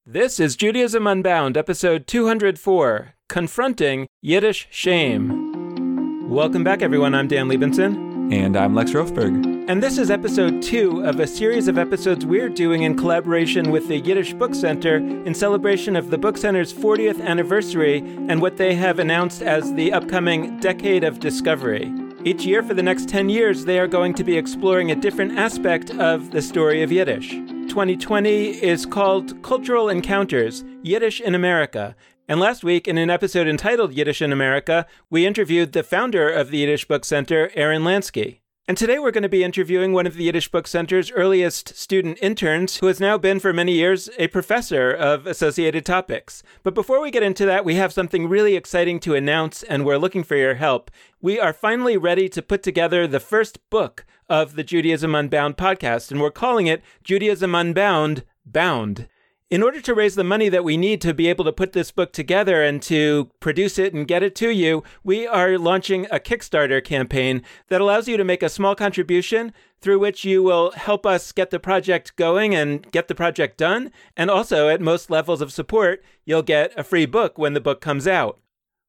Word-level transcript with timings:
This 0.07 0.39
is 0.39 0.55
Judaism 0.55 1.07
Unbound, 1.07 1.57
episode 1.57 2.05
204 2.05 3.15
Confronting 3.27 4.07
Yiddish 4.21 4.67
Shame. 4.69 6.29
Welcome 6.29 6.63
back, 6.63 6.83
everyone. 6.83 7.15
I'm 7.15 7.27
Dan 7.27 7.49
Libenson. 7.49 8.31
And 8.31 8.55
I'm 8.55 8.75
Lex 8.75 8.91
Rofeberg. 8.91 9.65
And 9.67 9.81
this 9.81 9.97
is 9.97 10.11
episode 10.11 10.61
two 10.61 11.03
of 11.03 11.19
a 11.19 11.25
series 11.25 11.67
of 11.67 11.79
episodes 11.79 12.23
we're 12.23 12.49
doing 12.49 12.83
in 12.83 12.95
collaboration 12.95 13.71
with 13.71 13.87
the 13.87 13.97
Yiddish 13.97 14.33
Book 14.33 14.53
Center 14.53 14.97
in 14.97 15.33
celebration 15.33 15.95
of 15.95 16.11
the 16.11 16.19
Book 16.19 16.37
Center's 16.37 16.71
40th 16.71 17.19
anniversary 17.25 17.97
and 18.29 18.43
what 18.43 18.57
they 18.57 18.75
have 18.75 18.99
announced 18.99 19.41
as 19.41 19.73
the 19.73 19.91
upcoming 19.91 20.59
Decade 20.59 21.03
of 21.03 21.19
Discovery. 21.19 21.91
Each 22.25 22.43
year 22.43 22.63
for 22.63 22.73
the 22.73 22.81
next 22.81 23.07
10 23.07 23.29
years, 23.29 23.65
they 23.65 23.77
are 23.77 23.85
going 23.85 24.15
to 24.15 24.23
be 24.23 24.35
exploring 24.35 24.89
a 24.89 24.95
different 24.95 25.37
aspect 25.37 25.91
of 25.91 26.31
the 26.31 26.41
story 26.41 26.81
of 26.81 26.91
Yiddish. 26.91 27.29
2020 27.29 28.63
is 28.63 28.83
called 28.83 29.39
Cultural 29.43 29.89
Encounters 29.89 30.63
Yiddish 30.81 31.21
in 31.21 31.35
America. 31.35 31.95
And 32.27 32.39
last 32.39 32.63
week, 32.63 32.87
in 32.87 32.97
an 32.97 33.11
episode 33.11 33.47
entitled 33.47 33.93
Yiddish 33.93 34.23
in 34.23 34.31
America, 34.31 34.87
we 35.11 35.27
interviewed 35.27 35.73
the 35.73 35.83
founder 35.83 36.27
of 36.27 36.49
the 36.49 36.57
Yiddish 36.57 36.87
Book 36.87 37.05
Center, 37.05 37.51
Aaron 37.53 37.83
Lansky. 37.83 38.39
And 38.67 38.75
today 38.75 38.97
we're 38.97 39.11
going 39.11 39.21
to 39.21 39.29
be 39.29 39.43
interviewing 39.43 39.93
one 39.93 40.07
of 40.07 40.15
the 40.15 40.23
Yiddish 40.23 40.49
Book 40.49 40.65
Center's 40.65 41.11
earliest 41.11 41.75
student 41.75 42.17
interns, 42.19 42.77
who 42.77 42.87
has 42.87 42.99
now 42.99 43.15
been 43.15 43.39
for 43.39 43.53
many 43.53 43.73
years 43.73 44.09
a 44.17 44.27
professor 44.29 44.89
of 44.89 45.27
associated 45.27 45.85
topics. 45.85 46.41
But 46.63 46.73
before 46.73 46.99
we 46.99 47.11
get 47.11 47.21
into 47.21 47.45
that, 47.45 47.63
we 47.63 47.75
have 47.75 47.93
something 47.93 48.27
really 48.27 48.55
exciting 48.55 48.99
to 49.01 49.13
announce, 49.13 49.61
and 49.61 49.85
we're 49.85 49.99
looking 49.99 50.23
for 50.23 50.35
your 50.35 50.55
help. 50.55 50.89
We 51.21 51.39
are 51.39 51.53
finally 51.53 51.95
ready 51.95 52.27
to 52.29 52.41
put 52.41 52.63
together 52.63 53.05
the 53.05 53.19
first 53.19 53.59
book 53.69 54.03
of 54.29 54.55
the 54.55 54.63
Judaism 54.63 55.13
Unbound 55.13 55.57
podcast, 55.57 56.09
and 56.09 56.19
we're 56.19 56.31
calling 56.31 56.65
it 56.65 56.81
Judaism 57.03 57.53
Unbound 57.53 58.23
Bound. 58.47 59.07
In 59.51 59.61
order 59.61 59.79
to 59.79 59.93
raise 59.93 60.15
the 60.15 60.23
money 60.23 60.49
that 60.49 60.63
we 60.63 60.75
need 60.75 61.01
to 61.01 61.13
be 61.13 61.27
able 61.27 61.45
to 61.45 61.53
put 61.53 61.73
this 61.73 61.91
book 61.91 62.11
together 62.11 62.63
and 62.63 62.81
to 62.81 63.29
produce 63.39 63.77
it 63.77 63.93
and 63.93 64.07
get 64.07 64.23
it 64.23 64.33
to 64.37 64.49
you, 64.49 64.83
we 65.03 65.27
are 65.27 65.59
launching 65.59 66.07
a 66.07 66.19
Kickstarter 66.19 66.83
campaign 66.83 67.43
that 67.67 67.79
allows 67.79 68.07
you 68.07 68.17
to 68.17 68.23
make 68.23 68.41
a 68.41 68.49
small 68.49 68.73
contribution 68.73 69.53
through 69.79 69.99
which 69.99 70.25
you 70.25 70.41
will 70.41 70.71
help 70.71 71.05
us 71.05 71.31
get 71.31 71.51
the 71.51 71.59
project 71.59 72.15
going 72.15 72.55
and 72.55 72.91
get 72.91 73.07
the 73.07 73.13
project 73.13 73.55
done. 73.59 73.91
And 74.17 74.31
also, 74.31 74.67
at 74.67 74.81
most 74.81 75.11
levels 75.11 75.41
of 75.41 75.53
support, 75.53 76.03
you'll 76.25 76.41
get 76.41 76.73
a 76.75 76.83
free 76.83 77.05
book 77.05 77.37
when 77.37 77.53
the 77.53 77.61
book 77.61 77.81
comes 77.81 78.07
out. 78.07 78.39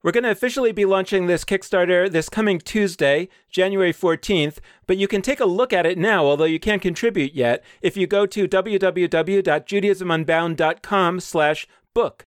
We're 0.07 0.13
going 0.13 0.23
to 0.23 0.31
officially 0.31 0.71
be 0.71 0.85
launching 0.85 1.27
this 1.27 1.45
Kickstarter 1.45 2.09
this 2.09 2.29
coming 2.29 2.61
Tuesday, 2.61 3.29
January 3.51 3.93
14th, 3.93 4.59
but 4.87 4.99
you 4.99 5.09
can 5.09 5.21
take 5.21 5.41
a 5.41 5.45
look 5.45 5.73
at 5.73 5.85
it 5.85 5.99
now, 5.99 6.25
although 6.25 6.45
you 6.45 6.61
can't 6.61 6.81
contribute 6.81 7.35
yet, 7.35 7.65
if 7.83 7.97
you 7.97 8.07
go 8.07 8.25
to 8.25 8.47
www.judaismunbound.com 8.47 11.19
slash 11.19 11.67
book. 11.93 12.25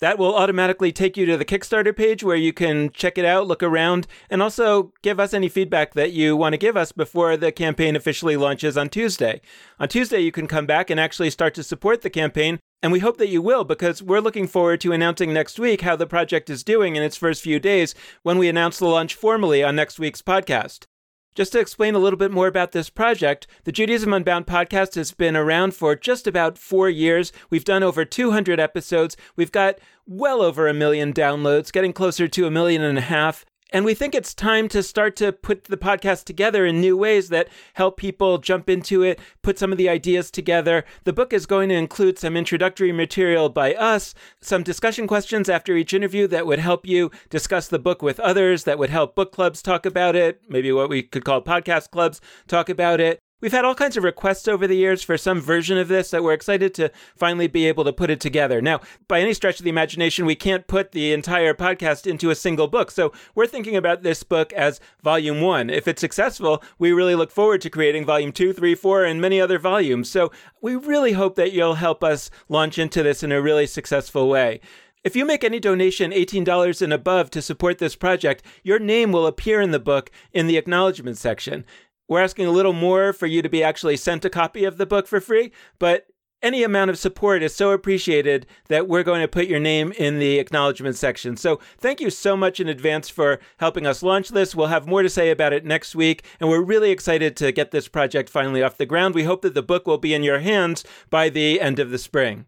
That 0.00 0.18
will 0.18 0.34
automatically 0.34 0.92
take 0.92 1.16
you 1.16 1.26
to 1.26 1.36
the 1.36 1.44
Kickstarter 1.44 1.96
page 1.96 2.22
where 2.22 2.36
you 2.36 2.52
can 2.52 2.90
check 2.90 3.18
it 3.18 3.24
out, 3.24 3.46
look 3.46 3.62
around, 3.62 4.06
and 4.30 4.42
also 4.42 4.92
give 5.02 5.18
us 5.18 5.34
any 5.34 5.48
feedback 5.48 5.94
that 5.94 6.12
you 6.12 6.36
want 6.36 6.52
to 6.52 6.58
give 6.58 6.76
us 6.76 6.92
before 6.92 7.36
the 7.36 7.52
campaign 7.52 7.96
officially 7.96 8.36
launches 8.36 8.76
on 8.76 8.88
Tuesday. 8.88 9.40
On 9.80 9.88
Tuesday, 9.88 10.20
you 10.20 10.32
can 10.32 10.46
come 10.46 10.66
back 10.66 10.90
and 10.90 11.00
actually 11.00 11.30
start 11.30 11.54
to 11.54 11.62
support 11.62 12.02
the 12.02 12.10
campaign 12.10 12.58
and 12.82 12.92
we 12.92 13.00
hope 13.00 13.18
that 13.18 13.28
you 13.28 13.42
will 13.42 13.64
because 13.64 14.02
we're 14.02 14.20
looking 14.20 14.46
forward 14.46 14.80
to 14.80 14.92
announcing 14.92 15.32
next 15.32 15.58
week 15.58 15.80
how 15.80 15.96
the 15.96 16.06
project 16.06 16.48
is 16.48 16.62
doing 16.62 16.94
in 16.94 17.02
its 17.02 17.16
first 17.16 17.42
few 17.42 17.58
days 17.58 17.94
when 18.22 18.38
we 18.38 18.48
announce 18.48 18.78
the 18.78 18.86
launch 18.86 19.14
formally 19.14 19.64
on 19.64 19.74
next 19.74 19.98
week's 19.98 20.22
podcast. 20.22 20.86
Just 21.34 21.52
to 21.52 21.60
explain 21.60 21.94
a 21.94 21.98
little 21.98 22.18
bit 22.18 22.32
more 22.32 22.48
about 22.48 22.72
this 22.72 22.90
project, 22.90 23.46
the 23.64 23.72
Judaism 23.72 24.12
Unbound 24.12 24.46
podcast 24.46 24.96
has 24.96 25.12
been 25.12 25.36
around 25.36 25.72
for 25.74 25.94
just 25.94 26.26
about 26.26 26.58
four 26.58 26.88
years. 26.88 27.32
We've 27.48 27.64
done 27.64 27.82
over 27.82 28.04
200 28.04 28.58
episodes. 28.58 29.16
We've 29.36 29.52
got 29.52 29.78
well 30.06 30.42
over 30.42 30.66
a 30.66 30.74
million 30.74 31.12
downloads, 31.12 31.72
getting 31.72 31.92
closer 31.92 32.26
to 32.26 32.46
a 32.46 32.50
million 32.50 32.82
and 32.82 32.98
a 32.98 33.02
half. 33.02 33.44
And 33.70 33.84
we 33.84 33.92
think 33.92 34.14
it's 34.14 34.32
time 34.32 34.66
to 34.68 34.82
start 34.82 35.14
to 35.16 35.30
put 35.30 35.64
the 35.64 35.76
podcast 35.76 36.24
together 36.24 36.64
in 36.64 36.80
new 36.80 36.96
ways 36.96 37.28
that 37.28 37.48
help 37.74 37.98
people 37.98 38.38
jump 38.38 38.70
into 38.70 39.02
it, 39.02 39.20
put 39.42 39.58
some 39.58 39.72
of 39.72 39.78
the 39.78 39.90
ideas 39.90 40.30
together. 40.30 40.86
The 41.04 41.12
book 41.12 41.34
is 41.34 41.44
going 41.44 41.68
to 41.68 41.74
include 41.74 42.18
some 42.18 42.34
introductory 42.34 42.92
material 42.92 43.50
by 43.50 43.74
us, 43.74 44.14
some 44.40 44.62
discussion 44.62 45.06
questions 45.06 45.50
after 45.50 45.76
each 45.76 45.92
interview 45.92 46.26
that 46.28 46.46
would 46.46 46.60
help 46.60 46.86
you 46.86 47.10
discuss 47.28 47.68
the 47.68 47.78
book 47.78 48.00
with 48.00 48.18
others, 48.20 48.64
that 48.64 48.78
would 48.78 48.90
help 48.90 49.14
book 49.14 49.32
clubs 49.32 49.60
talk 49.60 49.84
about 49.84 50.16
it, 50.16 50.40
maybe 50.48 50.72
what 50.72 50.88
we 50.88 51.02
could 51.02 51.26
call 51.26 51.42
podcast 51.42 51.90
clubs 51.90 52.22
talk 52.46 52.70
about 52.70 53.00
it. 53.00 53.18
We've 53.40 53.52
had 53.52 53.64
all 53.64 53.76
kinds 53.76 53.96
of 53.96 54.02
requests 54.02 54.48
over 54.48 54.66
the 54.66 54.76
years 54.76 55.04
for 55.04 55.16
some 55.16 55.40
version 55.40 55.78
of 55.78 55.86
this 55.86 56.10
that 56.10 56.24
we're 56.24 56.32
excited 56.32 56.74
to 56.74 56.90
finally 57.14 57.46
be 57.46 57.66
able 57.66 57.84
to 57.84 57.92
put 57.92 58.10
it 58.10 58.18
together. 58.18 58.60
Now, 58.60 58.80
by 59.06 59.20
any 59.20 59.32
stretch 59.32 59.60
of 59.60 59.64
the 59.64 59.70
imagination, 59.70 60.26
we 60.26 60.34
can't 60.34 60.66
put 60.66 60.90
the 60.90 61.12
entire 61.12 61.54
podcast 61.54 62.04
into 62.04 62.30
a 62.30 62.34
single 62.34 62.66
book. 62.66 62.90
So 62.90 63.12
we're 63.36 63.46
thinking 63.46 63.76
about 63.76 64.02
this 64.02 64.24
book 64.24 64.52
as 64.54 64.80
volume 65.04 65.40
one. 65.40 65.70
If 65.70 65.86
it's 65.86 66.00
successful, 66.00 66.64
we 66.80 66.90
really 66.90 67.14
look 67.14 67.30
forward 67.30 67.60
to 67.60 67.70
creating 67.70 68.04
volume 68.04 68.32
two, 68.32 68.52
three, 68.52 68.74
four, 68.74 69.04
and 69.04 69.20
many 69.20 69.40
other 69.40 69.60
volumes. 69.60 70.10
So 70.10 70.32
we 70.60 70.74
really 70.74 71.12
hope 71.12 71.36
that 71.36 71.52
you'll 71.52 71.74
help 71.74 72.02
us 72.02 72.30
launch 72.48 72.76
into 72.76 73.04
this 73.04 73.22
in 73.22 73.30
a 73.30 73.40
really 73.40 73.68
successful 73.68 74.28
way. 74.28 74.60
If 75.04 75.14
you 75.14 75.24
make 75.24 75.44
any 75.44 75.60
donation 75.60 76.10
$18 76.10 76.82
and 76.82 76.92
above 76.92 77.30
to 77.30 77.40
support 77.40 77.78
this 77.78 77.94
project, 77.94 78.42
your 78.64 78.80
name 78.80 79.12
will 79.12 79.28
appear 79.28 79.60
in 79.60 79.70
the 79.70 79.78
book 79.78 80.10
in 80.32 80.48
the 80.48 80.56
acknowledgement 80.56 81.16
section. 81.16 81.64
We're 82.08 82.22
asking 82.22 82.46
a 82.46 82.50
little 82.50 82.72
more 82.72 83.12
for 83.12 83.26
you 83.26 83.42
to 83.42 83.48
be 83.48 83.62
actually 83.62 83.98
sent 83.98 84.24
a 84.24 84.30
copy 84.30 84.64
of 84.64 84.78
the 84.78 84.86
book 84.86 85.06
for 85.06 85.20
free, 85.20 85.52
but 85.78 86.06
any 86.40 86.62
amount 86.62 86.90
of 86.90 86.98
support 86.98 87.42
is 87.42 87.54
so 87.54 87.70
appreciated 87.72 88.46
that 88.68 88.88
we're 88.88 89.02
going 89.02 89.20
to 89.20 89.28
put 89.28 89.48
your 89.48 89.58
name 89.60 89.92
in 89.98 90.18
the 90.18 90.38
acknowledgement 90.38 90.96
section. 90.96 91.36
So 91.36 91.60
thank 91.78 92.00
you 92.00 92.10
so 92.10 92.36
much 92.36 92.60
in 92.60 92.68
advance 92.68 93.08
for 93.08 93.40
helping 93.58 93.86
us 93.86 94.02
launch 94.02 94.28
this. 94.28 94.54
We'll 94.54 94.68
have 94.68 94.86
more 94.86 95.02
to 95.02 95.08
say 95.08 95.30
about 95.30 95.52
it 95.52 95.64
next 95.64 95.94
week, 95.94 96.24
and 96.40 96.48
we're 96.48 96.62
really 96.62 96.90
excited 96.90 97.36
to 97.38 97.52
get 97.52 97.72
this 97.72 97.88
project 97.88 98.30
finally 98.30 98.62
off 98.62 98.76
the 98.76 98.86
ground. 98.86 99.14
We 99.14 99.24
hope 99.24 99.42
that 99.42 99.54
the 99.54 99.62
book 99.62 99.86
will 99.86 99.98
be 99.98 100.14
in 100.14 100.22
your 100.22 100.38
hands 100.38 100.84
by 101.10 101.28
the 101.28 101.60
end 101.60 101.78
of 101.78 101.90
the 101.90 101.98
spring. 101.98 102.46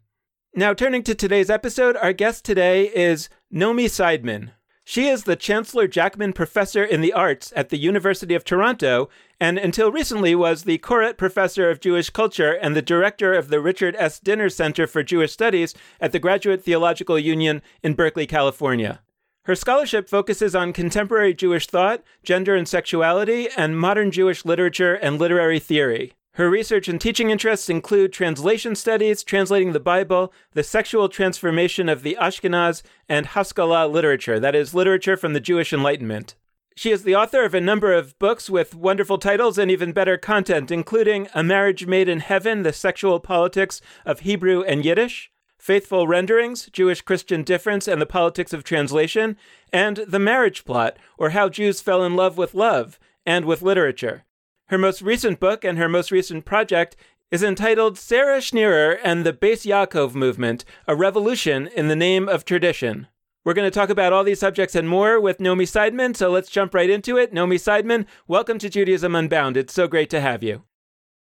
Now, 0.54 0.72
turning 0.74 1.02
to 1.04 1.14
today's 1.14 1.50
episode, 1.50 1.96
our 1.96 2.12
guest 2.12 2.44
today 2.44 2.86
is 2.86 3.28
Nomi 3.52 3.86
Seidman. 3.86 4.50
She 4.90 5.06
is 5.06 5.22
the 5.22 5.36
Chancellor 5.36 5.86
Jackman 5.86 6.32
Professor 6.32 6.82
in 6.82 7.00
the 7.00 7.12
Arts 7.12 7.52
at 7.54 7.68
the 7.68 7.78
University 7.78 8.34
of 8.34 8.42
Toronto, 8.42 9.08
and 9.38 9.56
until 9.56 9.92
recently 9.92 10.34
was 10.34 10.64
the 10.64 10.78
Koret 10.78 11.16
Professor 11.16 11.70
of 11.70 11.78
Jewish 11.78 12.10
Culture 12.10 12.54
and 12.54 12.74
the 12.74 12.82
Director 12.82 13.32
of 13.32 13.50
the 13.50 13.60
Richard 13.60 13.94
S. 14.00 14.18
Dinner 14.18 14.48
Center 14.48 14.88
for 14.88 15.04
Jewish 15.04 15.30
Studies 15.30 15.76
at 16.00 16.10
the 16.10 16.18
Graduate 16.18 16.64
Theological 16.64 17.20
Union 17.20 17.62
in 17.84 17.94
Berkeley, 17.94 18.26
California. 18.26 19.00
Her 19.44 19.54
scholarship 19.54 20.08
focuses 20.08 20.56
on 20.56 20.72
contemporary 20.72 21.34
Jewish 21.34 21.68
thought, 21.68 22.02
gender 22.24 22.56
and 22.56 22.66
sexuality, 22.66 23.48
and 23.56 23.78
modern 23.78 24.10
Jewish 24.10 24.44
literature 24.44 24.94
and 24.94 25.20
literary 25.20 25.60
theory. 25.60 26.14
Her 26.34 26.48
research 26.48 26.88
and 26.88 27.00
teaching 27.00 27.30
interests 27.30 27.68
include 27.68 28.12
translation 28.12 28.76
studies, 28.76 29.24
translating 29.24 29.72
the 29.72 29.80
Bible, 29.80 30.32
the 30.52 30.62
sexual 30.62 31.08
transformation 31.08 31.88
of 31.88 32.02
the 32.02 32.16
Ashkenaz, 32.20 32.82
and 33.08 33.26
Haskalah 33.26 33.88
literature, 33.88 34.38
that 34.38 34.54
is, 34.54 34.72
literature 34.72 35.16
from 35.16 35.32
the 35.32 35.40
Jewish 35.40 35.72
Enlightenment. 35.72 36.36
She 36.76 36.92
is 36.92 37.02
the 37.02 37.16
author 37.16 37.44
of 37.44 37.52
a 37.52 37.60
number 37.60 37.92
of 37.92 38.18
books 38.20 38.48
with 38.48 38.76
wonderful 38.76 39.18
titles 39.18 39.58
and 39.58 39.70
even 39.70 39.92
better 39.92 40.16
content, 40.16 40.70
including 40.70 41.28
A 41.34 41.42
Marriage 41.42 41.86
Made 41.86 42.08
in 42.08 42.20
Heaven 42.20 42.62
The 42.62 42.72
Sexual 42.72 43.20
Politics 43.20 43.80
of 44.06 44.20
Hebrew 44.20 44.62
and 44.62 44.84
Yiddish, 44.84 45.32
Faithful 45.58 46.06
Renderings 46.06 46.70
Jewish 46.72 47.02
Christian 47.02 47.42
Difference 47.42 47.88
and 47.88 48.00
the 48.00 48.06
Politics 48.06 48.52
of 48.52 48.62
Translation, 48.62 49.36
and 49.72 49.98
The 50.08 50.20
Marriage 50.20 50.64
Plot, 50.64 50.96
or 51.18 51.30
How 51.30 51.48
Jews 51.48 51.80
Fell 51.80 52.04
in 52.04 52.14
Love 52.14 52.38
with 52.38 52.54
Love 52.54 53.00
and 53.26 53.44
with 53.44 53.62
Literature. 53.62 54.24
Her 54.70 54.78
most 54.78 55.02
recent 55.02 55.40
book 55.40 55.64
and 55.64 55.78
her 55.78 55.88
most 55.88 56.12
recent 56.12 56.44
project 56.44 56.94
is 57.32 57.42
entitled 57.42 57.98
Sarah 57.98 58.38
Schenirer 58.38 58.98
and 59.02 59.26
the 59.26 59.32
Beis 59.32 59.66
Yaakov 59.66 60.14
Movement 60.14 60.64
A 60.86 60.94
Revolution 60.94 61.66
in 61.66 61.88
the 61.88 61.96
Name 61.96 62.28
of 62.28 62.44
Tradition. 62.44 63.08
We're 63.44 63.54
going 63.54 63.68
to 63.68 63.76
talk 63.76 63.90
about 63.90 64.12
all 64.12 64.22
these 64.22 64.38
subjects 64.38 64.76
and 64.76 64.88
more 64.88 65.20
with 65.20 65.38
Nomi 65.38 65.64
Seidman, 65.64 66.14
so 66.14 66.30
let's 66.30 66.48
jump 66.48 66.72
right 66.72 66.88
into 66.88 67.16
it. 67.16 67.34
Nomi 67.34 67.56
Seidman, 67.56 68.06
welcome 68.28 68.60
to 68.60 68.70
Judaism 68.70 69.16
Unbound. 69.16 69.56
It's 69.56 69.74
so 69.74 69.88
great 69.88 70.08
to 70.10 70.20
have 70.20 70.44
you. 70.44 70.62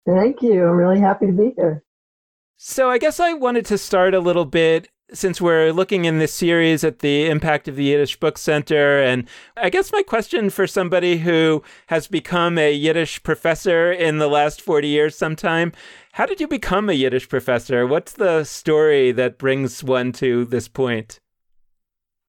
Thank 0.06 0.44
you. 0.44 0.68
I'm 0.68 0.78
really 0.78 1.00
happy 1.00 1.26
to 1.26 1.32
be 1.32 1.54
here. 1.56 1.84
So, 2.56 2.88
I 2.88 3.00
guess 3.00 3.20
I 3.20 3.34
wanted 3.34 3.66
to 3.66 3.80
start 3.80 4.14
a 4.14 4.20
little 4.20 4.46
bit 4.46 4.90
since 5.12 5.42
we're 5.42 5.72
looking 5.72 6.06
in 6.06 6.20
this 6.20 6.34
series 6.34 6.84
at 6.84 7.00
the 7.00 7.30
impact 7.30 7.68
of 7.68 7.76
the 7.76 7.84
Yiddish 7.84 8.20
Book 8.20 8.38
Center, 8.38 9.02
and 9.02 9.28
I 9.58 9.70
guess 9.70 9.92
my 9.92 10.02
question 10.02 10.50
for 10.50 10.66
somebody 10.66 11.18
who 11.18 11.62
has 11.88 12.08
become 12.08 12.58
a 12.58 12.74
Yiddish 12.74 13.22
professor 13.22 13.92
in 13.92 14.18
the 14.18 14.28
last 14.28 14.62
40 14.62 14.88
years 14.88 15.18
sometime, 15.18 15.74
how 16.14 16.26
did 16.26 16.40
you 16.40 16.48
become 16.48 16.90
a 16.90 16.94
Yiddish 16.94 17.28
professor? 17.28 17.86
What's 17.86 18.14
the 18.14 18.44
story 18.44 19.12
that 19.12 19.38
brings 19.38 19.84
one 19.84 20.12
to 20.14 20.46
this 20.46 20.68
point? 20.68 21.20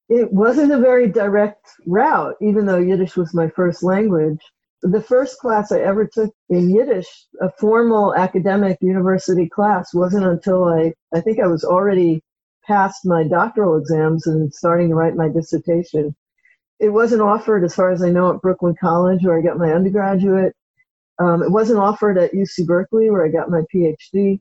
It 0.09 0.32
wasn't 0.32 0.73
a 0.73 0.79
very 0.79 1.09
direct 1.09 1.67
route, 1.87 2.35
even 2.41 2.67
though 2.67 2.79
Yiddish 2.79 3.17
was 3.17 3.32
my 3.35 3.49
first 3.49 3.82
language. 3.82 4.41
The 4.82 5.00
first 5.00 5.38
class 5.38 5.73
I 5.73 5.81
ever 5.81 6.06
took 6.06 6.31
in 6.50 6.69
Yiddish, 6.69 7.09
a 7.41 7.50
formal 7.59 8.15
academic 8.15 8.77
university 8.82 9.49
class, 9.49 9.94
wasn't 9.94 10.27
until 10.27 10.65
I, 10.65 10.93
I 11.15 11.20
think 11.23 11.41
I 11.41 11.47
was 11.47 11.65
already 11.65 12.23
passed 12.67 13.07
my 13.07 13.25
doctoral 13.25 13.77
exams 13.77 14.27
and 14.27 14.53
starting 14.53 14.89
to 14.89 14.95
write 14.95 15.17
my 15.17 15.29
dissertation. 15.29 16.15
It 16.81 16.91
wasn't 16.91 17.23
offered, 17.23 17.65
as 17.65 17.75
far 17.75 17.91
as 17.91 18.03
I 18.03 18.11
know, 18.11 18.35
at 18.35 18.43
Brooklyn 18.43 18.75
College, 18.81 19.25
where 19.25 19.39
I 19.39 19.43
got 19.43 19.59
my 19.59 19.73
undergraduate. 19.73 20.55
Um, 21.19 21.43
it 21.43 21.51
wasn't 21.51 21.79
offered 21.79 22.19
at 22.19 22.33
UC 22.33 22.67
Berkeley, 22.67 23.11
where 23.11 23.25
I 23.25 23.29
got 23.29 23.51
my 23.51 23.63
PhD. 23.73 24.41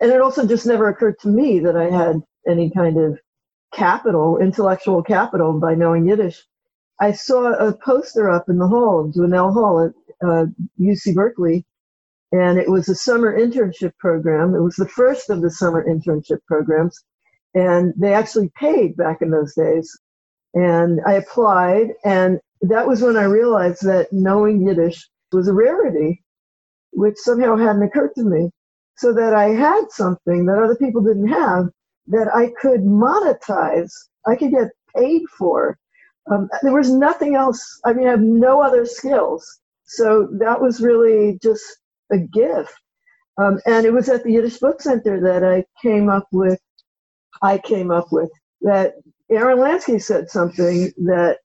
And 0.00 0.10
it 0.10 0.20
also 0.20 0.46
just 0.46 0.66
never 0.66 0.88
occurred 0.88 1.18
to 1.20 1.28
me 1.28 1.60
that 1.60 1.76
I 1.76 1.90
had 1.90 2.16
any 2.48 2.70
kind 2.70 2.98
of 2.98 3.18
capital, 3.72 4.38
intellectual 4.38 5.02
capital, 5.02 5.60
by 5.60 5.74
knowing 5.74 6.08
Yiddish. 6.08 6.44
I 7.00 7.12
saw 7.12 7.52
a 7.52 7.72
poster 7.72 8.30
up 8.30 8.48
in 8.48 8.58
the 8.58 8.66
hall, 8.68 9.10
Dwinelle 9.14 9.52
Hall 9.52 9.84
at 9.84 10.26
uh, 10.26 10.46
UC 10.80 11.14
Berkeley, 11.14 11.64
and 12.32 12.58
it 12.58 12.68
was 12.68 12.88
a 12.88 12.94
summer 12.94 13.38
internship 13.38 13.96
program. 13.98 14.54
It 14.54 14.60
was 14.62 14.76
the 14.76 14.88
first 14.88 15.30
of 15.30 15.40
the 15.40 15.50
summer 15.50 15.84
internship 15.84 16.44
programs 16.46 17.04
and 17.54 17.92
they 17.96 18.14
actually 18.14 18.50
paid 18.58 18.96
back 18.96 19.22
in 19.22 19.30
those 19.30 19.54
days. 19.54 19.90
And 20.54 21.00
I 21.06 21.14
applied, 21.14 21.88
and 22.04 22.40
that 22.62 22.86
was 22.86 23.02
when 23.02 23.16
I 23.16 23.24
realized 23.24 23.82
that 23.84 24.12
knowing 24.12 24.66
Yiddish 24.66 25.08
was 25.32 25.48
a 25.48 25.52
rarity, 25.52 26.22
which 26.92 27.16
somehow 27.18 27.56
hadn't 27.56 27.82
occurred 27.82 28.14
to 28.16 28.24
me. 28.24 28.50
So 28.96 29.14
that 29.14 29.32
I 29.32 29.50
had 29.50 29.90
something 29.90 30.44
that 30.44 30.62
other 30.62 30.76
people 30.76 31.00
didn't 31.00 31.28
have 31.28 31.68
that 32.08 32.28
I 32.34 32.50
could 32.60 32.80
monetize, 32.80 33.90
I 34.26 34.36
could 34.36 34.50
get 34.50 34.68
paid 34.94 35.22
for. 35.38 35.78
Um, 36.30 36.48
there 36.62 36.74
was 36.74 36.92
nothing 36.92 37.34
else. 37.34 37.80
I 37.84 37.92
mean, 37.94 38.06
I 38.06 38.10
have 38.10 38.20
no 38.20 38.60
other 38.60 38.84
skills. 38.84 39.60
So 39.84 40.28
that 40.38 40.60
was 40.60 40.80
really 40.80 41.38
just 41.42 41.64
a 42.12 42.18
gift. 42.18 42.74
Um, 43.38 43.58
and 43.64 43.86
it 43.86 43.92
was 43.92 44.08
at 44.08 44.22
the 44.22 44.32
Yiddish 44.32 44.58
Book 44.58 44.82
Center 44.82 45.20
that 45.20 45.44
I 45.44 45.64
came 45.80 46.10
up 46.10 46.26
with 46.30 46.60
I 47.42 47.58
came 47.58 47.90
up 47.90 48.08
with 48.12 48.30
that 48.62 48.94
Aaron 49.30 49.58
Lansky 49.58 50.02
said 50.02 50.30
something 50.30 50.92
that 51.04 51.38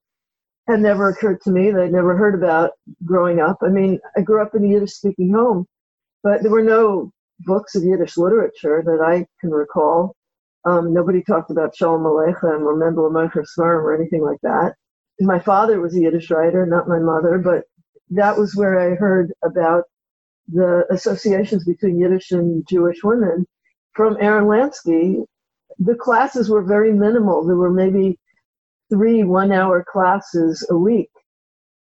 had 0.68 0.80
never 0.80 1.10
occurred 1.10 1.42
to 1.42 1.52
me 1.52 1.72
that 1.72 1.82
I'd 1.82 1.92
never 1.92 2.18
heard 2.18 2.36
about 2.36 2.72
growing 3.06 3.40
up. 3.40 3.58
I 3.62 3.70
mean, 3.70 4.00
I 4.18 4.22
grew 4.22 4.42
up 4.42 4.56
in 4.56 4.66
a 4.66 4.68
Yiddish 4.68 4.94
speaking 4.94 5.34
home, 5.34 5.66
but 6.24 6.42
there 6.42 6.52
were 6.52 6.64
no 6.64 7.12
books 7.42 7.76
of 7.76 7.84
Yiddish 7.84 8.18
literature 8.18 8.82
that 8.86 9.02
I 9.06 9.26
can 9.40 9.52
recall. 9.52 10.16
Um, 10.66 10.94
nobody 10.94 11.22
talked 11.22 11.52
about 11.52 11.76
Shalom 11.76 12.02
Aleichem 12.02 12.62
or 12.62 12.76
Mendele 12.76 13.12
Mocher 13.12 13.46
Sforim 13.46 13.84
or 13.84 13.96
anything 13.96 14.24
like 14.24 14.40
that. 14.42 14.74
My 15.20 15.40
father 15.40 15.80
was 15.80 15.96
a 15.96 16.02
Yiddish 16.02 16.32
writer, 16.32 16.66
not 16.66 16.88
my 16.88 17.00
mother, 17.00 17.38
but 17.38 17.66
that 18.10 18.38
was 18.38 18.56
where 18.56 18.80
I 18.80 18.96
heard 18.96 19.32
about 19.44 19.84
the 20.48 20.86
associations 20.90 21.66
between 21.66 22.00
Yiddish 22.00 22.32
and 22.32 22.68
Jewish 22.68 23.04
women 23.04 23.46
from 23.94 24.18
Aaron 24.20 24.46
Lansky, 24.46 25.24
the 25.80 25.96
classes 25.96 26.50
were 26.50 26.64
very 26.64 26.94
minimal. 26.94 27.46
There 27.46 27.56
were 27.56 27.72
maybe 27.74 28.18
three 28.90 29.24
one 29.24 29.52
hour 29.52 29.84
classes 29.92 30.66
a 30.70 30.78
week. 30.78 31.10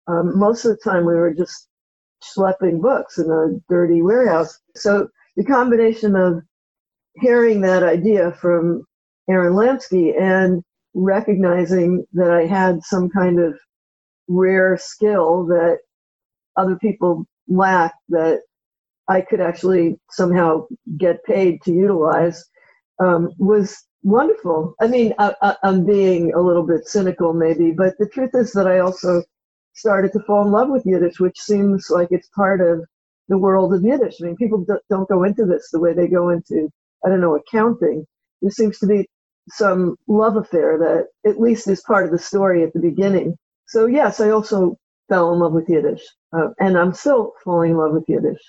Um, 0.06 0.38
most 0.38 0.64
of 0.64 0.72
the 0.72 0.90
time, 0.90 1.06
we 1.06 1.14
were 1.14 1.34
just 1.34 1.68
schlepping 2.22 2.80
books 2.80 3.18
in 3.18 3.30
a 3.30 3.60
dirty 3.68 4.02
warehouse. 4.02 4.58
So 4.76 5.08
the 5.36 5.44
combination 5.44 6.16
of 6.16 6.42
hearing 7.16 7.60
that 7.62 7.82
idea 7.82 8.32
from 8.32 8.84
Aaron 9.28 9.54
Lansky 9.54 10.20
and 10.20 10.62
recognizing 10.94 12.04
that 12.12 12.30
I 12.30 12.46
had 12.46 12.82
some 12.82 13.08
kind 13.10 13.40
of 13.40 13.58
rare 14.28 14.78
skill 14.80 15.46
that 15.46 15.78
other 16.56 16.76
people 16.76 17.26
lacked 17.48 18.00
that 18.10 18.40
I 19.08 19.20
could 19.20 19.40
actually 19.40 19.98
somehow 20.10 20.66
get 20.96 21.24
paid 21.24 21.62
to 21.62 21.72
utilize 21.72 22.44
um, 23.02 23.30
was 23.38 23.84
wonderful. 24.02 24.74
I 24.80 24.86
mean, 24.86 25.14
I, 25.18 25.56
am 25.62 25.84
being 25.84 26.32
a 26.34 26.40
little 26.40 26.66
bit 26.66 26.86
cynical 26.86 27.32
maybe, 27.32 27.72
but 27.72 27.94
the 27.98 28.08
truth 28.08 28.30
is 28.34 28.52
that 28.52 28.66
I 28.66 28.78
also 28.78 29.22
started 29.74 30.12
to 30.12 30.20
fall 30.20 30.44
in 30.44 30.52
love 30.52 30.68
with 30.68 30.86
Yiddish, 30.86 31.18
which 31.18 31.38
seems 31.38 31.88
like 31.90 32.08
it's 32.10 32.28
part 32.28 32.60
of 32.60 32.84
the 33.28 33.38
world 33.38 33.74
of 33.74 33.82
Yiddish. 33.82 34.16
I 34.20 34.26
mean, 34.26 34.36
people 34.36 34.64
don't 34.90 35.08
go 35.08 35.24
into 35.24 35.44
this 35.44 35.70
the 35.70 35.80
way 35.80 35.92
they 35.92 36.08
go 36.08 36.30
into, 36.30 36.68
I 37.04 37.08
don't 37.08 37.20
know, 37.20 37.36
accounting. 37.36 38.04
There 38.40 38.50
seems 38.50 38.78
to 38.80 38.86
be 38.86 39.08
some 39.48 39.96
love 40.06 40.36
affair 40.36 40.78
that 40.78 41.30
at 41.30 41.40
least 41.40 41.68
is 41.68 41.82
part 41.82 42.04
of 42.04 42.12
the 42.12 42.18
story 42.18 42.62
at 42.62 42.72
the 42.72 42.80
beginning. 42.80 43.36
So, 43.66 43.86
yes, 43.86 44.20
I 44.20 44.30
also 44.30 44.76
fell 45.08 45.32
in 45.32 45.40
love 45.40 45.52
with 45.52 45.68
Yiddish, 45.68 46.02
uh, 46.32 46.48
and 46.60 46.76
I'm 46.76 46.92
still 46.92 47.32
falling 47.44 47.72
in 47.72 47.76
love 47.78 47.92
with 47.92 48.04
Yiddish. 48.08 48.42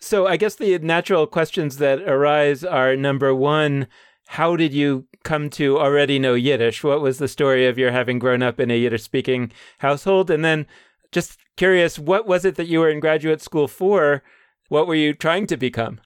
So 0.00 0.26
I 0.26 0.36
guess 0.36 0.54
the 0.54 0.78
natural 0.78 1.26
questions 1.26 1.76
that 1.76 2.00
arise 2.00 2.64
are 2.64 2.96
number 2.96 3.34
one, 3.34 3.86
how 4.28 4.56
did 4.56 4.72
you 4.72 5.06
come 5.24 5.50
to 5.50 5.78
already 5.78 6.18
know 6.18 6.34
Yiddish? 6.34 6.82
What 6.82 7.02
was 7.02 7.18
the 7.18 7.28
story 7.28 7.66
of 7.66 7.76
your 7.76 7.90
having 7.90 8.18
grown 8.18 8.42
up 8.42 8.58
in 8.58 8.70
a 8.70 8.78
Yiddish 8.78 9.02
speaking 9.02 9.52
household? 9.78 10.30
And 10.30 10.44
then 10.44 10.66
just 11.12 11.38
curious, 11.56 11.98
what 11.98 12.26
was 12.26 12.44
it 12.44 12.54
that 12.54 12.68
you 12.68 12.80
were 12.80 12.88
in 12.88 13.00
graduate 13.00 13.42
school 13.42 13.68
for? 13.68 14.22
What 14.68 14.86
were 14.86 14.94
you 14.94 15.12
trying 15.12 15.46
to 15.48 15.56
become? 15.56 16.00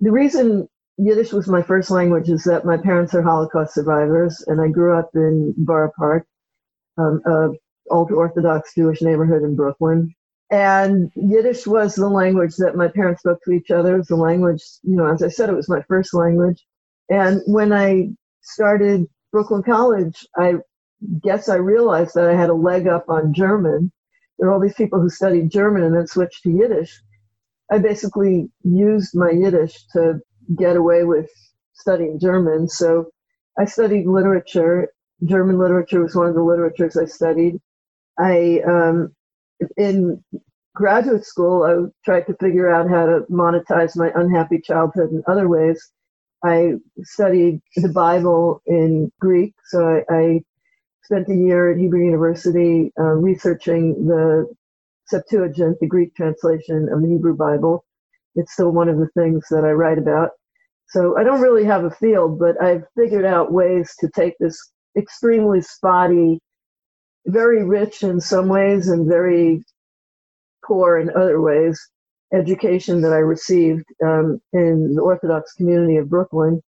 The 0.00 0.10
reason 0.10 0.68
Yiddish 0.96 1.32
was 1.32 1.46
my 1.46 1.62
first 1.62 1.90
language 1.90 2.28
is 2.28 2.42
that 2.44 2.64
my 2.64 2.76
parents 2.76 3.14
are 3.14 3.22
Holocaust 3.22 3.74
survivors, 3.74 4.42
and 4.48 4.60
I 4.60 4.68
grew 4.68 4.98
up 4.98 5.10
in 5.14 5.54
Borough 5.58 5.92
Park, 5.96 6.26
um, 6.98 7.20
a 7.26 7.50
ultra 7.90 8.16
Orthodox 8.16 8.74
Jewish 8.74 9.00
neighborhood 9.00 9.42
in 9.42 9.54
Brooklyn 9.54 10.12
and 10.50 11.12
Yiddish 11.14 11.66
was 11.66 11.94
the 11.94 12.08
language 12.08 12.56
that 12.56 12.76
my 12.76 12.88
parents 12.88 13.20
spoke 13.20 13.38
to 13.44 13.52
each 13.52 13.70
other. 13.70 13.94
It 13.94 13.98
was 13.98 14.08
the 14.08 14.16
language, 14.16 14.62
you 14.82 14.96
know, 14.96 15.06
as 15.06 15.22
I 15.22 15.28
said, 15.28 15.48
it 15.48 15.56
was 15.56 15.68
my 15.68 15.82
first 15.82 16.12
language. 16.12 16.64
And 17.08 17.40
when 17.46 17.72
I 17.72 18.10
started 18.42 19.06
Brooklyn 19.30 19.62
College, 19.62 20.26
I 20.36 20.54
guess 21.22 21.48
I 21.48 21.56
realized 21.56 22.14
that 22.14 22.28
I 22.28 22.34
had 22.34 22.50
a 22.50 22.54
leg 22.54 22.88
up 22.88 23.04
on 23.08 23.32
German. 23.32 23.92
There 24.38 24.48
are 24.48 24.52
all 24.52 24.60
these 24.60 24.74
people 24.74 25.00
who 25.00 25.08
studied 25.08 25.50
German 25.52 25.84
and 25.84 25.94
then 25.94 26.06
switched 26.06 26.42
to 26.42 26.50
Yiddish. 26.50 27.00
I 27.70 27.78
basically 27.78 28.50
used 28.64 29.14
my 29.14 29.30
Yiddish 29.30 29.86
to 29.92 30.20
get 30.56 30.76
away 30.76 31.04
with 31.04 31.30
studying 31.74 32.18
German. 32.18 32.68
So 32.68 33.06
I 33.56 33.66
studied 33.66 34.06
literature. 34.06 34.88
German 35.24 35.58
literature 35.58 36.02
was 36.02 36.16
one 36.16 36.26
of 36.26 36.34
the 36.34 36.42
literatures 36.42 36.96
I 36.96 37.04
studied. 37.04 37.60
I 38.18 38.60
um, 38.66 39.14
in 39.76 40.22
graduate 40.74 41.24
school, 41.24 41.64
I 41.64 41.90
tried 42.04 42.26
to 42.26 42.36
figure 42.40 42.70
out 42.70 42.88
how 42.90 43.06
to 43.06 43.20
monetize 43.30 43.96
my 43.96 44.10
unhappy 44.14 44.60
childhood 44.60 45.10
in 45.10 45.22
other 45.28 45.48
ways. 45.48 45.90
I 46.44 46.74
studied 47.02 47.60
the 47.76 47.90
Bible 47.90 48.62
in 48.66 49.12
Greek, 49.20 49.54
so 49.66 49.86
I, 49.86 50.14
I 50.14 50.40
spent 51.04 51.28
a 51.28 51.34
year 51.34 51.72
at 51.72 51.78
Hebrew 51.78 52.04
University 52.04 52.92
uh, 52.98 53.04
researching 53.14 54.06
the 54.06 54.46
Septuagint, 55.06 55.78
the 55.80 55.88
Greek 55.88 56.14
translation 56.14 56.88
of 56.92 57.02
the 57.02 57.08
Hebrew 57.08 57.36
Bible. 57.36 57.84
It's 58.36 58.52
still 58.52 58.70
one 58.70 58.88
of 58.88 58.98
the 58.98 59.08
things 59.16 59.44
that 59.50 59.64
I 59.64 59.72
write 59.72 59.98
about. 59.98 60.30
So 60.88 61.18
I 61.18 61.24
don't 61.24 61.40
really 61.40 61.64
have 61.64 61.84
a 61.84 61.90
field, 61.90 62.38
but 62.38 62.60
I've 62.62 62.84
figured 62.96 63.24
out 63.24 63.52
ways 63.52 63.94
to 64.00 64.10
take 64.14 64.34
this 64.40 64.58
extremely 64.96 65.60
spotty 65.62 66.40
very 67.26 67.64
rich 67.64 68.02
in 68.02 68.20
some 68.20 68.48
ways 68.48 68.88
and 68.88 69.08
very 69.08 69.62
poor 70.64 70.98
in 70.98 71.10
other 71.10 71.40
ways 71.40 71.80
education 72.32 73.00
that 73.02 73.12
I 73.12 73.18
received 73.18 73.84
um, 74.04 74.40
in 74.52 74.94
the 74.94 75.02
Orthodox 75.02 75.52
community 75.54 75.96
of 75.96 76.08
Brooklyn 76.08 76.62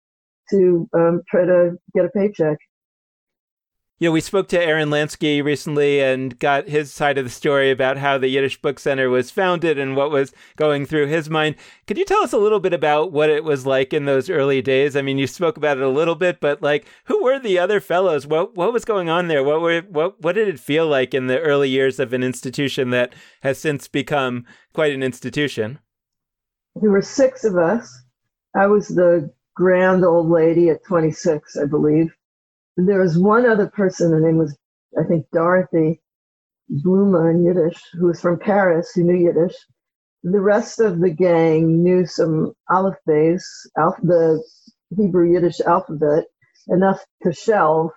to 0.51 0.89
um, 0.93 1.23
try 1.29 1.45
to 1.45 1.77
get 1.95 2.05
a 2.05 2.09
paycheck. 2.09 2.59
Yeah, 4.03 4.09
we 4.09 4.21
spoke 4.21 4.49
to 4.49 4.61
Aaron 4.61 4.91
Lansky 4.91 5.45
recently 5.45 6.01
and 6.01 6.37
got 6.41 6.67
his 6.67 6.93
side 6.93 7.19
of 7.19 7.25
the 7.25 7.31
story 7.31 7.71
about 7.71 7.99
how 7.99 8.19
the 8.19 8.27
Yiddish 8.27 8.61
Book 8.61 8.81
Center 8.81 9.09
was 9.09 9.31
founded 9.31 9.79
and 9.79 9.95
what 9.95 10.11
was 10.11 10.33
going 10.57 10.87
through 10.87 11.07
his 11.07 11.31
mind. 11.31 11.55
Could 11.87 11.97
you 11.97 12.05
tell 12.05 12.25
us 12.25 12.33
a 12.33 12.39
little 12.39 12.59
bit 12.59 12.73
about 12.73 13.13
what 13.13 13.31
it 13.31 13.45
was 13.45 13.65
like 13.65 13.93
in 13.93 14.05
those 14.05 14.29
early 14.29 14.61
days? 14.61 14.97
I 14.97 15.03
mean, 15.03 15.19
you 15.19 15.29
spoke 15.29 15.57
about 15.57 15.77
it 15.77 15.85
a 15.85 15.89
little 15.89 16.17
bit, 16.17 16.41
but 16.41 16.61
like, 16.61 16.85
who 17.05 17.23
were 17.23 17.39
the 17.39 17.61
other 17.61 17.79
fellows? 17.79 18.27
What 18.27 18.57
what 18.57 18.73
was 18.73 18.85
going 18.85 19.09
on 19.09 19.29
there? 19.29 19.45
What 19.45 19.61
were 19.61 19.83
what 19.83 20.21
what 20.21 20.35
did 20.35 20.49
it 20.49 20.59
feel 20.59 20.89
like 20.89 21.15
in 21.15 21.29
the 21.29 21.39
early 21.39 21.69
years 21.69 22.01
of 22.01 22.13
an 22.13 22.25
institution 22.25 22.91
that 22.91 23.15
has 23.43 23.57
since 23.57 23.87
become 23.87 24.45
quite 24.73 24.93
an 24.93 25.05
institution? 25.05 25.79
There 26.75 26.91
were 26.91 27.03
six 27.03 27.45
of 27.45 27.57
us. 27.57 28.03
I 28.57 28.67
was 28.67 28.89
the 28.89 29.33
grand 29.55 30.05
old 30.05 30.29
lady 30.29 30.71
at 30.71 30.83
26, 30.89 31.57
I 31.57 31.67
believe. 31.67 32.13
There 32.79 33.01
was 33.01 33.19
one 33.19 33.47
other 33.47 33.69
person, 33.69 34.13
her 34.13 34.21
name 34.21 34.39
was, 34.39 34.57
I 35.01 35.05
think, 35.05 35.27
Dorothy 35.33 36.03
Bluma 36.71 37.31
in 37.33 37.45
Yiddish, 37.47 37.83
who 37.95 38.09
was 38.09 38.21
from 38.21 38.39
Paris, 38.41 38.93
who 38.95 39.05
knew 39.05 39.17
Yiddish. 39.17 39.57
The 40.25 40.41
rest 40.41 40.81
of 40.81 41.01
the 41.01 41.11
gang 41.11 41.83
knew 41.85 42.07
some 42.07 42.55
alphabets, 42.71 43.69
alph- 43.79 44.03
the 44.03 44.43
Hebrew 44.97 45.33
Yiddish 45.33 45.61
alphabet, 45.63 46.27
enough 46.69 47.05
to 47.25 47.33
shelve 47.33 47.93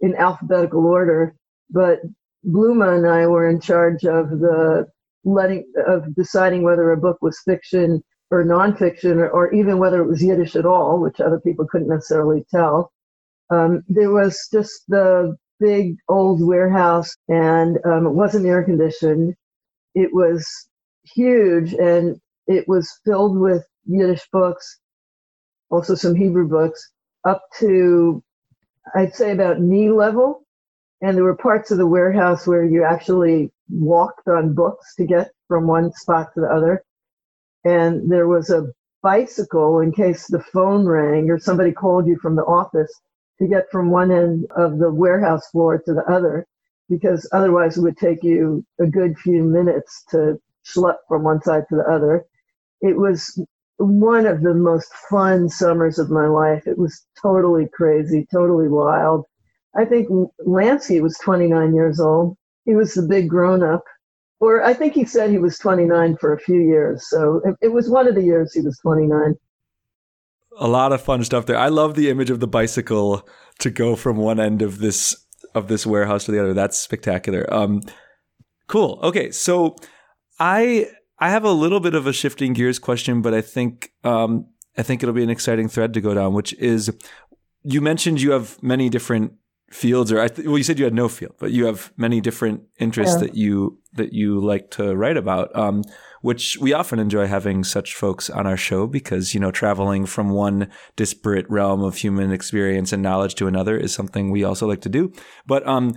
in 0.00 0.16
alphabetical 0.16 0.86
order. 0.86 1.36
But 1.70 2.00
Bluma 2.46 2.96
and 2.98 3.08
I 3.08 3.26
were 3.28 3.48
in 3.48 3.60
charge 3.60 4.04
of 4.06 4.30
the 4.30 4.88
letting 5.24 5.66
of 5.86 6.14
deciding 6.16 6.64
whether 6.64 6.92
a 6.92 6.98
book 6.98 7.18
was 7.22 7.40
fiction 7.44 8.02
or 8.30 8.44
nonfiction, 8.44 9.16
or, 9.18 9.30
or 9.30 9.54
even 9.54 9.78
whether 9.78 10.02
it 10.02 10.08
was 10.08 10.22
Yiddish 10.24 10.56
at 10.56 10.66
all, 10.66 11.00
which 11.00 11.20
other 11.20 11.40
people 11.40 11.66
couldn't 11.70 11.88
necessarily 11.88 12.44
tell. 12.50 12.92
Um, 13.50 13.82
there 13.88 14.10
was 14.10 14.48
just 14.52 14.84
the 14.88 15.36
big 15.60 15.96
old 16.08 16.46
warehouse, 16.46 17.14
and 17.28 17.78
um, 17.84 18.06
it 18.06 18.12
wasn't 18.12 18.46
air 18.46 18.64
conditioned. 18.64 19.34
It 19.94 20.10
was 20.14 20.46
huge, 21.04 21.74
and 21.74 22.20
it 22.46 22.68
was 22.68 22.90
filled 23.04 23.38
with 23.38 23.64
Yiddish 23.86 24.28
books, 24.32 24.80
also 25.70 25.94
some 25.94 26.14
Hebrew 26.14 26.48
books, 26.48 26.90
up 27.24 27.42
to 27.60 28.22
I'd 28.94 29.14
say 29.14 29.32
about 29.32 29.60
knee 29.60 29.90
level. 29.90 30.44
And 31.02 31.16
there 31.16 31.24
were 31.24 31.36
parts 31.36 31.70
of 31.70 31.78
the 31.78 31.86
warehouse 31.86 32.46
where 32.46 32.64
you 32.64 32.84
actually 32.84 33.52
walked 33.70 34.28
on 34.28 34.54
books 34.54 34.94
to 34.96 35.06
get 35.06 35.32
from 35.48 35.66
one 35.66 35.92
spot 35.92 36.34
to 36.34 36.40
the 36.40 36.48
other. 36.48 36.84
And 37.64 38.10
there 38.10 38.28
was 38.28 38.50
a 38.50 38.68
bicycle 39.02 39.80
in 39.80 39.92
case 39.92 40.26
the 40.28 40.40
phone 40.40 40.86
rang 40.86 41.30
or 41.30 41.38
somebody 41.38 41.72
called 41.72 42.06
you 42.06 42.18
from 42.18 42.36
the 42.36 42.44
office 42.44 42.92
to 43.38 43.48
get 43.48 43.70
from 43.70 43.90
one 43.90 44.10
end 44.10 44.46
of 44.56 44.78
the 44.78 44.90
warehouse 44.90 45.48
floor 45.50 45.78
to 45.78 45.92
the 45.92 46.04
other, 46.10 46.46
because 46.88 47.28
otherwise 47.32 47.76
it 47.76 47.82
would 47.82 47.96
take 47.96 48.22
you 48.22 48.64
a 48.80 48.86
good 48.86 49.18
few 49.18 49.42
minutes 49.42 50.04
to 50.10 50.38
schlep 50.64 50.96
from 51.08 51.22
one 51.24 51.42
side 51.42 51.64
to 51.68 51.76
the 51.76 51.90
other. 51.90 52.24
It 52.80 52.96
was 52.96 53.40
one 53.78 54.26
of 54.26 54.42
the 54.42 54.54
most 54.54 54.92
fun 55.10 55.48
summers 55.48 55.98
of 55.98 56.10
my 56.10 56.26
life. 56.26 56.66
It 56.66 56.78
was 56.78 57.06
totally 57.20 57.66
crazy, 57.72 58.26
totally 58.32 58.68
wild. 58.68 59.24
I 59.76 59.84
think 59.84 60.08
Lansky 60.46 61.00
was 61.02 61.18
29 61.18 61.74
years 61.74 62.00
old. 62.00 62.36
He 62.64 62.74
was 62.74 62.94
the 62.94 63.02
big 63.02 63.28
grown 63.28 63.62
up. 63.62 63.82
Or 64.40 64.62
I 64.62 64.74
think 64.74 64.94
he 64.94 65.04
said 65.04 65.30
he 65.30 65.38
was 65.38 65.58
29 65.58 66.16
for 66.18 66.32
a 66.32 66.40
few 66.40 66.60
years. 66.60 67.08
So 67.08 67.40
it, 67.44 67.56
it 67.62 67.72
was 67.72 67.88
one 67.88 68.06
of 68.06 68.14
the 68.14 68.22
years 68.22 68.52
he 68.52 68.60
was 68.60 68.78
29 68.78 69.34
a 70.58 70.68
lot 70.68 70.92
of 70.92 71.02
fun 71.02 71.24
stuff 71.24 71.46
there. 71.46 71.58
I 71.58 71.68
love 71.68 71.94
the 71.94 72.10
image 72.10 72.30
of 72.30 72.40
the 72.40 72.46
bicycle 72.46 73.26
to 73.58 73.70
go 73.70 73.96
from 73.96 74.16
one 74.16 74.40
end 74.40 74.62
of 74.62 74.78
this 74.78 75.16
of 75.54 75.68
this 75.68 75.86
warehouse 75.86 76.24
to 76.24 76.32
the 76.32 76.40
other. 76.40 76.54
That's 76.54 76.78
spectacular. 76.78 77.52
Um, 77.52 77.82
cool. 78.66 78.98
Okay, 79.02 79.30
so 79.30 79.76
I 80.38 80.88
I 81.18 81.30
have 81.30 81.44
a 81.44 81.52
little 81.52 81.80
bit 81.80 81.94
of 81.94 82.06
a 82.06 82.12
shifting 82.12 82.52
gears 82.52 82.78
question, 82.78 83.22
but 83.22 83.34
I 83.34 83.40
think 83.40 83.92
um, 84.02 84.46
I 84.76 84.82
think 84.82 85.02
it'll 85.02 85.14
be 85.14 85.22
an 85.22 85.30
exciting 85.30 85.68
thread 85.68 85.94
to 85.94 86.00
go 86.00 86.14
down, 86.14 86.34
which 86.34 86.52
is 86.54 86.92
you 87.62 87.80
mentioned 87.80 88.20
you 88.20 88.32
have 88.32 88.62
many 88.62 88.88
different 88.88 89.32
fields, 89.70 90.12
or 90.12 90.28
th- 90.28 90.46
well, 90.46 90.58
you 90.58 90.64
said 90.64 90.78
you 90.78 90.84
had 90.84 90.94
no 90.94 91.08
field, 91.08 91.34
but 91.38 91.50
you 91.50 91.66
have 91.66 91.92
many 91.96 92.20
different 92.20 92.62
interests 92.78 93.14
yeah. 93.14 93.26
that 93.26 93.34
you 93.34 93.78
that 93.94 94.12
you 94.12 94.40
like 94.40 94.70
to 94.72 94.94
write 94.94 95.16
about. 95.16 95.54
Um, 95.56 95.82
which 96.24 96.56
we 96.56 96.72
often 96.72 96.98
enjoy 96.98 97.26
having 97.26 97.62
such 97.62 97.94
folks 97.94 98.30
on 98.30 98.46
our 98.46 98.56
show 98.56 98.86
because, 98.86 99.34
you 99.34 99.40
know, 99.40 99.50
traveling 99.50 100.06
from 100.06 100.30
one 100.30 100.70
disparate 100.96 101.44
realm 101.50 101.82
of 101.82 101.96
human 101.96 102.32
experience 102.32 102.94
and 102.94 103.02
knowledge 103.02 103.34
to 103.34 103.46
another 103.46 103.76
is 103.76 103.92
something 103.92 104.30
we 104.30 104.42
also 104.42 104.66
like 104.66 104.80
to 104.80 104.88
do. 104.88 105.12
But 105.46 105.68
um, 105.68 105.94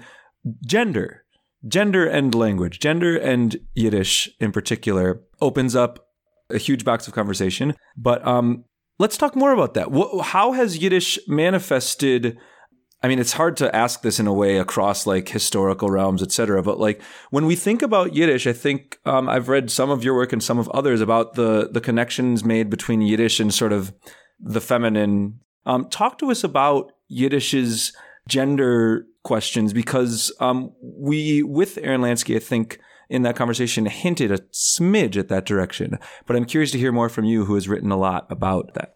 gender, 0.65 1.24
gender 1.65 2.05
and 2.05 2.36
language, 2.36 2.81
gender 2.81 3.15
and 3.15 3.55
Yiddish 3.74 4.27
in 4.41 4.51
particular 4.51 5.22
opens 5.39 5.77
up 5.77 6.10
a 6.50 6.57
huge 6.57 6.84
box 6.84 7.07
of 7.07 7.13
conversation. 7.13 7.74
But 7.96 8.27
um, 8.27 8.65
let's 9.00 9.15
talk 9.15 9.34
more 9.34 9.53
about 9.53 9.75
that. 9.75 9.88
How 10.25 10.51
has 10.51 10.77
Yiddish 10.77 11.17
manifested? 11.29 12.38
I 13.04 13.08
mean, 13.08 13.20
it's 13.20 13.34
hard 13.34 13.58
to 13.58 13.75
ask 13.75 14.01
this 14.01 14.20
in 14.20 14.25
a 14.25 14.34
way 14.34 14.58
across 14.58 15.06
like 15.06 15.30
historical 15.30 15.89
realms, 15.89 16.24
et 16.24 16.32
cetera. 16.32 16.63
But 16.63 16.80
like 16.80 17.01
when 17.30 17.46
we 17.46 17.56
think 17.56 17.82
about 17.82 18.16
Yiddish, 18.16 18.48
I 18.48 18.54
think 18.54 19.00
um, 19.06 19.30
I've 19.30 19.50
read 19.50 19.70
some 19.70 19.92
of 19.92 20.04
your 20.04 20.16
work 20.16 20.34
and 20.34 20.42
some 20.42 20.58
of 20.58 20.68
others 20.70 21.00
about 21.00 21.36
the 21.36 21.70
the 21.72 21.82
connections 21.82 22.44
made 22.44 22.70
between 22.70 23.01
Yiddish 23.01 23.39
and 23.39 23.54
sort 23.54 23.72
of 23.72 23.94
the 24.39 24.62
feminine. 24.62 25.39
Um, 25.66 25.89
talk 25.89 26.18
to 26.20 26.32
us 26.32 26.44
about 26.44 26.92
Yiddish's 27.12 27.96
gender 28.27 29.06
questions 29.24 29.74
because 29.74 30.34
um, 30.39 30.74
we, 30.82 31.44
with 31.44 31.77
Aaron 31.82 32.01
Lansky, 32.01 32.36
I 32.36 32.39
think 32.39 32.80
in 33.10 33.24
that 33.24 33.36
conversation 33.36 33.86
hinted 33.86 34.32
a 34.32 34.39
smidge 34.54 35.18
at 35.18 35.30
that 35.30 35.46
direction. 35.46 35.98
But 36.25 36.36
I'm 36.36 36.46
curious 36.46 36.72
to 36.72 36.77
hear 36.77 36.92
more 36.92 37.10
from 37.10 37.25
you, 37.25 37.46
who 37.46 37.56
has 37.56 37.68
written 37.68 37.92
a 37.92 37.98
lot 37.98 38.25
about 38.30 38.74
that. 38.74 38.96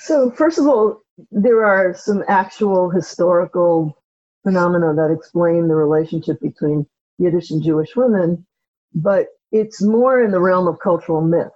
So, 0.00 0.30
first 0.30 0.58
of 0.58 0.66
all, 0.66 1.02
there 1.30 1.64
are 1.64 1.94
some 1.94 2.22
actual 2.28 2.90
historical 2.90 3.96
phenomena 4.44 4.94
that 4.94 5.12
explain 5.12 5.68
the 5.68 5.74
relationship 5.74 6.40
between 6.40 6.86
Yiddish 7.18 7.50
and 7.50 7.62
Jewish 7.62 7.96
women, 7.96 8.46
but 8.94 9.28
it's 9.52 9.82
more 9.82 10.22
in 10.22 10.30
the 10.30 10.40
realm 10.40 10.68
of 10.68 10.78
cultural 10.80 11.22
myth. 11.22 11.52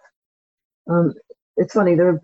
Um, 0.90 1.14
it's 1.57 1.75
funny, 1.75 1.95
there, 1.95 2.23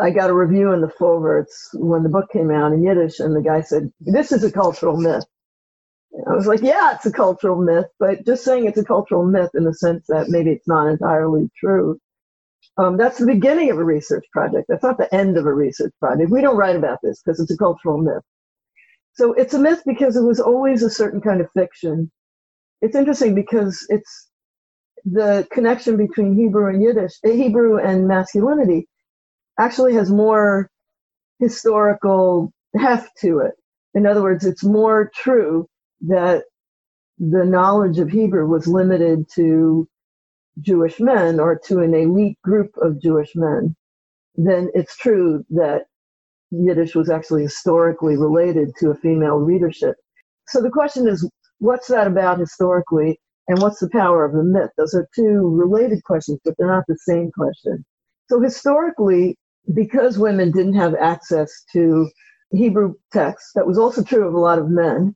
I 0.00 0.10
got 0.10 0.30
a 0.30 0.34
review 0.34 0.72
in 0.72 0.80
the 0.80 0.90
Forverts 0.90 1.70
when 1.74 2.02
the 2.02 2.08
book 2.08 2.30
came 2.32 2.50
out 2.50 2.72
in 2.72 2.82
Yiddish, 2.84 3.20
and 3.20 3.34
the 3.34 3.42
guy 3.42 3.62
said, 3.62 3.92
This 4.00 4.32
is 4.32 4.44
a 4.44 4.52
cultural 4.52 4.96
myth. 4.96 5.24
I 6.28 6.34
was 6.34 6.46
like, 6.46 6.62
Yeah, 6.62 6.94
it's 6.94 7.06
a 7.06 7.12
cultural 7.12 7.60
myth, 7.62 7.86
but 7.98 8.26
just 8.26 8.44
saying 8.44 8.66
it's 8.66 8.78
a 8.78 8.84
cultural 8.84 9.24
myth 9.26 9.50
in 9.54 9.64
the 9.64 9.74
sense 9.74 10.06
that 10.08 10.28
maybe 10.28 10.50
it's 10.50 10.68
not 10.68 10.88
entirely 10.88 11.50
true 11.58 12.00
um, 12.78 12.96
that's 12.96 13.18
the 13.18 13.26
beginning 13.26 13.70
of 13.70 13.78
a 13.78 13.84
research 13.84 14.24
project. 14.32 14.66
That's 14.68 14.82
not 14.82 14.98
the 14.98 15.12
end 15.14 15.38
of 15.38 15.46
a 15.46 15.54
research 15.54 15.92
project. 16.00 16.30
We 16.30 16.42
don't 16.42 16.56
write 16.56 16.76
about 16.76 16.98
this 17.02 17.22
because 17.22 17.40
it's 17.40 17.52
a 17.52 17.56
cultural 17.56 17.98
myth. 17.98 18.22
So 19.14 19.32
it's 19.34 19.54
a 19.54 19.58
myth 19.58 19.82
because 19.86 20.16
it 20.16 20.22
was 20.24 20.40
always 20.40 20.82
a 20.82 20.90
certain 20.90 21.20
kind 21.20 21.40
of 21.40 21.48
fiction. 21.56 22.10
It's 22.82 22.96
interesting 22.96 23.34
because 23.34 23.84
it's 23.88 24.28
the 25.04 25.46
connection 25.52 25.96
between 25.96 26.36
Hebrew 26.36 26.68
and 26.68 26.82
Yiddish, 26.82 27.12
eh, 27.24 27.32
Hebrew 27.32 27.78
and 27.78 28.08
masculinity, 28.08 28.88
actually 29.58 29.94
has 29.94 30.10
more 30.10 30.70
historical 31.40 32.52
heft 32.78 33.10
to 33.20 33.40
it. 33.40 33.52
In 33.94 34.06
other 34.06 34.22
words, 34.22 34.46
it's 34.46 34.64
more 34.64 35.10
true 35.14 35.66
that 36.02 36.44
the 37.18 37.44
knowledge 37.44 37.98
of 37.98 38.10
Hebrew 38.10 38.46
was 38.46 38.66
limited 38.68 39.26
to 39.36 39.88
Jewish 40.60 41.00
men 41.00 41.38
or 41.40 41.58
to 41.66 41.80
an 41.80 41.94
elite 41.94 42.38
group 42.42 42.70
of 42.80 43.00
Jewish 43.00 43.32
men, 43.34 43.74
then 44.34 44.70
it's 44.74 44.96
true 44.96 45.44
that 45.50 45.84
Yiddish 46.50 46.94
was 46.94 47.10
actually 47.10 47.42
historically 47.42 48.16
related 48.16 48.70
to 48.78 48.90
a 48.90 48.96
female 48.96 49.36
readership. 49.36 49.96
So 50.48 50.60
the 50.60 50.70
question 50.70 51.08
is, 51.08 51.28
what's 51.58 51.88
that 51.88 52.06
about 52.06 52.38
historically, 52.38 53.20
and 53.48 53.60
what's 53.60 53.80
the 53.80 53.90
power 53.90 54.24
of 54.24 54.32
the 54.32 54.44
myth? 54.44 54.70
Those 54.76 54.94
are 54.94 55.08
two 55.14 55.50
related 55.54 56.02
questions, 56.04 56.38
but 56.44 56.54
they're 56.56 56.68
not 56.68 56.84
the 56.88 56.98
same 56.98 57.30
question. 57.32 57.84
So 58.28 58.40
historically, 58.40 59.36
because 59.74 60.18
women 60.18 60.52
didn't 60.52 60.74
have 60.74 60.94
access 60.94 61.50
to 61.72 62.08
Hebrew 62.52 62.94
texts, 63.12 63.52
that 63.54 63.66
was 63.66 63.78
also 63.78 64.02
true 64.02 64.26
of 64.26 64.34
a 64.34 64.38
lot 64.38 64.58
of 64.58 64.68
men, 64.68 65.14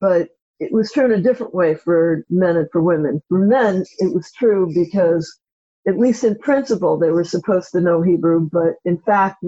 but 0.00 0.28
it 0.62 0.72
was 0.72 0.92
true 0.92 1.06
in 1.06 1.12
a 1.12 1.22
different 1.22 1.54
way 1.54 1.74
for 1.76 2.24
men 2.30 2.56
and 2.56 2.68
for 2.72 2.82
women. 2.82 3.22
For 3.28 3.38
men, 3.40 3.84
it 4.00 4.14
was 4.14 4.32
true 4.32 4.72
because, 4.74 5.38
at 5.88 5.98
least 5.98 6.24
in 6.24 6.38
principle, 6.38 6.98
they 6.98 7.10
were 7.10 7.24
supposed 7.24 7.72
to 7.72 7.82
know 7.82 8.02
Hebrew, 8.02 8.48
but 8.52 8.74
in 8.84 8.98
fact, 9.00 9.44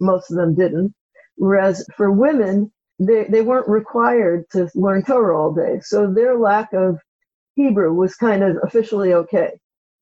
most 0.00 0.30
of 0.30 0.36
them 0.36 0.54
didn't. 0.54 0.94
Whereas 1.36 1.86
for 1.96 2.10
women, 2.12 2.72
they, 2.98 3.24
they 3.24 3.42
weren't 3.42 3.68
required 3.68 4.44
to 4.52 4.68
learn 4.74 5.04
Torah 5.04 5.38
all 5.40 5.52
day. 5.54 5.80
So 5.82 6.12
their 6.12 6.38
lack 6.38 6.72
of 6.72 6.98
Hebrew 7.56 7.92
was 7.94 8.16
kind 8.16 8.44
of 8.44 8.58
officially 8.64 9.14
okay. 9.14 9.52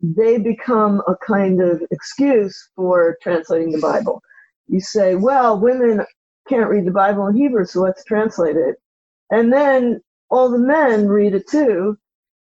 They 0.02 0.38
become 0.38 1.02
a 1.08 1.16
kind 1.26 1.62
of 1.62 1.82
excuse 1.90 2.70
for 2.76 3.18
translating 3.22 3.72
the 3.72 3.80
Bible. 3.80 4.22
You 4.68 4.80
say, 4.80 5.16
well, 5.16 5.60
women 5.60 6.06
can't 6.48 6.70
read 6.70 6.86
the 6.86 6.92
Bible 6.92 7.26
in 7.28 7.36
Hebrew, 7.36 7.66
so 7.66 7.80
let's 7.82 8.04
translate 8.04 8.56
it. 8.56 8.76
And 9.30 9.52
then 9.52 10.00
all 10.32 10.50
the 10.50 10.60
men 10.60 11.08
read 11.08 11.34
it 11.34 11.48
too, 11.50 11.96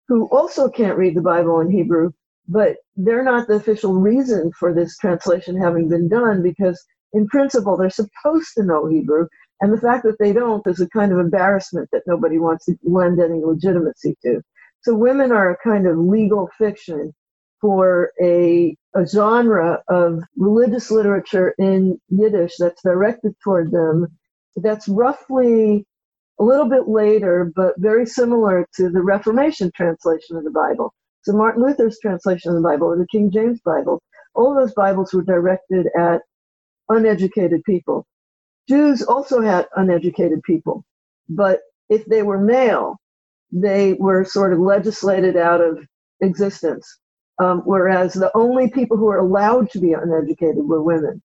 who 0.09 0.27
also 0.29 0.69
can't 0.69 0.99
read 0.99 1.15
the 1.15 1.21
Bible 1.23 1.61
in 1.61 1.71
Hebrew, 1.71 2.11
but 2.49 2.77
they're 2.97 3.25
not 3.25 3.47
the 3.49 3.55
official 3.55 3.95
reason 3.95 4.51
for 4.59 4.73
this 4.73 4.97
translation 4.99 5.57
having 5.59 5.89
been 5.89 6.09
done 6.09 6.43
because, 6.43 6.83
in 7.13 7.27
principle, 7.27 7.77
they're 7.77 7.91
supposed 7.91 8.49
to 8.57 8.63
know 8.65 8.87
Hebrew. 8.87 9.27
And 9.61 9.73
the 9.73 9.81
fact 9.81 10.03
that 10.05 10.17
they 10.19 10.33
don't 10.33 10.67
is 10.67 10.81
a 10.81 10.89
kind 10.89 11.13
of 11.13 11.19
embarrassment 11.19 11.89
that 11.93 12.03
nobody 12.07 12.39
wants 12.39 12.65
to 12.67 12.75
lend 12.83 13.19
any 13.21 13.41
legitimacy 13.43 14.17
to. 14.23 14.41
So 14.83 14.95
women 14.95 15.33
are 15.33 15.51
a 15.51 15.57
kind 15.57 15.87
of 15.87 15.97
legal 15.97 16.49
fiction 16.59 17.13
for 17.61 18.11
a, 18.21 18.77
a 18.95 19.07
genre 19.07 19.81
of 19.89 20.21
religious 20.37 20.91
literature 20.91 21.55
in 21.59 21.99
Yiddish 22.09 22.55
that's 22.59 22.83
directed 22.83 23.35
toward 23.43 23.71
them. 23.71 24.07
That's 24.57 24.87
roughly 24.89 25.83
a 26.39 26.43
little 26.43 26.67
bit 26.67 26.87
later, 26.87 27.51
but 27.55 27.73
very 27.77 28.05
similar 28.05 28.67
to 28.75 28.89
the 28.89 29.01
Reformation 29.01 29.71
translation 29.75 30.35
of 30.35 30.43
the 30.43 30.51
Bible. 30.51 30.93
So 31.21 31.33
Martin 31.33 31.63
Luther's 31.63 31.99
translation 31.99 32.51
of 32.51 32.55
the 32.55 32.67
Bible 32.67 32.87
or 32.87 32.97
the 32.97 33.07
King 33.07 33.31
James 33.31 33.59
Bible, 33.61 34.01
all 34.33 34.53
those 34.53 34.73
Bibles 34.73 35.13
were 35.13 35.23
directed 35.23 35.87
at 35.97 36.21
uneducated 36.89 37.63
people. 37.63 38.05
Jews 38.67 39.01
also 39.01 39.41
had 39.41 39.67
uneducated 39.75 40.41
people, 40.43 40.83
but 41.29 41.61
if 41.89 42.05
they 42.05 42.23
were 42.23 42.39
male, 42.39 42.97
they 43.51 43.93
were 43.93 44.25
sort 44.25 44.53
of 44.53 44.59
legislated 44.59 45.37
out 45.37 45.61
of 45.61 45.79
existence. 46.21 46.99
Um, 47.39 47.61
whereas 47.65 48.13
the 48.13 48.31
only 48.35 48.69
people 48.69 48.97
who 48.97 49.05
were 49.05 49.17
allowed 49.17 49.69
to 49.71 49.79
be 49.79 49.93
uneducated 49.93 50.65
were 50.65 50.81
women. 50.81 51.21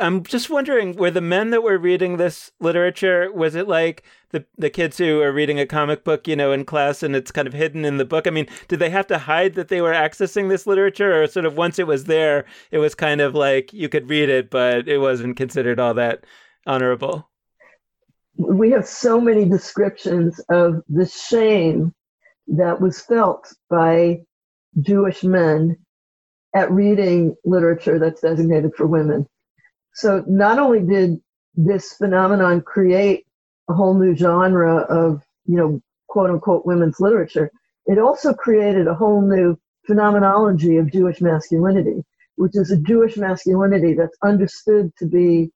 I'm 0.00 0.24
just 0.24 0.50
wondering, 0.50 0.96
were 0.96 1.10
the 1.10 1.20
men 1.20 1.50
that 1.50 1.62
were 1.62 1.78
reading 1.78 2.16
this 2.16 2.50
literature, 2.58 3.30
was 3.32 3.54
it 3.54 3.68
like 3.68 4.02
the 4.30 4.44
the 4.58 4.70
kids 4.70 4.98
who 4.98 5.20
are 5.22 5.32
reading 5.32 5.60
a 5.60 5.66
comic 5.66 6.02
book, 6.02 6.26
you 6.26 6.34
know, 6.34 6.50
in 6.50 6.64
class 6.64 7.04
and 7.04 7.14
it's 7.14 7.30
kind 7.30 7.46
of 7.46 7.54
hidden 7.54 7.84
in 7.84 7.98
the 7.98 8.04
book? 8.04 8.26
I 8.26 8.30
mean, 8.30 8.48
did 8.66 8.80
they 8.80 8.90
have 8.90 9.06
to 9.08 9.18
hide 9.18 9.54
that 9.54 9.68
they 9.68 9.80
were 9.80 9.92
accessing 9.92 10.48
this 10.48 10.66
literature 10.66 11.22
or 11.22 11.28
sort 11.28 11.46
of 11.46 11.56
once 11.56 11.78
it 11.78 11.86
was 11.86 12.04
there, 12.04 12.44
it 12.72 12.78
was 12.78 12.94
kind 12.96 13.20
of 13.20 13.34
like 13.36 13.72
you 13.72 13.88
could 13.88 14.10
read 14.10 14.28
it, 14.28 14.50
but 14.50 14.88
it 14.88 14.98
wasn't 14.98 15.36
considered 15.36 15.78
all 15.78 15.94
that 15.94 16.24
honorable? 16.66 17.30
We 18.36 18.72
have 18.72 18.86
so 18.86 19.20
many 19.20 19.44
descriptions 19.44 20.40
of 20.50 20.82
the 20.88 21.06
shame 21.06 21.94
that 22.48 22.80
was 22.80 23.00
felt 23.00 23.54
by 23.70 24.22
Jewish 24.80 25.22
men 25.22 25.76
at 26.52 26.70
reading 26.72 27.36
literature 27.44 28.00
that's 28.00 28.20
designated 28.22 28.72
for 28.76 28.88
women 28.88 29.28
so 29.94 30.24
not 30.26 30.58
only 30.58 30.80
did 30.80 31.20
this 31.54 31.94
phenomenon 31.94 32.60
create 32.60 33.24
a 33.68 33.74
whole 33.74 33.94
new 33.94 34.14
genre 34.14 34.78
of, 34.78 35.22
you 35.46 35.56
know, 35.56 35.80
quote 36.08 36.30
unquote 36.30 36.66
women's 36.66 37.00
literature, 37.00 37.50
it 37.86 37.98
also 37.98 38.32
created 38.34 38.86
a 38.86 38.94
whole 38.94 39.22
new 39.22 39.56
phenomenology 39.86 40.76
of 40.78 40.90
Jewish 40.90 41.20
masculinity, 41.20 42.02
which 42.36 42.56
is 42.56 42.70
a 42.70 42.80
Jewish 42.80 43.16
masculinity 43.16 43.94
that's 43.94 44.16
understood 44.22 44.90
to 44.98 45.06
be 45.06 45.50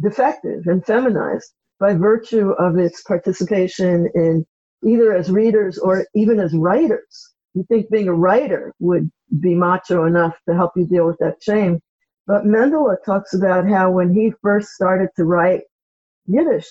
defective 0.00 0.66
and 0.66 0.84
feminized 0.84 1.52
by 1.78 1.94
virtue 1.94 2.50
of 2.52 2.78
its 2.78 3.02
participation 3.02 4.08
in 4.14 4.46
either 4.84 5.14
as 5.14 5.30
readers 5.30 5.78
or 5.78 6.06
even 6.14 6.40
as 6.40 6.54
writers. 6.54 7.34
You 7.54 7.64
think 7.68 7.90
being 7.90 8.08
a 8.08 8.14
writer 8.14 8.72
would 8.78 9.10
be 9.40 9.54
macho 9.54 10.04
enough 10.04 10.36
to 10.48 10.54
help 10.54 10.72
you 10.76 10.86
deal 10.86 11.06
with 11.06 11.18
that 11.18 11.42
shame. 11.42 11.80
But 12.26 12.46
Mendele 12.46 12.96
talks 13.06 13.34
about 13.34 13.68
how 13.68 13.92
when 13.92 14.14
he 14.14 14.32
first 14.42 14.70
started 14.70 15.10
to 15.16 15.24
write 15.26 15.62
Yiddish, 16.26 16.68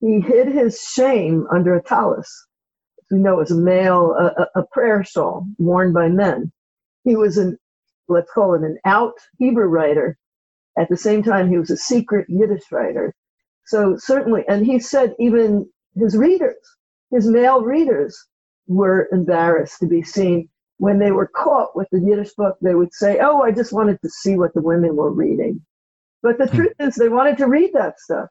he 0.00 0.20
hid 0.20 0.48
his 0.48 0.80
shame 0.80 1.46
under 1.52 1.74
a 1.76 1.82
tallis. 1.82 2.46
We 3.10 3.18
know 3.18 3.40
as 3.40 3.50
a 3.52 3.56
male, 3.56 4.12
a, 4.14 4.60
a 4.60 4.64
prayer 4.72 5.04
shawl 5.04 5.46
worn 5.58 5.92
by 5.92 6.08
men. 6.08 6.52
He 7.04 7.16
was 7.16 7.38
an, 7.38 7.58
let's 8.08 8.30
call 8.32 8.54
it 8.54 8.62
an 8.62 8.78
out 8.84 9.14
Hebrew 9.38 9.66
writer. 9.66 10.18
At 10.78 10.88
the 10.88 10.96
same 10.96 11.22
time, 11.22 11.50
he 11.50 11.58
was 11.58 11.70
a 11.70 11.76
secret 11.76 12.26
Yiddish 12.28 12.72
writer. 12.72 13.14
So 13.66 13.96
certainly, 13.98 14.44
and 14.48 14.66
he 14.66 14.78
said 14.80 15.14
even 15.18 15.68
his 15.96 16.16
readers, 16.16 16.56
his 17.10 17.28
male 17.28 17.62
readers, 17.62 18.18
were 18.68 19.08
embarrassed 19.12 19.80
to 19.80 19.86
be 19.86 20.02
seen 20.02 20.48
when 20.78 20.98
they 20.98 21.10
were 21.10 21.26
caught 21.26 21.76
with 21.76 21.88
the 21.90 22.00
Yiddish 22.00 22.32
book, 22.34 22.56
they 22.60 22.74
would 22.74 22.92
say, 22.92 23.18
Oh, 23.20 23.42
I 23.42 23.50
just 23.50 23.72
wanted 23.72 24.00
to 24.02 24.10
see 24.10 24.36
what 24.36 24.54
the 24.54 24.62
women 24.62 24.96
were 24.96 25.10
reading. 25.10 25.60
But 26.22 26.38
the 26.38 26.46
hmm. 26.46 26.56
truth 26.56 26.74
is, 26.80 26.94
they 26.96 27.08
wanted 27.08 27.38
to 27.38 27.46
read 27.46 27.72
that 27.74 27.98
stuff. 28.00 28.28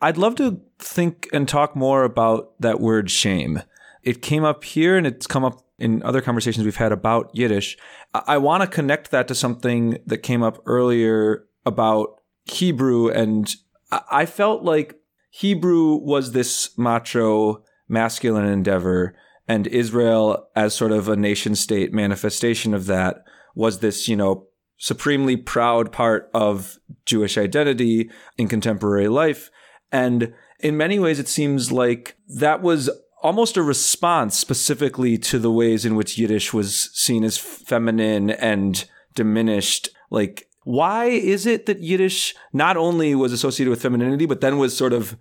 I'd 0.00 0.16
love 0.16 0.36
to 0.36 0.60
think 0.78 1.28
and 1.32 1.48
talk 1.48 1.74
more 1.74 2.04
about 2.04 2.60
that 2.60 2.80
word 2.80 3.10
shame. 3.10 3.62
It 4.02 4.22
came 4.22 4.44
up 4.44 4.62
here 4.62 4.96
and 4.96 5.06
it's 5.06 5.26
come 5.26 5.44
up 5.44 5.64
in 5.78 6.02
other 6.02 6.20
conversations 6.20 6.64
we've 6.64 6.76
had 6.76 6.92
about 6.92 7.30
Yiddish. 7.34 7.76
I, 8.14 8.22
I 8.26 8.38
want 8.38 8.62
to 8.62 8.68
connect 8.68 9.10
that 9.10 9.28
to 9.28 9.34
something 9.34 9.98
that 10.06 10.18
came 10.18 10.42
up 10.42 10.62
earlier 10.66 11.46
about 11.66 12.20
Hebrew. 12.44 13.08
And 13.08 13.54
I, 13.90 14.00
I 14.10 14.26
felt 14.26 14.62
like 14.62 14.96
Hebrew 15.30 15.96
was 15.96 16.32
this 16.32 16.76
macho, 16.78 17.64
masculine 17.88 18.46
endeavor 18.46 19.14
and 19.48 19.66
Israel 19.66 20.48
as 20.54 20.74
sort 20.74 20.92
of 20.92 21.08
a 21.08 21.16
nation 21.16 21.54
state 21.54 21.92
manifestation 21.92 22.74
of 22.74 22.86
that 22.86 23.24
was 23.54 23.80
this, 23.80 24.06
you 24.06 24.14
know, 24.14 24.46
supremely 24.76 25.36
proud 25.36 25.90
part 25.90 26.30
of 26.34 26.78
Jewish 27.06 27.36
identity 27.36 28.10
in 28.36 28.46
contemporary 28.46 29.08
life. 29.08 29.50
And 29.90 30.34
in 30.60 30.76
many 30.76 30.98
ways, 30.98 31.18
it 31.18 31.28
seems 31.28 31.72
like 31.72 32.16
that 32.28 32.62
was 32.62 32.90
almost 33.22 33.56
a 33.56 33.62
response 33.62 34.38
specifically 34.38 35.18
to 35.18 35.38
the 35.38 35.50
ways 35.50 35.84
in 35.84 35.96
which 35.96 36.18
Yiddish 36.18 36.52
was 36.52 36.90
seen 36.92 37.24
as 37.24 37.38
feminine 37.38 38.30
and 38.30 38.84
diminished. 39.14 39.88
Like, 40.10 40.48
why 40.62 41.06
is 41.06 41.46
it 41.46 41.66
that 41.66 41.80
Yiddish 41.80 42.34
not 42.52 42.76
only 42.76 43.14
was 43.14 43.32
associated 43.32 43.70
with 43.70 43.82
femininity, 43.82 44.26
but 44.26 44.40
then 44.40 44.58
was 44.58 44.76
sort 44.76 44.92
of 44.92 45.16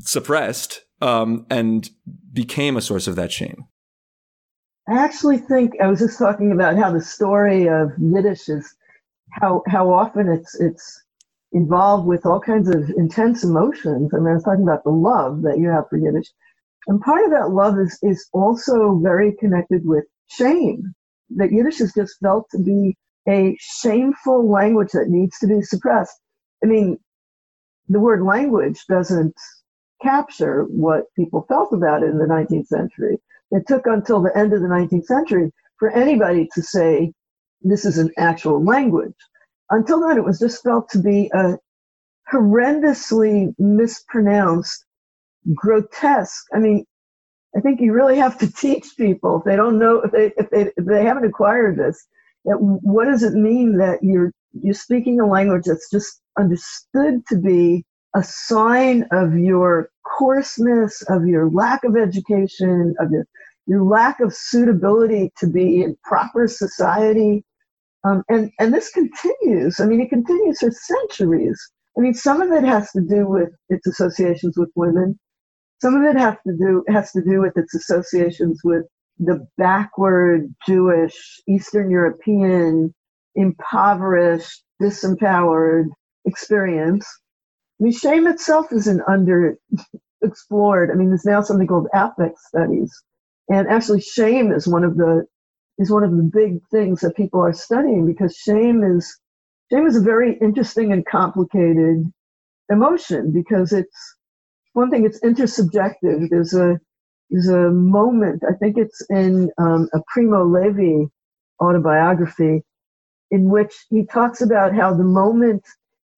suppressed 0.00 0.84
um, 1.00 1.46
and 1.50 1.88
became 2.32 2.76
a 2.76 2.80
source 2.80 3.06
of 3.06 3.16
that 3.16 3.32
shame? 3.32 3.66
I 4.88 5.04
actually 5.04 5.38
think 5.38 5.74
I 5.82 5.88
was 5.88 5.98
just 5.98 6.18
talking 6.18 6.50
about 6.52 6.76
how 6.76 6.90
the 6.90 7.00
story 7.00 7.68
of 7.68 7.92
Yiddish 7.98 8.48
is 8.48 8.74
how 9.30 9.62
how 9.66 9.90
often 9.92 10.28
it's 10.28 10.58
it's 10.60 11.02
involved 11.52 12.06
with 12.06 12.24
all 12.24 12.40
kinds 12.40 12.68
of 12.68 12.90
intense 12.96 13.44
emotions. 13.44 14.12
I 14.14 14.18
mean, 14.18 14.28
I 14.28 14.34
was 14.34 14.44
talking 14.44 14.62
about 14.62 14.84
the 14.84 14.90
love 14.90 15.42
that 15.42 15.58
you 15.58 15.68
have 15.68 15.88
for 15.90 15.98
Yiddish, 15.98 16.28
and 16.86 17.00
part 17.00 17.24
of 17.24 17.30
that 17.32 17.50
love 17.50 17.78
is 17.78 17.98
is 18.02 18.28
also 18.32 18.98
very 19.02 19.34
connected 19.38 19.82
with 19.84 20.04
shame. 20.28 20.94
That 21.36 21.52
Yiddish 21.52 21.80
is 21.82 21.92
just 21.92 22.18
felt 22.20 22.46
to 22.52 22.58
be 22.58 22.96
a 23.28 23.56
shameful 23.60 24.50
language 24.50 24.92
that 24.92 25.08
needs 25.08 25.38
to 25.40 25.46
be 25.46 25.60
suppressed. 25.60 26.18
I 26.64 26.66
mean, 26.66 26.98
the 27.88 28.00
word 28.00 28.22
language 28.22 28.84
doesn't 28.88 29.34
capture 30.02 30.64
what 30.64 31.04
people 31.16 31.44
felt 31.48 31.72
about 31.72 32.02
it 32.02 32.10
in 32.10 32.18
the 32.18 32.24
19th 32.24 32.66
century. 32.66 33.18
It 33.50 33.66
took 33.66 33.86
until 33.86 34.22
the 34.22 34.36
end 34.36 34.52
of 34.52 34.60
the 34.60 34.68
19th 34.68 35.06
century 35.06 35.52
for 35.78 35.90
anybody 35.90 36.48
to 36.54 36.62
say 36.62 37.12
this 37.62 37.84
is 37.84 37.98
an 37.98 38.10
actual 38.18 38.64
language. 38.64 39.14
Until 39.70 40.06
then, 40.06 40.16
it 40.16 40.24
was 40.24 40.38
just 40.38 40.62
felt 40.62 40.88
to 40.90 40.98
be 40.98 41.30
a 41.34 41.58
horrendously 42.32 43.54
mispronounced, 43.58 44.84
grotesque. 45.54 46.46
I 46.54 46.58
mean, 46.58 46.84
I 47.56 47.60
think 47.60 47.80
you 47.80 47.92
really 47.92 48.16
have 48.16 48.38
to 48.38 48.52
teach 48.56 48.96
people 48.96 49.38
if 49.38 49.44
they 49.44 49.56
don't 49.56 49.78
know 49.78 50.02
if 50.02 50.12
they 50.12 50.32
if 50.36 50.50
they 50.50 50.70
if 50.76 50.84
they 50.84 51.04
haven't 51.04 51.24
acquired 51.24 51.78
this. 51.78 52.06
What 52.44 53.06
does 53.06 53.22
it 53.22 53.34
mean 53.34 53.76
that 53.78 53.98
you're 54.02 54.32
you're 54.52 54.74
speaking 54.74 55.20
a 55.20 55.26
language 55.26 55.64
that's 55.66 55.90
just 55.90 56.20
understood 56.38 57.26
to 57.28 57.36
be 57.36 57.84
a 58.14 58.22
sign 58.22 59.06
of 59.12 59.36
your 59.36 59.90
coarseness, 60.04 61.02
of 61.08 61.26
your 61.26 61.50
lack 61.50 61.84
of 61.84 61.96
education, 61.96 62.94
of 62.98 63.10
your, 63.10 63.26
your 63.66 63.84
lack 63.84 64.20
of 64.20 64.34
suitability 64.34 65.32
to 65.38 65.46
be 65.46 65.82
in 65.82 65.96
proper 66.04 66.48
society. 66.48 67.44
Um, 68.04 68.22
and, 68.28 68.50
and 68.58 68.72
this 68.72 68.90
continues. 68.90 69.80
I 69.80 69.86
mean, 69.86 70.00
it 70.00 70.08
continues 70.08 70.60
for 70.60 70.70
centuries. 70.70 71.60
I 71.96 72.00
mean, 72.00 72.14
some 72.14 72.40
of 72.40 72.52
it 72.52 72.64
has 72.64 72.90
to 72.92 73.00
do 73.00 73.26
with 73.28 73.50
its 73.68 73.86
associations 73.86 74.56
with 74.56 74.70
women. 74.76 75.18
Some 75.80 75.94
of 75.96 76.02
it 76.04 76.16
has 76.16 76.36
to 76.46 76.56
do 76.56 76.84
has 76.88 77.12
to 77.12 77.22
do 77.22 77.40
with 77.40 77.56
its 77.56 77.74
associations 77.74 78.60
with 78.64 78.84
the 79.18 79.46
backward 79.56 80.52
Jewish, 80.66 81.40
Eastern 81.48 81.90
European, 81.90 82.94
impoverished, 83.34 84.62
disempowered 84.80 85.86
experience. 86.24 87.06
I 87.80 87.84
mean, 87.84 87.92
shame 87.92 88.26
itself 88.26 88.72
is 88.72 88.86
an 88.88 89.00
underexplored. 89.08 90.90
I 90.90 90.94
mean, 90.94 91.08
there's 91.08 91.24
now 91.24 91.40
something 91.42 91.66
called 91.66 91.88
affect 91.94 92.38
studies, 92.38 92.92
and 93.48 93.68
actually, 93.68 94.00
shame 94.00 94.52
is 94.52 94.66
one 94.66 94.84
of 94.84 94.96
the 94.96 95.24
is 95.78 95.90
one 95.90 96.02
of 96.02 96.10
the 96.10 96.22
big 96.22 96.60
things 96.72 97.00
that 97.00 97.16
people 97.16 97.40
are 97.40 97.52
studying 97.52 98.04
because 98.04 98.36
shame 98.36 98.82
is 98.82 99.16
shame 99.70 99.86
is 99.86 99.96
a 99.96 100.00
very 100.00 100.36
interesting 100.40 100.92
and 100.92 101.06
complicated 101.06 102.04
emotion 102.70 103.32
because 103.32 103.72
it's 103.72 104.16
one 104.72 104.90
thing 104.90 105.04
it's 105.04 105.20
intersubjective. 105.20 106.28
There's 106.30 106.54
a 106.54 106.78
there's 107.30 107.48
a 107.48 107.70
moment 107.70 108.42
I 108.48 108.54
think 108.54 108.76
it's 108.76 109.00
in 109.10 109.50
um, 109.58 109.88
a 109.94 110.00
Primo 110.08 110.44
Levi 110.44 111.06
autobiography 111.60 112.62
in 113.30 113.50
which 113.50 113.74
he 113.90 114.04
talks 114.06 114.40
about 114.40 114.74
how 114.74 114.94
the 114.94 115.04
moment 115.04 115.62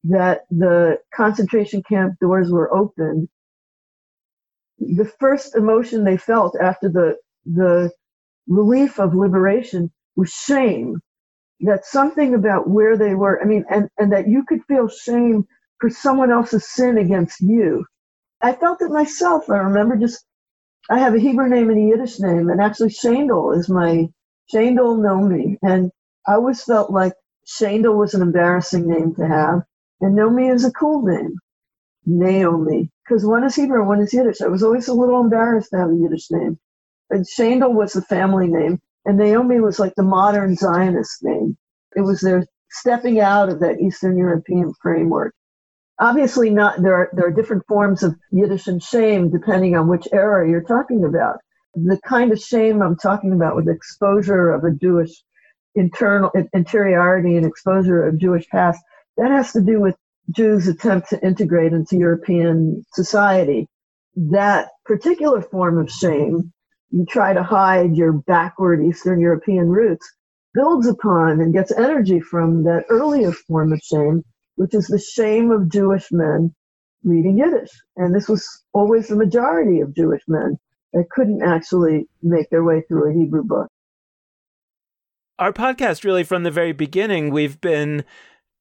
that 0.04 0.42
the 0.50 0.98
concentration 1.14 1.82
camp 1.82 2.18
doors 2.20 2.50
were 2.50 2.74
opened, 2.74 3.28
the 4.78 5.10
first 5.20 5.56
emotion 5.56 6.04
they 6.04 6.16
felt 6.18 6.56
after 6.60 6.88
the 6.90 7.16
the 7.46 7.90
relief 8.48 9.00
of 9.00 9.14
liberation 9.14 9.92
was 10.16 10.30
shame. 10.30 11.00
That 11.60 11.86
something 11.86 12.34
about 12.34 12.68
where 12.70 12.98
they 12.98 13.14
were, 13.14 13.40
I 13.42 13.46
mean, 13.46 13.64
and, 13.70 13.88
and 13.98 14.12
that 14.12 14.28
you 14.28 14.44
could 14.44 14.60
feel 14.68 14.88
shame 14.88 15.46
for 15.80 15.90
someone 15.90 16.32
else's 16.32 16.68
sin 16.68 16.98
against 16.98 17.40
you. 17.40 17.86
I 18.42 18.52
felt 18.54 18.82
it 18.82 18.90
myself. 18.90 19.50
I 19.50 19.58
remember 19.58 19.96
just, 19.96 20.24
I 20.90 20.98
have 20.98 21.14
a 21.14 21.20
Hebrew 21.20 21.48
name 21.48 21.70
and 21.70 21.78
a 21.78 21.88
Yiddish 21.96 22.20
name, 22.20 22.50
and 22.50 22.60
actually 22.60 22.90
Shandel 22.90 23.58
is 23.58 23.68
my, 23.68 24.08
Shandel 24.54 24.98
Nomi. 24.98 25.58
And 25.62 25.90
I 26.28 26.34
always 26.34 26.62
felt 26.64 26.90
like 26.92 27.14
Shandel 27.46 27.96
was 27.96 28.14
an 28.14 28.22
embarrassing 28.22 28.88
name 28.88 29.14
to 29.16 29.26
have, 29.28 29.62
and 30.00 30.16
Naomi 30.16 30.48
is 30.48 30.64
a 30.64 30.72
cool 30.72 31.02
name. 31.02 31.36
Naomi, 32.06 32.90
because 33.04 33.24
one 33.24 33.44
is 33.44 33.54
Hebrew, 33.54 33.84
one 33.84 34.00
is 34.00 34.12
Yiddish. 34.12 34.40
I 34.40 34.48
was 34.48 34.62
always 34.62 34.88
a 34.88 34.94
little 34.94 35.20
embarrassed 35.20 35.70
to 35.70 35.78
have 35.78 35.90
a 35.90 35.96
Yiddish 35.96 36.30
name. 36.30 36.58
And 37.10 37.26
Shandel 37.26 37.74
was 37.74 37.92
the 37.92 38.02
family 38.02 38.46
name, 38.46 38.80
and 39.04 39.18
Naomi 39.18 39.60
was 39.60 39.78
like 39.78 39.94
the 39.96 40.02
modern 40.02 40.56
Zionist 40.56 41.22
name. 41.22 41.56
It 41.96 42.02
was 42.02 42.20
their 42.20 42.46
stepping 42.70 43.20
out 43.20 43.48
of 43.48 43.60
that 43.60 43.80
Eastern 43.80 44.16
European 44.16 44.72
framework. 44.80 45.34
Obviously, 45.98 46.48
not 46.48 46.80
there 46.82 46.94
are 46.94 47.10
there 47.12 47.26
are 47.26 47.32
different 47.32 47.66
forms 47.68 48.02
of 48.02 48.16
Yiddish 48.30 48.66
and 48.68 48.82
shame 48.82 49.30
depending 49.30 49.76
on 49.76 49.88
which 49.88 50.08
era 50.12 50.48
you're 50.48 50.62
talking 50.62 51.04
about. 51.04 51.36
The 51.74 52.00
kind 52.06 52.32
of 52.32 52.40
shame 52.40 52.80
I'm 52.80 52.96
talking 52.96 53.32
about 53.32 53.54
with 53.56 53.68
exposure 53.68 54.50
of 54.50 54.64
a 54.64 54.70
Jewish 54.70 55.12
internal 55.74 56.30
interiority 56.54 57.36
and 57.36 57.46
exposure 57.46 58.06
of 58.06 58.18
Jewish 58.18 58.48
past, 58.48 58.80
that 59.16 59.31
has 59.31 59.53
to 59.53 59.61
do 59.61 59.81
with 59.81 59.96
Jews' 60.31 60.68
attempt 60.68 61.11
to 61.11 61.25
integrate 61.25 61.73
into 61.73 61.96
European 61.96 62.85
society. 62.92 63.66
That 64.16 64.68
particular 64.85 65.42
form 65.42 65.79
of 65.79 65.90
shame, 65.90 66.53
you 66.90 67.05
try 67.07 67.33
to 67.33 67.42
hide 67.42 67.96
your 67.96 68.12
backward 68.12 68.85
Eastern 68.85 69.20
European 69.20 69.68
roots, 69.68 70.09
builds 70.55 70.87
upon 70.87 71.40
and 71.40 71.53
gets 71.53 71.73
energy 71.73 72.20
from 72.20 72.64
that 72.64 72.85
earlier 72.88 73.33
form 73.33 73.73
of 73.73 73.81
shame, 73.81 74.23
which 74.57 74.75
is 74.75 74.87
the 74.87 74.99
shame 74.99 75.51
of 75.51 75.70
Jewish 75.70 76.11
men 76.11 76.55
reading 77.05 77.38
Yiddish. 77.38 77.70
And 77.96 78.14
this 78.14 78.29
was 78.29 78.46
always 78.73 79.09
the 79.09 79.16
majority 79.16 79.81
of 79.81 79.94
Jewish 79.94 80.23
men 80.29 80.59
that 80.92 81.09
couldn't 81.11 81.42
actually 81.42 82.07
make 82.23 82.51
their 82.51 82.64
way 82.64 82.83
through 82.88 83.11
a 83.11 83.14
Hebrew 83.14 83.44
book. 83.44 83.68
Our 85.38 85.53
podcast, 85.53 86.05
really, 86.05 86.25
from 86.25 86.42
the 86.42 86.51
very 86.51 86.73
beginning, 86.73 87.31
we've 87.31 87.61
been 87.61 88.05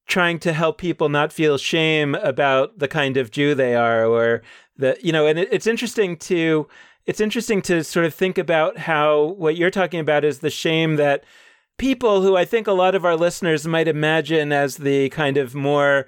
trying 0.10 0.39
to 0.39 0.52
help 0.52 0.78
people 0.78 1.08
not 1.08 1.32
feel 1.32 1.58
shame 1.58 2.15
about 2.15 2.80
the 2.80 2.89
kind 2.89 3.15
of 3.15 3.32
Jew 3.32 3.56
they 3.56 3.76
are, 3.76 4.06
or 4.06 4.41
the, 4.76 4.98
you 5.02 5.13
know, 5.13 5.26
and 5.26 5.39
it, 5.39 5.48
it's 5.52 5.67
interesting 5.67 6.17
to. 6.17 6.67
It's 7.06 7.22
interesting 7.22 7.63
to 7.63 7.84
sort 7.84 8.06
of 8.06 8.13
think 8.13 8.38
about 8.38 8.78
how 8.78 9.34
what 9.38 9.56
you're 9.56 9.72
talking 9.72 10.00
about 10.00 10.24
is 10.24 10.39
the 10.39 10.52
shame 10.52 10.98
that 10.98 11.24
people 11.80 12.22
who 12.22 12.38
I 12.38 12.45
think 12.45 12.67
a 12.67 12.72
lot 12.74 12.93
of 12.93 13.04
our 13.04 13.15
listeners 13.15 13.65
might 13.65 13.88
imagine 13.88 14.52
as 14.52 14.78
the 14.78 15.10
kind 15.10 15.36
of 15.36 15.56
more 15.56 16.06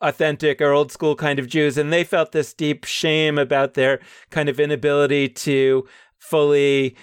authentic 0.00 0.60
or 0.60 0.70
old 0.70 0.92
school 0.92 1.16
kind 1.16 1.40
of 1.40 1.48
Jews, 1.48 1.76
and 1.76 1.92
they 1.92 2.04
felt 2.04 2.30
this 2.30 2.52
deep 2.52 2.84
shame 2.84 3.38
about 3.38 3.74
their 3.74 3.98
kind 4.30 4.48
of 4.48 4.60
inability 4.60 5.28
to 5.30 5.88
fully 6.18 6.94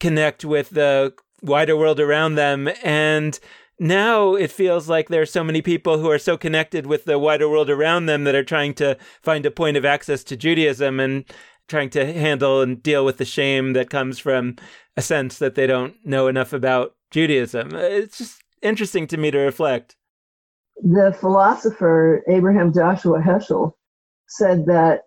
connect 0.00 0.44
with 0.44 0.70
the 0.70 1.14
wider 1.42 1.76
world 1.76 2.00
around 2.00 2.34
them. 2.34 2.68
And 2.82 3.38
now 3.78 4.34
it 4.34 4.50
feels 4.50 4.88
like 4.88 5.08
there 5.08 5.22
are 5.22 5.26
so 5.26 5.44
many 5.44 5.62
people 5.62 5.98
who 5.98 6.10
are 6.10 6.18
so 6.18 6.36
connected 6.36 6.86
with 6.86 7.04
the 7.04 7.18
wider 7.18 7.48
world 7.48 7.70
around 7.70 8.06
them 8.06 8.24
that 8.24 8.34
are 8.34 8.44
trying 8.44 8.74
to 8.74 8.96
find 9.22 9.44
a 9.44 9.50
point 9.50 9.76
of 9.76 9.84
access 9.84 10.22
to 10.24 10.36
Judaism 10.36 11.00
and 11.00 11.24
trying 11.68 11.90
to 11.90 12.12
handle 12.12 12.60
and 12.60 12.82
deal 12.82 13.04
with 13.04 13.18
the 13.18 13.24
shame 13.24 13.72
that 13.72 13.90
comes 13.90 14.18
from 14.18 14.56
a 14.96 15.02
sense 15.02 15.38
that 15.38 15.54
they 15.54 15.66
don't 15.66 15.94
know 16.04 16.28
enough 16.28 16.52
about 16.52 16.94
Judaism. 17.10 17.74
Uh, 17.74 17.78
it's 17.78 18.18
just 18.18 18.42
interesting 18.62 19.06
to 19.08 19.16
me 19.16 19.30
to 19.30 19.38
reflect. 19.38 19.96
The 20.82 21.16
philosopher 21.18 22.22
Abraham 22.28 22.72
Joshua 22.72 23.20
Heschel 23.20 23.72
said 24.28 24.66
that 24.66 25.02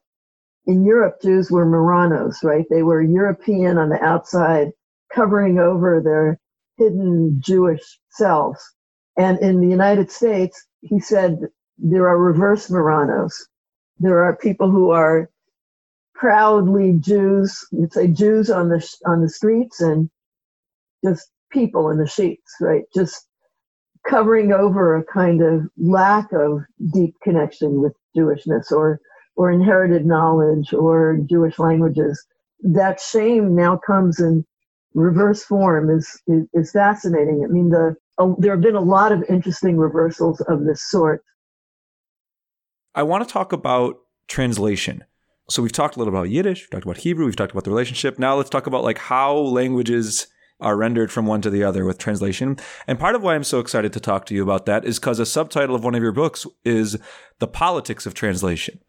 in 0.65 0.83
Europe, 0.85 1.21
Jews 1.21 1.49
were 1.49 1.65
Marranos, 1.65 2.43
right? 2.43 2.65
They 2.69 2.83
were 2.83 3.01
European 3.01 3.77
on 3.77 3.89
the 3.89 4.01
outside, 4.03 4.71
covering 5.13 5.59
over 5.59 6.01
their 6.03 6.39
hidden 6.77 7.39
Jewish 7.39 7.99
selves. 8.11 8.61
And 9.17 9.39
in 9.39 9.61
the 9.61 9.67
United 9.67 10.11
States, 10.11 10.65
he 10.81 10.99
said 10.99 11.39
there 11.77 12.07
are 12.07 12.17
reverse 12.17 12.69
Marranos. 12.69 13.33
There 13.99 14.23
are 14.23 14.35
people 14.35 14.69
who 14.69 14.91
are 14.91 15.29
proudly 16.15 16.93
Jews, 16.99 17.65
you'd 17.71 17.93
say 17.93 18.07
Jews 18.07 18.49
on 18.49 18.69
the 18.69 18.87
on 19.05 19.21
the 19.21 19.29
streets 19.29 19.81
and 19.81 20.09
just 21.05 21.29
people 21.51 21.89
in 21.89 21.99
the 21.99 22.07
sheets, 22.07 22.55
right? 22.61 22.83
Just 22.95 23.27
covering 24.07 24.53
over 24.53 24.95
a 24.95 25.03
kind 25.05 25.41
of 25.43 25.67
lack 25.77 26.31
of 26.33 26.61
deep 26.93 27.15
connection 27.23 27.81
with 27.81 27.93
Jewishness 28.17 28.71
or 28.71 28.99
or 29.35 29.51
inherited 29.51 30.05
knowledge 30.05 30.73
or 30.73 31.19
Jewish 31.29 31.59
languages. 31.59 32.25
That 32.61 32.99
shame 32.99 33.55
now 33.55 33.77
comes 33.77 34.19
in 34.19 34.45
reverse 34.97 35.43
form 35.43 35.89
is 35.89 36.19
is, 36.27 36.47
is 36.53 36.71
fascinating. 36.71 37.45
I 37.47 37.51
mean, 37.51 37.69
the 37.69 37.95
uh, 38.17 38.33
there 38.37 38.51
have 38.51 38.61
been 38.61 38.75
a 38.75 38.81
lot 38.81 39.11
of 39.11 39.23
interesting 39.29 39.77
reversals 39.77 40.41
of 40.41 40.65
this 40.65 40.89
sort. 40.89 41.23
I 42.95 43.03
want 43.03 43.25
to 43.25 43.31
talk 43.31 43.53
about 43.53 43.97
translation. 44.27 45.03
So 45.49 45.61
we've 45.61 45.71
talked 45.71 45.95
a 45.95 45.99
little 45.99 46.13
about 46.13 46.29
Yiddish, 46.29 46.63
we've 46.63 46.71
talked 46.71 46.83
about 46.83 46.97
Hebrew, 46.97 47.25
we've 47.25 47.35
talked 47.35 47.51
about 47.51 47.63
the 47.63 47.69
relationship. 47.69 48.19
Now 48.19 48.35
let's 48.35 48.49
talk 48.49 48.67
about 48.67 48.83
like 48.83 48.97
how 48.97 49.33
languages 49.37 50.27
are 50.59 50.75
rendered 50.75 51.11
from 51.11 51.27
one 51.27 51.41
to 51.43 51.49
the 51.49 51.63
other 51.63 51.85
with 51.85 51.99
translation. 51.99 52.57
And 52.87 52.99
part 52.99 53.15
of 53.15 53.21
why 53.21 53.35
I'm 53.35 53.43
so 53.43 53.59
excited 53.59 53.93
to 53.93 53.99
talk 53.99 54.25
to 54.25 54.33
you 54.33 54.43
about 54.43 54.65
that 54.65 54.83
is 54.83 54.99
because 54.99 55.19
a 55.19 55.25
subtitle 55.25 55.75
of 55.75 55.83
one 55.83 55.95
of 55.95 56.01
your 56.01 56.11
books 56.11 56.45
is 56.65 56.97
The 57.39 57.47
Politics 57.47 58.05
of 58.07 58.15
Translation. 58.15 58.79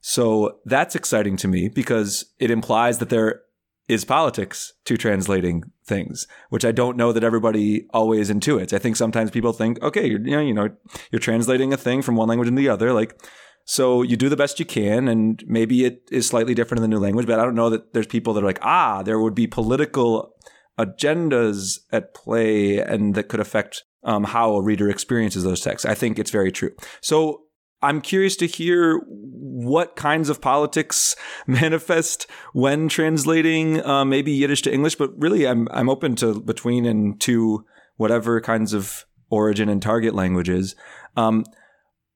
So 0.00 0.58
that's 0.64 0.96
exciting 0.96 1.36
to 1.36 1.48
me 1.48 1.68
because 1.68 2.24
it 2.38 2.50
implies 2.50 2.98
that 2.98 3.10
there 3.10 3.42
is 3.90 4.04
politics 4.04 4.72
to 4.84 4.96
translating 4.96 5.64
things, 5.84 6.26
which 6.48 6.64
I 6.64 6.70
don't 6.70 6.96
know 6.96 7.12
that 7.12 7.24
everybody 7.24 7.86
always 7.90 8.30
intuits. 8.30 8.72
I 8.72 8.78
think 8.78 8.94
sometimes 8.96 9.32
people 9.32 9.52
think, 9.52 9.82
okay, 9.82 10.08
you 10.08 10.18
know, 10.18 10.40
you 10.40 10.54
know, 10.54 10.68
you're 11.10 11.18
translating 11.18 11.72
a 11.72 11.76
thing 11.76 12.00
from 12.00 12.14
one 12.14 12.28
language 12.28 12.48
into 12.48 12.60
the 12.60 12.68
other, 12.68 12.92
like, 12.92 13.20
so 13.64 14.02
you 14.02 14.16
do 14.16 14.28
the 14.28 14.36
best 14.36 14.58
you 14.58 14.64
can, 14.64 15.08
and 15.08 15.42
maybe 15.46 15.84
it 15.84 16.02
is 16.10 16.26
slightly 16.26 16.54
different 16.54 16.78
in 16.78 16.82
the 16.82 16.96
new 16.96 17.02
language, 17.02 17.26
but 17.26 17.40
I 17.40 17.44
don't 17.44 17.54
know 17.54 17.70
that 17.70 17.92
there's 17.92 18.06
people 18.06 18.32
that 18.34 18.42
are 18.42 18.46
like, 18.46 18.58
ah, 18.62 19.02
there 19.02 19.18
would 19.18 19.34
be 19.34 19.46
political 19.46 20.34
agendas 20.78 21.80
at 21.92 22.14
play 22.14 22.78
and 22.78 23.14
that 23.14 23.28
could 23.28 23.40
affect 23.40 23.84
um, 24.04 24.24
how 24.24 24.54
a 24.54 24.62
reader 24.62 24.88
experiences 24.88 25.42
those 25.42 25.60
texts. 25.60 25.84
I 25.84 25.94
think 25.94 26.18
it's 26.18 26.30
very 26.30 26.52
true. 26.52 26.70
So 27.00 27.42
I'm 27.82 28.00
curious 28.00 28.36
to 28.36 28.46
hear 28.46 29.00
what 29.06 29.96
kinds 29.96 30.28
of 30.28 30.40
politics 30.40 31.16
manifest 31.46 32.26
when 32.52 32.88
translating 32.88 33.84
uh, 33.84 34.04
maybe 34.04 34.32
Yiddish 34.32 34.62
to 34.62 34.72
English, 34.72 34.96
but 34.96 35.10
really 35.16 35.46
I'm 35.46 35.68
I'm 35.70 35.88
open 35.88 36.16
to 36.16 36.40
between 36.40 36.86
and 36.86 37.20
to 37.22 37.64
whatever 37.96 38.40
kinds 38.40 38.72
of 38.72 39.04
origin 39.30 39.68
and 39.68 39.80
target 39.80 40.14
languages. 40.14 40.74
Um, 41.16 41.44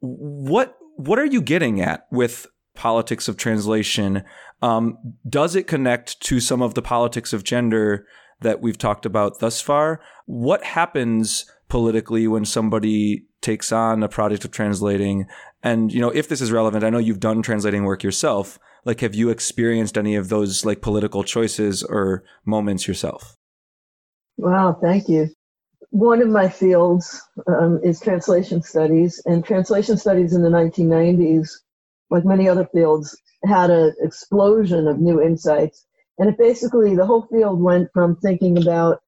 what 0.00 0.76
what 0.96 1.18
are 1.18 1.26
you 1.26 1.40
getting 1.42 1.80
at 1.80 2.06
with 2.10 2.46
politics 2.74 3.28
of 3.28 3.36
translation? 3.36 4.24
Um, 4.62 4.98
does 5.28 5.54
it 5.54 5.66
connect 5.66 6.20
to 6.22 6.40
some 6.40 6.62
of 6.62 6.74
the 6.74 6.82
politics 6.82 7.32
of 7.32 7.44
gender 7.44 8.06
that 8.40 8.60
we've 8.60 8.78
talked 8.78 9.06
about 9.06 9.38
thus 9.40 9.60
far? 9.60 10.00
What 10.26 10.64
happens 10.64 11.46
politically 11.68 12.28
when 12.28 12.44
somebody 12.44 13.26
takes 13.40 13.72
on 13.72 14.02
a 14.02 14.08
project 14.08 14.44
of 14.44 14.50
translating 14.50 15.26
and 15.64 15.92
you 15.92 16.00
know 16.00 16.10
if 16.10 16.28
this 16.28 16.40
is 16.40 16.52
relevant 16.52 16.84
i 16.84 16.90
know 16.90 16.98
you've 16.98 17.18
done 17.18 17.42
translating 17.42 17.84
work 17.84 18.04
yourself. 18.04 18.58
Like 18.84 19.00
have 19.00 19.14
you 19.14 19.30
experienced 19.30 19.96
any 19.96 20.14
of 20.14 20.28
those 20.28 20.64
like 20.64 20.82
political 20.82 21.24
choices 21.24 21.82
or 21.82 22.22
moments 22.44 22.86
yourself? 22.86 23.34
Wow 24.36 24.78
thank 24.80 25.08
you. 25.08 25.30
One 25.90 26.20
of 26.20 26.28
my 26.28 26.48
fields 26.48 27.22
um, 27.46 27.80
is 27.82 28.00
translation 28.00 28.62
studies 28.62 29.22
and 29.24 29.44
translation 29.44 29.96
studies 29.96 30.34
in 30.34 30.42
the 30.42 30.50
1990s 30.50 31.48
like 32.10 32.24
many 32.24 32.48
other 32.48 32.68
fields 32.72 33.16
had 33.44 33.70
an 33.70 33.94
explosion 34.00 34.86
of 34.86 35.00
new 35.00 35.20
insights. 35.20 35.84
And 36.18 36.28
it 36.28 36.38
basically 36.38 36.94
the 36.94 37.06
whole 37.06 37.26
field 37.26 37.60
went 37.60 37.90
from 37.92 38.16
thinking 38.16 38.56
about 38.56 39.00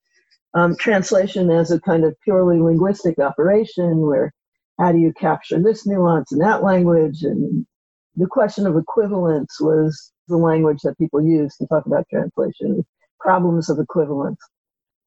um, 0.54 0.76
translation 0.76 1.50
as 1.50 1.70
a 1.70 1.80
kind 1.80 2.04
of 2.04 2.16
purely 2.24 2.60
linguistic 2.60 3.18
operation 3.18 4.00
where 4.00 4.32
how 4.78 4.92
do 4.92 4.98
you 4.98 5.12
capture 5.12 5.60
this 5.62 5.86
nuance 5.86 6.32
in 6.32 6.38
that 6.38 6.62
language 6.62 7.22
and 7.22 7.66
the 8.16 8.26
question 8.26 8.66
of 8.66 8.76
equivalence 8.76 9.60
was 9.60 10.12
the 10.28 10.36
language 10.36 10.80
that 10.82 10.98
people 10.98 11.22
used 11.22 11.58
to 11.58 11.66
talk 11.66 11.86
about 11.86 12.06
translation 12.10 12.84
problems 13.20 13.70
of 13.70 13.78
equivalence 13.78 14.38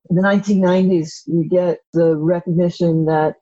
in 0.09 0.15
the 0.15 0.21
1990s 0.21 1.21
you 1.27 1.47
get 1.49 1.79
the 1.93 2.15
recognition 2.17 3.05
that 3.05 3.35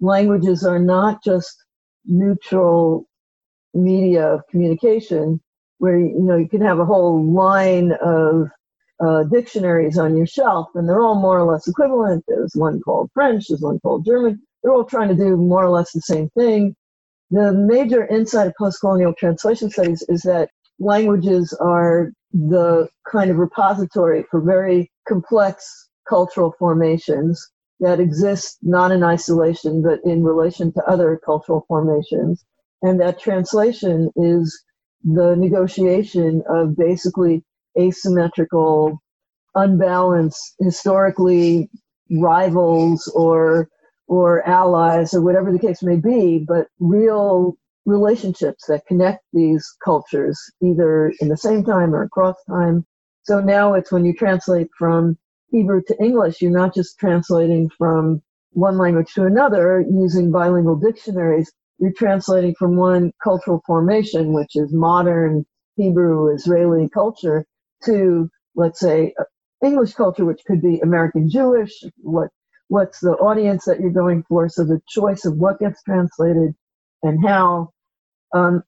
languages 0.00 0.64
are 0.64 0.78
not 0.78 1.22
just 1.24 1.64
neutral 2.04 3.06
media 3.74 4.26
of 4.26 4.40
communication 4.50 5.40
where 5.78 5.98
you 5.98 6.20
know 6.20 6.36
you 6.36 6.48
can 6.48 6.60
have 6.60 6.78
a 6.78 6.84
whole 6.84 7.24
line 7.32 7.92
of 8.04 8.48
uh, 9.04 9.24
dictionaries 9.24 9.98
on 9.98 10.16
your 10.16 10.26
shelf, 10.26 10.68
and 10.74 10.88
they're 10.88 11.02
all 11.02 11.20
more 11.20 11.40
or 11.40 11.52
less 11.52 11.66
equivalent. 11.66 12.24
There's 12.28 12.52
one 12.54 12.80
called 12.80 13.10
French, 13.12 13.48
there's 13.48 13.60
one 13.60 13.80
called 13.80 14.04
German. 14.06 14.40
They're 14.62 14.72
all 14.72 14.84
trying 14.84 15.08
to 15.08 15.14
do 15.14 15.36
more 15.36 15.64
or 15.64 15.70
less 15.70 15.92
the 15.92 16.00
same 16.00 16.28
thing. 16.30 16.74
The 17.30 17.52
major 17.52 18.06
insight 18.06 18.46
of 18.46 18.54
post-colonial 18.58 19.14
translation 19.14 19.70
studies 19.70 20.04
is 20.08 20.22
that 20.22 20.50
languages 20.78 21.56
are 21.60 22.10
the 22.32 22.88
kind 23.10 23.30
of 23.30 23.38
repository 23.38 24.24
for 24.30 24.40
very 24.40 24.90
complex 25.08 25.88
cultural 26.08 26.54
formations 26.58 27.50
that 27.80 28.00
exist 28.00 28.58
not 28.62 28.90
in 28.92 29.02
isolation 29.02 29.82
but 29.82 30.00
in 30.04 30.22
relation 30.22 30.72
to 30.72 30.84
other 30.84 31.20
cultural 31.24 31.64
formations. 31.68 32.44
And 32.82 33.00
that 33.00 33.20
translation 33.20 34.10
is 34.16 34.62
the 35.04 35.34
negotiation 35.36 36.42
of 36.48 36.76
basically 36.76 37.44
asymmetrical, 37.78 38.98
unbalanced, 39.54 40.54
historically 40.60 41.70
rivals 42.10 43.10
or 43.14 43.68
or 44.08 44.46
allies 44.48 45.14
or 45.14 45.22
whatever 45.22 45.52
the 45.52 45.58
case 45.58 45.82
may 45.82 45.96
be, 45.96 46.38
but 46.38 46.66
real 46.80 47.56
relationships 47.84 48.66
that 48.66 48.86
connect 48.86 49.24
these 49.32 49.66
cultures 49.84 50.40
either 50.62 51.12
in 51.20 51.28
the 51.28 51.36
same 51.36 51.64
time 51.64 51.94
or 51.94 52.02
across 52.02 52.36
time. 52.48 52.84
So 53.22 53.40
now 53.40 53.74
it's 53.74 53.92
when 53.92 54.04
you 54.04 54.14
translate 54.14 54.68
from 54.78 55.16
Hebrew 55.50 55.82
to 55.86 56.02
English, 56.02 56.40
you're 56.40 56.50
not 56.50 56.74
just 56.74 56.98
translating 56.98 57.70
from 57.76 58.22
one 58.52 58.78
language 58.78 59.12
to 59.14 59.24
another 59.24 59.84
using 59.90 60.30
bilingual 60.30 60.76
dictionaries. 60.76 61.52
You're 61.78 61.92
translating 61.92 62.54
from 62.58 62.76
one 62.76 63.12
cultural 63.22 63.62
formation, 63.66 64.32
which 64.32 64.54
is 64.54 64.72
modern 64.72 65.44
Hebrew 65.76 66.32
Israeli 66.34 66.88
culture, 66.88 67.44
to, 67.84 68.30
let's 68.54 68.80
say, 68.80 69.14
uh, 69.18 69.24
English 69.64 69.94
culture, 69.94 70.24
which 70.24 70.42
could 70.46 70.60
be 70.60 70.80
American 70.80 71.28
Jewish, 71.28 71.72
what 71.98 72.28
what's 72.68 73.00
the 73.00 73.12
audience 73.12 73.64
that 73.64 73.80
you're 73.80 73.90
going 73.90 74.24
for, 74.28 74.48
so 74.48 74.64
the 74.64 74.80
choice 74.88 75.24
of 75.24 75.36
what 75.36 75.60
gets 75.60 75.82
translated 75.82 76.54
and 77.02 77.24
how. 77.26 77.72
Um, 78.34 78.62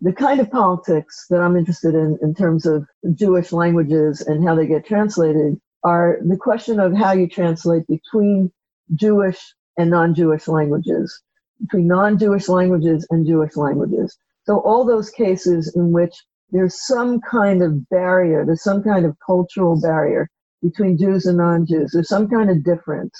the 0.00 0.12
kind 0.12 0.38
of 0.38 0.50
politics 0.50 1.26
that 1.30 1.40
I'm 1.40 1.56
interested 1.56 1.94
in, 1.94 2.18
in 2.20 2.34
terms 2.34 2.66
of 2.66 2.86
Jewish 3.14 3.52
languages 3.52 4.20
and 4.20 4.46
how 4.46 4.54
they 4.54 4.66
get 4.66 4.86
translated, 4.86 5.58
are 5.82 6.18
the 6.26 6.36
question 6.36 6.78
of 6.78 6.94
how 6.94 7.12
you 7.12 7.28
translate 7.28 7.86
between 7.86 8.52
Jewish 8.94 9.40
and 9.78 9.90
non-Jewish 9.90 10.46
languages, 10.48 11.22
between 11.60 11.86
non-Jewish 11.86 12.48
languages 12.48 13.06
and 13.10 13.26
Jewish 13.26 13.56
languages. 13.56 14.16
So 14.44 14.60
all 14.60 14.84
those 14.84 15.10
cases 15.10 15.74
in 15.74 15.92
which 15.92 16.14
there's 16.50 16.86
some 16.86 17.20
kind 17.20 17.62
of 17.62 17.88
barrier, 17.88 18.44
there's 18.44 18.62
some 18.62 18.82
kind 18.82 19.06
of 19.06 19.16
cultural 19.24 19.80
barrier 19.80 20.28
between 20.64 20.98
Jews 20.98 21.26
and 21.26 21.38
non-Jews. 21.38 21.92
There's 21.92 22.08
some 22.08 22.28
kind 22.28 22.50
of 22.50 22.64
difference 22.64 23.14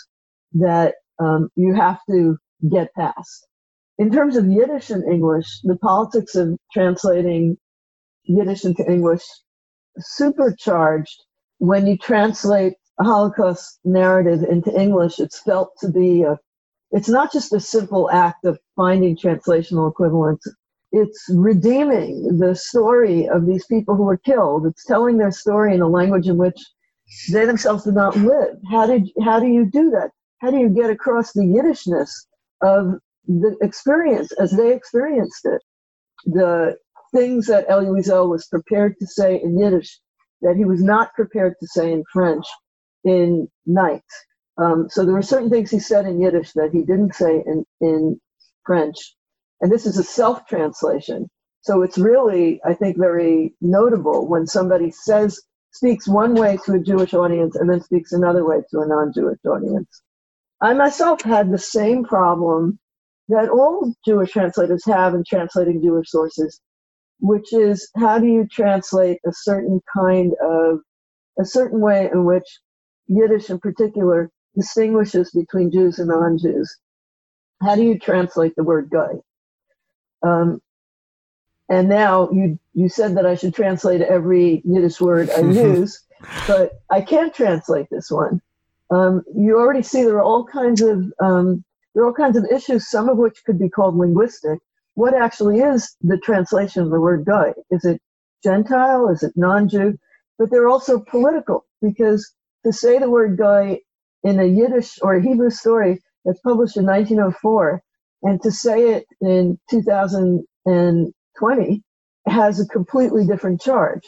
that 0.54 0.94
um, 1.20 1.50
you 1.54 1.74
have 1.74 2.00
to 2.10 2.36
get 2.70 2.94
past. 2.94 3.46
In 3.98 4.10
terms 4.10 4.36
of 4.36 4.46
Yiddish 4.46 4.90
and 4.90 5.04
English, 5.04 5.60
the 5.62 5.76
politics 5.76 6.34
of 6.34 6.56
translating 6.72 7.56
Yiddish 8.24 8.64
into 8.64 8.84
English 8.90 9.22
supercharged 9.98 11.22
when 11.58 11.86
you 11.86 11.96
translate 11.96 12.72
a 12.98 13.04
Holocaust 13.04 13.78
narrative 13.84 14.42
into 14.42 14.74
English. 14.80 15.18
It's 15.18 15.40
felt 15.40 15.72
to 15.80 15.90
be 15.90 16.22
a, 16.22 16.38
it's 16.90 17.08
not 17.08 17.32
just 17.32 17.52
a 17.52 17.60
simple 17.60 18.10
act 18.10 18.44
of 18.44 18.58
finding 18.76 19.16
translational 19.16 19.90
equivalents. 19.90 20.46
It's 20.92 21.24
redeeming 21.28 22.38
the 22.38 22.54
story 22.54 23.28
of 23.28 23.46
these 23.46 23.66
people 23.66 23.96
who 23.96 24.04
were 24.04 24.16
killed. 24.16 24.66
It's 24.66 24.84
telling 24.84 25.18
their 25.18 25.32
story 25.32 25.74
in 25.74 25.80
a 25.82 25.88
language 25.88 26.28
in 26.28 26.36
which 26.36 26.58
they 27.32 27.46
themselves 27.46 27.84
did 27.84 27.94
not 27.94 28.16
live. 28.16 28.58
How 28.70 28.86
did 28.86 29.10
how 29.24 29.40
do 29.40 29.46
you 29.48 29.66
do 29.66 29.90
that? 29.90 30.10
How 30.40 30.50
do 30.50 30.58
you 30.58 30.68
get 30.70 30.90
across 30.90 31.32
the 31.32 31.42
Yiddishness 31.42 32.10
of 32.62 32.94
the 33.26 33.56
experience 33.62 34.32
as 34.32 34.52
they 34.52 34.74
experienced 34.74 35.44
it? 35.46 35.62
The 36.26 36.76
things 37.14 37.46
that 37.48 37.66
Elie 37.68 37.86
Wiesel 37.86 38.30
was 38.30 38.46
prepared 38.48 38.96
to 39.00 39.06
say 39.06 39.40
in 39.42 39.58
Yiddish 39.58 40.00
that 40.42 40.56
he 40.56 40.64
was 40.64 40.82
not 40.82 41.14
prepared 41.14 41.54
to 41.60 41.66
say 41.68 41.92
in 41.92 42.04
French 42.12 42.46
in 43.04 43.48
Night. 43.66 44.02
Um, 44.58 44.88
so 44.90 45.04
there 45.04 45.14
were 45.14 45.22
certain 45.22 45.50
things 45.50 45.70
he 45.70 45.80
said 45.80 46.06
in 46.06 46.20
Yiddish 46.20 46.52
that 46.54 46.70
he 46.72 46.80
didn't 46.80 47.14
say 47.14 47.42
in, 47.46 47.64
in 47.80 48.20
French. 48.66 48.96
And 49.60 49.72
this 49.72 49.86
is 49.86 49.98
a 49.98 50.04
self 50.04 50.46
translation. 50.46 51.28
So 51.62 51.82
it's 51.82 51.98
really, 51.98 52.60
I 52.64 52.74
think, 52.74 52.98
very 52.98 53.54
notable 53.60 54.28
when 54.28 54.46
somebody 54.46 54.90
says 54.92 55.40
speaks 55.74 56.06
one 56.06 56.34
way 56.34 56.56
to 56.64 56.74
a 56.74 56.78
Jewish 56.78 57.14
audience 57.14 57.56
and 57.56 57.68
then 57.68 57.80
speaks 57.80 58.12
another 58.12 58.44
way 58.44 58.62
to 58.70 58.80
a 58.80 58.86
non-Jewish 58.86 59.40
audience. 59.44 60.02
I 60.60 60.72
myself 60.72 61.20
had 61.22 61.50
the 61.50 61.58
same 61.58 62.04
problem 62.04 62.78
that 63.28 63.48
all 63.48 63.92
Jewish 64.06 64.30
translators 64.30 64.84
have 64.86 65.14
in 65.14 65.24
translating 65.28 65.82
Jewish 65.82 66.10
sources, 66.10 66.60
which 67.20 67.52
is 67.52 67.90
how 67.96 68.18
do 68.18 68.26
you 68.26 68.46
translate 68.46 69.18
a 69.26 69.32
certain 69.32 69.80
kind 69.92 70.32
of, 70.40 70.78
a 71.40 71.44
certain 71.44 71.80
way 71.80 72.08
in 72.12 72.24
which 72.24 72.46
Yiddish 73.08 73.50
in 73.50 73.58
particular 73.58 74.30
distinguishes 74.54 75.32
between 75.32 75.72
Jews 75.72 75.98
and 75.98 76.08
non-Jews. 76.08 76.76
How 77.62 77.74
do 77.74 77.82
you 77.82 77.98
translate 77.98 78.54
the 78.56 78.64
word 78.64 78.90
goy? 78.90 79.14
Um, 80.22 80.60
and 81.68 81.88
now 81.88 82.30
you 82.30 82.58
you 82.74 82.88
said 82.88 83.16
that 83.16 83.26
I 83.26 83.34
should 83.34 83.54
translate 83.54 84.02
every 84.02 84.62
Yiddish 84.64 85.00
word 85.00 85.30
I 85.30 85.40
use, 85.40 86.02
but 86.46 86.72
I 86.90 87.00
can't 87.00 87.34
translate 87.34 87.88
this 87.90 88.10
one. 88.10 88.40
Um, 88.90 89.22
you 89.34 89.58
already 89.58 89.82
see 89.82 90.04
there 90.04 90.16
are 90.16 90.22
all 90.22 90.44
kinds 90.44 90.82
of 90.82 91.12
um, 91.20 91.64
there 91.94 92.02
are 92.02 92.06
all 92.06 92.14
kinds 92.14 92.36
of 92.36 92.46
issues, 92.52 92.90
some 92.90 93.08
of 93.08 93.18
which 93.18 93.44
could 93.44 93.58
be 93.58 93.70
called 93.70 93.96
linguistic. 93.96 94.60
What 94.94 95.14
actually 95.14 95.60
is 95.60 95.96
the 96.02 96.18
translation 96.18 96.82
of 96.82 96.90
the 96.90 97.00
word 97.00 97.24
goy? 97.24 97.52
Is 97.70 97.84
it 97.84 98.00
Gentile? 98.42 99.08
Is 99.08 99.22
it 99.22 99.32
non-Jew? 99.36 99.98
But 100.38 100.50
they're 100.50 100.68
also 100.68 101.00
political 101.00 101.64
because 101.80 102.32
to 102.64 102.72
say 102.72 102.98
the 102.98 103.10
word 103.10 103.38
goy 103.38 103.78
in 104.22 104.38
a 104.40 104.44
Yiddish 104.44 104.98
or 105.02 105.16
a 105.16 105.22
Hebrew 105.22 105.50
story 105.50 106.00
that's 106.24 106.40
published 106.40 106.76
in 106.76 106.86
1904 106.86 107.82
and 108.22 108.42
to 108.42 108.50
say 108.50 108.92
it 108.92 109.06
in 109.20 109.58
2000 109.70 110.44
and 110.66 111.12
20 111.38 111.82
has 112.26 112.60
a 112.60 112.66
completely 112.66 113.26
different 113.26 113.60
charge. 113.60 114.02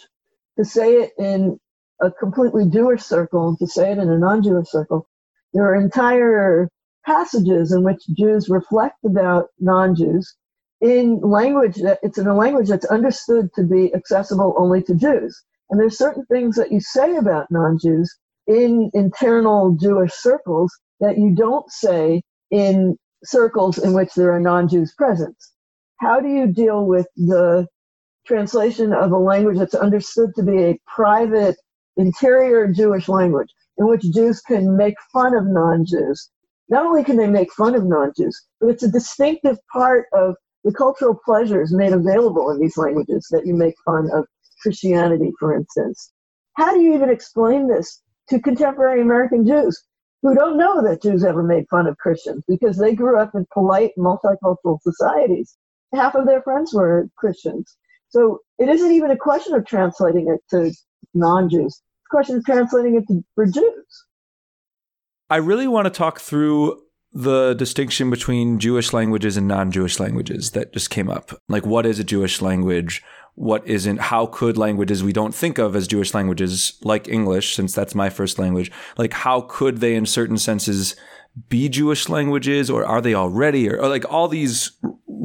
To 0.59 0.65
say 0.65 0.95
it 0.95 1.13
in 1.19 1.59
a 2.01 2.11
completely 2.11 2.69
Jewish 2.69 3.03
circle 3.03 3.57
to 3.59 3.67
say 3.67 3.93
it 3.93 3.99
in 3.99 4.11
a 4.11 4.19
non 4.19 4.43
Jewish 4.43 4.69
circle, 4.69 5.09
there 5.53 5.65
are 5.65 5.75
entire 5.75 6.69
passages 7.05 7.73
in 7.73 7.83
which 7.83 8.07
Jews 8.17 8.49
reflect 8.49 9.05
about 9.05 9.49
non 9.61 9.95
Jews 9.95 10.35
in 10.81 11.21
language 11.21 11.77
that 11.77 11.99
it's 12.03 12.19
in 12.19 12.27
a 12.27 12.37
language 12.37 12.69
that's 12.69 12.87
understood 12.87 13.51
to 13.55 13.65
be 13.65 13.95
accessible 13.95 14.55
only 14.59 14.83
to 14.85 14.95
Jews. 14.95 15.43
And 15.71 15.81
there's 15.81 15.99
certain 15.99 16.25
things 16.27 16.57
that 16.57 16.73
you 16.73 16.81
say 16.81 17.17
about 17.17 17.51
non 17.51 17.79
Jews 17.79 18.15
in 18.47 18.91
internal 18.95 19.77
Jewish 19.81 20.13
circles 20.13 20.73
that 21.01 21.19
you 21.19 21.35
don't 21.35 21.71
say 21.71 22.23
in 22.51 22.97
circles 23.25 23.79
in 23.79 23.93
which 23.93 24.15
there 24.15 24.33
are 24.33 24.41
non 24.41 24.69
Jews 24.69 24.95
present 24.95 25.37
how 25.99 26.21
do 26.21 26.29
you 26.29 26.47
deal 26.47 26.85
with 26.87 27.07
the 27.17 27.67
translation 28.27 28.93
of 28.93 29.13
a 29.13 29.19
language 29.19 29.59
that's 29.59 29.75
understood 29.75 30.35
to 30.35 30.43
be 30.43 30.63
a 30.65 30.81
private 30.87 31.57
interior 31.97 32.71
Jewish 32.73 33.09
language 33.09 33.49
in 33.79 33.87
which 33.89 34.03
Jews 34.13 34.41
can 34.41 34.77
make 34.77 34.97
fun 35.13 35.35
of 35.35 35.47
non-Jews. 35.47 36.31
Not 36.69 36.85
only 36.85 37.05
can 37.05 37.17
they 37.17 37.29
make 37.29 37.53
fun 37.53 37.75
of 37.75 37.85
non-Jews, 37.85 38.47
but 38.61 38.71
it's 38.71 38.83
a 38.83 38.91
distinctive 38.91 39.59
part 39.73 40.07
of 40.13 40.35
the 40.65 40.73
cultural 40.73 41.19
pleasures 41.25 41.73
made 41.73 41.93
available 41.93 42.51
in 42.51 42.61
these 42.61 42.77
languages 42.77 43.29
that 43.31 43.47
you 43.47 43.55
make 43.55 43.75
fun 43.85 44.11
of 44.13 44.27
Christianity, 44.63 45.33
for 45.39 45.55
instance. 45.55 46.13
How 46.55 46.75
do 46.75 46.81
you 46.81 46.95
even 46.95 47.11
explain 47.11 47.69
this 47.69 48.03
to 48.31 48.41
contemporary 48.41 49.01
American 49.01 49.47
Jews 49.47 49.81
who 50.23 50.35
don't 50.35 50.59
know 50.59 50.83
that 50.83 51.03
Jews 51.03 51.23
ever 51.23 51.43
made 51.43 51.69
fun 51.71 51.87
of 51.87 51.99
Christians 51.99 52.43
because 52.49 52.77
they 52.77 52.95
grew 52.95 53.21
up 53.21 53.35
in 53.35 53.47
polite 53.53 53.93
multicultural 53.97 54.81
societies 54.83 55.57
half 55.97 56.15
of 56.15 56.27
their 56.27 56.43
friends 56.43 56.73
were 56.73 57.09
Christians. 57.17 57.77
So 58.09 58.41
it 58.59 58.69
isn't 58.69 58.93
even 58.93 59.11
a 59.11 59.17
question 59.17 59.55
of 59.55 59.67
translating 59.67 60.29
it 60.29 60.41
to 60.51 60.73
non-Jews. 61.15 61.65
It's 61.67 61.83
a 62.07 62.11
question 62.11 62.37
of 62.37 62.45
translating 62.45 62.97
it 62.97 63.07
to, 63.09 63.25
for 63.35 63.47
Jews. 63.47 64.05
I 65.29 65.37
really 65.37 65.67
want 65.67 65.87
to 65.87 65.91
talk 65.91 66.21
through 66.21 66.81
the 67.13 67.55
distinction 67.55 68.11
between 68.11 68.59
Jewish 68.59 68.93
languages 68.93 69.37
and 69.37 69.49
non-Jewish 69.49 69.99
languages 69.99 70.53
that 70.53 70.73
just 70.73 70.91
came 70.91 71.09
up. 71.09 71.33
Like 71.49 71.67
what 71.67 71.87
is 71.87 71.99
a 71.99 72.05
Jewish 72.05 72.43
language? 72.43 73.03
What 73.35 73.67
isn't? 73.67 74.01
How 74.01 74.27
could 74.27 74.57
languages 74.57 75.03
we 75.03 75.13
don't 75.13 75.35
think 75.35 75.59
of 75.59 75.75
as 75.75 75.89
Jewish 75.89 76.15
languages, 76.15 76.79
like 76.83 77.09
English, 77.09 77.55
since 77.55 77.75
that's 77.75 77.95
my 77.95 78.09
first 78.09 78.39
language, 78.39 78.71
like 78.99 79.13
how 79.13 79.43
could 79.43 79.79
they 79.79 79.95
in 79.95 80.07
certain 80.07 80.39
senses 80.39 80.95
be 81.49 81.69
Jewish 81.69 82.09
languages 82.09 82.71
or 82.71 82.85
are 82.85 83.01
they 83.01 83.15
already 83.15 83.69
or, 83.69 83.79
or 83.79 83.89
like 83.89 84.11
all 84.11 84.29
these 84.29 84.73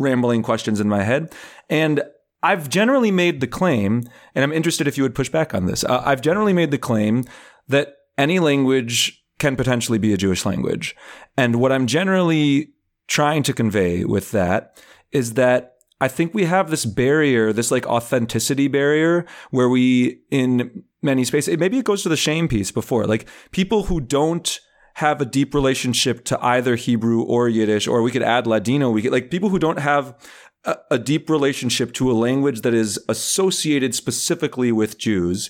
rambling 0.01 0.43
questions 0.43 0.79
in 0.79 0.89
my 0.89 1.03
head. 1.03 1.33
And 1.69 2.03
I've 2.43 2.69
generally 2.69 3.11
made 3.11 3.39
the 3.39 3.47
claim, 3.47 4.03
and 4.33 4.43
I'm 4.43 4.51
interested 4.51 4.87
if 4.87 4.97
you 4.97 5.03
would 5.03 5.15
push 5.15 5.29
back 5.29 5.53
on 5.53 5.67
this. 5.67 5.83
Uh, 5.83 6.01
I've 6.03 6.21
generally 6.21 6.53
made 6.53 6.71
the 6.71 6.77
claim 6.77 7.23
that 7.67 7.95
any 8.17 8.39
language 8.39 9.23
can 9.39 9.55
potentially 9.55 9.99
be 9.99 10.13
a 10.13 10.17
Jewish 10.17 10.45
language. 10.45 10.95
And 11.37 11.57
what 11.57 11.71
I'm 11.71 11.87
generally 11.87 12.73
trying 13.07 13.43
to 13.43 13.53
convey 13.53 14.05
with 14.05 14.31
that 14.31 14.81
is 15.11 15.35
that 15.35 15.75
I 15.99 16.07
think 16.07 16.33
we 16.33 16.45
have 16.45 16.71
this 16.71 16.85
barrier, 16.85 17.53
this 17.53 17.69
like 17.69 17.85
authenticity 17.85 18.67
barrier 18.67 19.25
where 19.51 19.69
we 19.69 20.21
in 20.31 20.83
many 21.01 21.23
spaces, 21.25 21.57
maybe 21.59 21.77
it 21.77 21.85
goes 21.85 22.03
to 22.03 22.09
the 22.09 22.17
shame 22.17 22.47
piece 22.47 22.71
before, 22.71 23.05
like 23.05 23.27
people 23.51 23.83
who 23.83 23.99
don't 23.99 24.59
have 24.95 25.21
a 25.21 25.25
deep 25.25 25.53
relationship 25.53 26.25
to 26.25 26.43
either 26.43 26.75
Hebrew 26.75 27.21
or 27.21 27.49
Yiddish, 27.49 27.87
or 27.87 28.01
we 28.01 28.11
could 28.11 28.23
add 28.23 28.47
Ladino. 28.47 28.89
We 28.89 29.01
could 29.01 29.11
like 29.11 29.31
people 29.31 29.49
who 29.49 29.59
don't 29.59 29.79
have 29.79 30.15
a, 30.63 30.77
a 30.91 30.99
deep 30.99 31.29
relationship 31.29 31.93
to 31.93 32.11
a 32.11 32.13
language 32.13 32.61
that 32.61 32.73
is 32.73 32.99
associated 33.07 33.95
specifically 33.95 34.71
with 34.71 34.97
Jews 34.97 35.49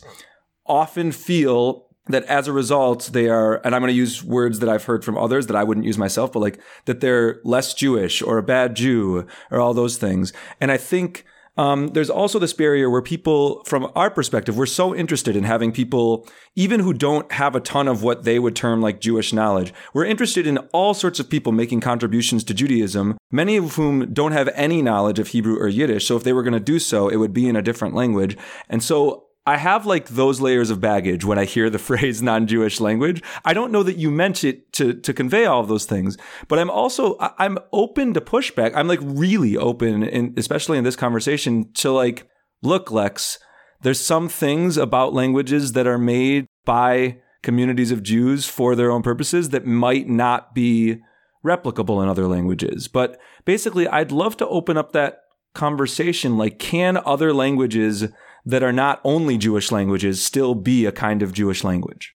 often 0.65 1.11
feel 1.11 1.87
that 2.07 2.23
as 2.25 2.47
a 2.47 2.53
result 2.53 3.11
they 3.13 3.29
are 3.29 3.61
and 3.63 3.75
i'm 3.75 3.81
going 3.81 3.91
to 3.91 3.97
use 3.97 4.23
words 4.23 4.59
that 4.59 4.67
i've 4.67 4.85
heard 4.85 5.05
from 5.05 5.17
others 5.17 5.47
that 5.47 5.55
i 5.55 5.63
wouldn't 5.63 5.85
use 5.85 5.97
myself 5.97 6.31
but 6.31 6.39
like 6.39 6.59
that 6.85 6.99
they're 6.99 7.39
less 7.43 7.73
jewish 7.73 8.21
or 8.23 8.37
a 8.37 8.43
bad 8.43 8.75
jew 8.75 9.25
or 9.51 9.59
all 9.59 9.73
those 9.73 9.97
things 9.97 10.33
and 10.59 10.71
i 10.71 10.77
think 10.77 11.25
um, 11.57 11.89
there's 11.89 12.09
also 12.09 12.39
this 12.39 12.53
barrier 12.53 12.89
where 12.89 13.01
people, 13.01 13.63
from 13.65 13.91
our 13.95 14.09
perspective, 14.09 14.57
we're 14.57 14.65
so 14.65 14.95
interested 14.95 15.35
in 15.35 15.43
having 15.43 15.71
people, 15.71 16.27
even 16.55 16.79
who 16.79 16.93
don't 16.93 17.31
have 17.33 17.55
a 17.55 17.59
ton 17.59 17.87
of 17.87 18.03
what 18.03 18.23
they 18.23 18.39
would 18.39 18.55
term 18.55 18.81
like 18.81 19.01
Jewish 19.01 19.33
knowledge, 19.33 19.73
we're 19.93 20.05
interested 20.05 20.47
in 20.47 20.57
all 20.73 20.93
sorts 20.93 21.19
of 21.19 21.29
people 21.29 21.51
making 21.51 21.81
contributions 21.81 22.43
to 22.45 22.53
Judaism, 22.53 23.17
many 23.31 23.57
of 23.57 23.75
whom 23.75 24.13
don't 24.13 24.31
have 24.31 24.49
any 24.53 24.81
knowledge 24.81 25.19
of 25.19 25.29
Hebrew 25.29 25.57
or 25.57 25.67
Yiddish. 25.67 26.07
So 26.07 26.15
if 26.15 26.23
they 26.23 26.33
were 26.33 26.43
going 26.43 26.53
to 26.53 26.59
do 26.59 26.79
so, 26.79 27.09
it 27.09 27.17
would 27.17 27.33
be 27.33 27.49
in 27.49 27.55
a 27.55 27.61
different 27.61 27.95
language. 27.95 28.37
And 28.69 28.81
so 28.81 29.25
I 29.45 29.57
have 29.57 29.85
like 29.85 30.09
those 30.09 30.39
layers 30.39 30.69
of 30.69 30.79
baggage 30.79 31.25
when 31.25 31.39
I 31.39 31.45
hear 31.45 31.69
the 31.69 31.79
phrase 31.89 32.21
non-Jewish 32.21 32.79
language. 32.79 33.23
I 33.43 33.53
don't 33.53 33.71
know 33.71 33.83
that 33.83 33.97
you 33.97 34.11
meant 34.11 34.43
it 34.43 34.71
to 34.73 34.93
to 34.93 35.13
convey 35.13 35.45
all 35.45 35.61
of 35.61 35.67
those 35.67 35.85
things, 35.85 36.17
but 36.47 36.59
I'm 36.59 36.69
also 36.69 37.17
I'm 37.19 37.57
open 37.71 38.13
to 38.13 38.21
pushback. 38.21 38.73
I'm 38.75 38.87
like 38.87 38.99
really 39.01 39.57
open, 39.57 40.03
and 40.03 40.37
especially 40.37 40.77
in 40.77 40.83
this 40.83 40.95
conversation, 40.95 41.71
to 41.75 41.91
like 41.91 42.27
look, 42.61 42.91
Lex. 42.91 43.39
There's 43.81 43.99
some 43.99 44.29
things 44.29 44.77
about 44.77 45.13
languages 45.13 45.73
that 45.73 45.87
are 45.87 45.97
made 45.97 46.45
by 46.65 47.17
communities 47.41 47.91
of 47.91 48.03
Jews 48.03 48.45
for 48.45 48.75
their 48.75 48.91
own 48.91 49.01
purposes 49.01 49.49
that 49.49 49.65
might 49.65 50.07
not 50.07 50.53
be 50.53 51.01
replicable 51.43 52.03
in 52.03 52.09
other 52.09 52.27
languages. 52.27 52.87
But 52.87 53.19
basically, 53.45 53.87
I'd 53.87 54.11
love 54.11 54.37
to 54.37 54.47
open 54.47 54.77
up 54.77 54.91
that 54.91 55.21
conversation. 55.55 56.37
Like, 56.37 56.59
can 56.59 56.97
other 56.97 57.33
languages 57.33 58.07
that 58.45 58.63
are 58.63 58.73
not 58.73 58.99
only 59.03 59.37
Jewish 59.37 59.71
languages 59.71 60.23
still 60.23 60.55
be 60.55 60.85
a 60.85 60.91
kind 60.91 61.21
of 61.21 61.33
Jewish 61.33 61.63
language? 61.63 62.15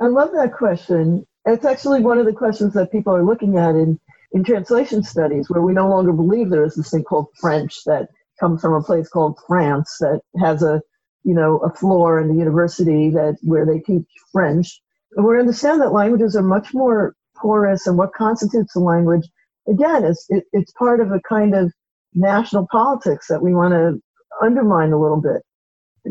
I 0.00 0.06
love 0.06 0.30
that 0.32 0.52
question. 0.52 1.26
It's 1.44 1.64
actually 1.64 2.00
one 2.00 2.18
of 2.18 2.26
the 2.26 2.32
questions 2.32 2.74
that 2.74 2.92
people 2.92 3.14
are 3.14 3.24
looking 3.24 3.58
at 3.58 3.74
in, 3.74 3.98
in 4.32 4.44
translation 4.44 5.02
studies, 5.02 5.50
where 5.50 5.62
we 5.62 5.72
no 5.72 5.88
longer 5.88 6.12
believe 6.12 6.50
there 6.50 6.64
is 6.64 6.74
this 6.74 6.90
thing 6.90 7.04
called 7.04 7.28
French 7.40 7.84
that 7.86 8.08
comes 8.40 8.60
from 8.60 8.74
a 8.74 8.82
place 8.82 9.08
called 9.08 9.38
France 9.46 9.96
that 10.00 10.20
has 10.40 10.62
a 10.62 10.80
you 11.24 11.34
know 11.34 11.58
a 11.58 11.70
floor 11.70 12.20
in 12.20 12.28
the 12.28 12.34
university 12.34 13.10
that 13.10 13.36
where 13.42 13.66
they 13.66 13.78
teach 13.78 14.06
French. 14.32 14.80
And 15.14 15.26
we 15.26 15.38
understand 15.38 15.80
that 15.80 15.92
languages 15.92 16.34
are 16.34 16.42
much 16.42 16.72
more 16.72 17.14
porous, 17.36 17.86
and 17.86 17.98
what 17.98 18.14
constitutes 18.14 18.74
a 18.74 18.80
language, 18.80 19.28
again, 19.68 20.04
is 20.04 20.24
it, 20.30 20.44
it's 20.52 20.72
part 20.72 21.00
of 21.00 21.12
a 21.12 21.20
kind 21.28 21.54
of 21.54 21.72
national 22.14 22.66
politics 22.70 23.26
that 23.28 23.42
we 23.42 23.54
want 23.54 23.72
to 23.72 24.00
undermined 24.42 24.92
a 24.92 24.98
little 24.98 25.20
bit. 25.20 25.42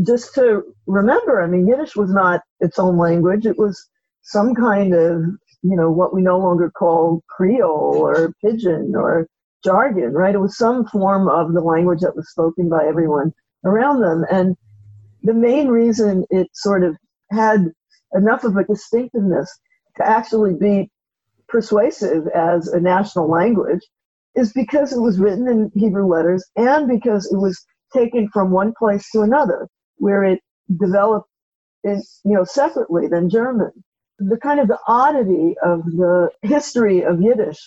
Just 0.06 0.34
to 0.36 0.64
remember, 0.88 1.42
I 1.42 1.48
mean, 1.48 1.68
Yiddish 1.68 1.96
was 1.96 2.12
not 2.12 2.42
its 2.60 2.80
own 2.80 2.98
language. 2.98 3.46
It 3.46 3.58
was 3.58 3.88
some 4.24 4.56
kind 4.56 4.94
of, 4.94 5.24
you 5.64 5.76
know, 5.76 5.92
what 5.92 6.14
we 6.14 6.22
no 6.22 6.40
longer 6.40 6.72
call 6.72 7.24
Creole 7.30 7.98
or 7.98 8.34
Pidgin 8.44 8.96
or 8.96 9.28
jargon, 9.64 10.14
right? 10.14 10.36
It 10.36 10.40
was 10.40 10.58
some 10.58 10.86
form 10.88 11.28
of 11.28 11.54
the 11.54 11.62
language 11.62 12.00
that 12.02 12.16
was 12.16 12.30
spoken 12.32 12.70
by 12.70 12.86
everyone 12.86 13.34
around 13.66 14.02
them. 14.02 14.26
And 14.32 14.56
the 15.24 15.34
main 15.34 15.68
reason 15.68 16.26
it 16.30 16.48
sort 16.54 16.84
of 16.84 16.96
had 17.32 17.72
enough 18.14 18.44
of 18.44 18.56
a 18.58 18.64
distinctiveness 18.64 19.52
to 19.98 20.08
actually 20.08 20.56
be 20.56 20.90
persuasive 21.48 22.28
as 22.30 22.68
a 22.70 22.80
national 22.80 23.30
language 23.30 23.82
is 24.36 24.54
because 24.54 24.94
it 24.94 25.02
was 25.02 25.20
written 25.20 25.48
in 25.48 25.72
Hebrew 25.76 26.08
letters 26.08 26.46
and 26.56 26.88
because 26.88 27.32
it 27.32 27.38
was 27.38 27.64
taken 27.94 28.30
from 28.30 28.52
one 28.52 28.74
place 28.78 29.10
to 29.12 29.22
another, 29.22 29.68
where 29.98 30.24
it 30.24 30.42
developed 30.80 31.30
in, 31.84 32.04
you 32.26 32.34
know, 32.36 32.46
separately 32.46 33.08
than 33.08 33.30
German. 33.30 33.72
The 34.20 34.38
kind 34.38 34.60
of 34.62 34.70
the 34.70 34.80
oddity 34.88 35.56
of 35.64 35.86
the 35.86 36.30
history 36.44 37.04
of 37.04 37.22
Yiddish 37.22 37.60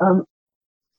um, 0.00 0.24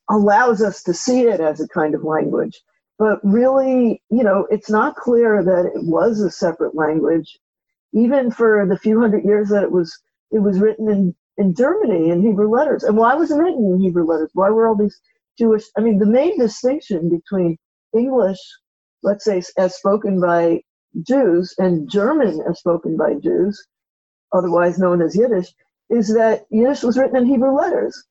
allows 0.10 0.62
us 0.62 0.84
to 0.84 0.94
see 0.94 1.22
it 1.24 1.40
as 1.40 1.60
a 1.62 1.68
kind 1.68 1.96
of 1.96 2.04
language. 2.04 2.62
But 2.98 3.20
really, 3.24 4.02
you 4.10 4.24
know, 4.24 4.48
it's 4.50 4.70
not 4.70 4.96
clear 4.96 5.44
that 5.44 5.66
it 5.76 5.84
was 5.84 6.22
a 6.22 6.32
separate 6.32 6.76
language, 6.76 7.38
even 7.94 8.32
for 8.32 8.66
the 8.68 8.78
few 8.78 9.02
hundred 9.02 9.26
years 9.26 9.50
that 9.50 9.64
it 9.64 9.72
was 9.72 9.98
it 10.32 10.40
was 10.40 10.60
written 10.60 10.90
in, 10.90 11.16
in 11.38 11.56
Germany 11.56 12.10
in 12.10 12.22
Hebrew 12.22 12.50
letters. 12.50 12.84
And 12.84 12.98
why 12.98 13.16
was 13.16 13.32
it 13.32 13.38
written 13.38 13.74
in 13.74 13.82
Hebrew 13.82 14.06
letters? 14.06 14.32
Why 14.34 14.50
were 14.50 14.68
all 14.68 14.76
these 14.78 15.00
Jewish? 15.38 15.66
I 15.78 15.82
mean, 15.82 16.00
the 16.00 16.06
main 16.06 16.40
distinction 16.40 17.10
between 17.10 17.58
English 17.96 18.40
let's 19.06 19.26
say, 19.26 19.42
as 19.58 19.76
spoken 19.76 20.20
by 20.20 20.62
Jews 21.08 21.54
and 21.58 21.90
German 21.90 22.42
as 22.50 22.60
spoken 22.60 22.98
by 22.98 23.16
Jews, 23.16 23.66
otherwise 24.34 24.80
known 24.80 25.02
as 25.02 25.16
Yiddish, 25.16 25.54
is 25.90 26.14
that 26.16 26.46
Yiddish 26.50 26.84
was 26.84 26.98
written 26.98 27.18
in 27.18 27.26
Hebrew 27.26 27.52
letters 27.56 28.04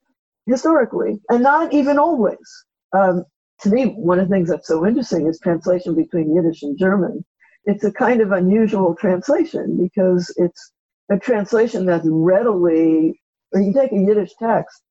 historically, 0.46 1.20
and 1.28 1.42
not 1.42 1.72
even 1.72 1.98
always. 1.98 2.64
Um, 2.92 3.24
to 3.62 3.70
me, 3.70 3.87
one 3.87 4.18
of 4.18 4.28
the 4.28 4.35
things 4.35 4.48
that's 4.48 4.68
so 4.68 4.87
interesting 4.87 5.26
is 5.26 5.38
translation 5.40 5.94
between 5.94 6.35
Yiddish 6.35 6.62
and 6.62 6.78
German. 6.78 7.24
It's 7.64 7.85
a 7.85 7.92
kind 7.92 8.20
of 8.20 8.33
unusual 8.33 8.94
translation 8.94 9.78
because 9.83 10.33
it's 10.37 10.72
a 11.11 11.18
translation 11.18 11.87
that's 11.87 12.07
readily, 12.07 13.20
or 13.52 13.61
you 13.61 13.72
take 13.72 13.92
a 13.92 13.96
Yiddish 13.96 14.33
text 14.38 14.83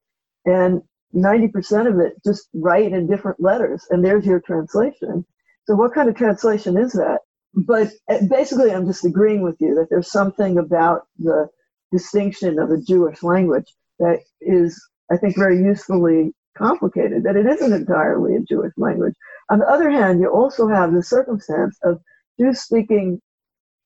and 0.45 0.81
90% 1.15 1.87
of 1.87 1.99
it 1.99 2.13
just 2.25 2.49
write 2.53 2.91
in 2.91 3.07
different 3.07 3.39
letters, 3.39 3.85
and 3.91 4.03
there's 4.03 4.25
your 4.25 4.39
translation. 4.39 5.25
So 5.65 5.75
what 5.75 5.93
kind 5.93 6.09
of 6.09 6.15
translation 6.15 6.77
is 6.77 6.93
that? 6.93 7.19
But 7.53 7.91
uh, 8.09 8.19
basically, 8.29 8.71
I'm 8.71 8.87
just 8.87 9.05
agreeing 9.05 9.41
with 9.43 9.55
you 9.59 9.75
that 9.75 9.87
there's 9.89 10.11
something 10.11 10.57
about 10.57 11.03
the 11.19 11.47
distinction 11.91 12.59
of 12.59 12.71
a 12.71 12.81
Jewish 12.81 13.21
language 13.23 13.71
that 13.99 14.19
is, 14.41 14.81
I 15.11 15.17
think, 15.17 15.37
very 15.37 15.57
usefully 15.57 16.33
complicated, 16.57 17.23
that 17.23 17.35
it 17.35 17.45
isn't 17.45 17.73
entirely 17.73 18.35
a 18.35 18.41
Jewish 18.41 18.73
language. 18.77 19.13
On 19.49 19.59
the 19.59 19.67
other 19.67 19.89
hand, 19.89 20.19
you 20.19 20.29
also 20.29 20.67
have 20.67 20.93
the 20.93 21.03
circumstance 21.03 21.77
of 21.83 21.99
Jews 22.39 22.61
speaking 22.61 23.19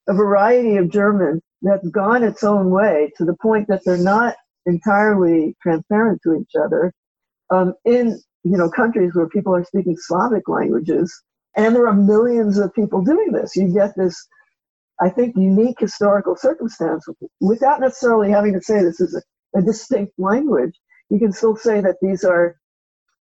a 0.08 0.14
variety 0.14 0.78
of 0.78 0.90
German 0.90 1.42
that's 1.62 1.88
gone 1.90 2.24
its 2.24 2.44
own 2.44 2.70
way 2.70 3.12
to 3.18 3.26
the 3.26 3.36
point 3.42 3.68
that 3.68 3.82
they're 3.86 3.98
not 3.98 4.36
entirely 4.66 5.56
transparent 5.62 6.22
to 6.24 6.36
each 6.36 6.52
other 6.62 6.94
um, 7.50 7.74
in 7.86 8.20
you 8.44 8.58
know 8.58 8.70
countries 8.70 9.12
where 9.14 9.28
people 9.28 9.56
are 9.56 9.64
speaking 9.64 9.96
Slavic 9.98 10.48
languages 10.48 11.22
and 11.58 11.76
there 11.76 11.88
are 11.88 11.94
millions 11.94 12.60
of 12.60 12.74
people 12.74 13.02
doing 13.04 13.32
this. 13.32 13.56
You 13.56 13.74
get 13.74 13.98
this, 13.98 14.28
I 15.02 15.10
think, 15.10 15.36
unique 15.36 15.80
historical 15.80 16.36
circumstance 16.36 17.06
without 17.42 17.82
necessarily 17.82 18.30
having 18.30 18.54
to 18.54 18.62
say 18.62 18.82
this 18.84 19.02
is 19.02 19.16
a, 19.56 19.60
a 19.60 19.64
distinct 19.64 20.14
language. 20.20 20.74
You 21.10 21.18
can 21.20 21.34
still 21.34 21.56
say 21.56 21.82
that 21.82 21.98
these 22.02 22.24
are, 22.24 22.58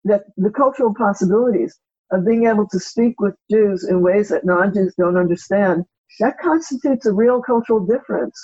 that 0.05 0.25
the 0.37 0.51
cultural 0.51 0.94
possibilities 0.94 1.79
of 2.12 2.27
being 2.27 2.46
able 2.46 2.68
to 2.68 2.79
speak 2.79 3.18
with 3.20 3.35
Jews 3.51 3.88
in 3.88 4.03
ways 4.03 4.29
that 4.29 4.44
non 4.44 4.72
Jews 4.72 4.94
don't 4.99 5.16
understand, 5.16 5.85
that 6.20 6.38
constitutes 6.38 7.07
a 7.07 7.14
real 7.14 7.40
cultural 7.42 7.85
difference 7.85 8.38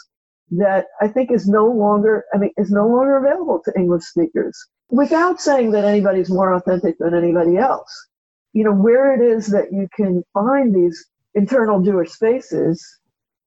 that 0.52 0.86
I 1.00 1.08
think 1.08 1.30
is 1.30 1.46
no 1.46 1.66
longer, 1.66 2.24
I 2.34 2.38
mean, 2.38 2.50
is 2.56 2.70
no 2.70 2.88
longer 2.88 3.18
available 3.18 3.60
to 3.64 3.72
English 3.78 4.04
speakers 4.04 4.58
without 4.90 5.40
saying 5.40 5.70
that 5.72 5.84
anybody's 5.84 6.30
more 6.30 6.52
authentic 6.54 6.96
than 6.98 7.14
anybody 7.14 7.56
else 7.56 8.08
you 8.52 8.64
know, 8.64 8.72
where 8.72 9.14
it 9.14 9.20
is 9.20 9.46
that 9.48 9.72
you 9.72 9.88
can 9.94 10.22
find 10.34 10.74
these 10.74 11.06
internal 11.34 11.82
Jewish 11.82 12.10
spaces, 12.10 12.84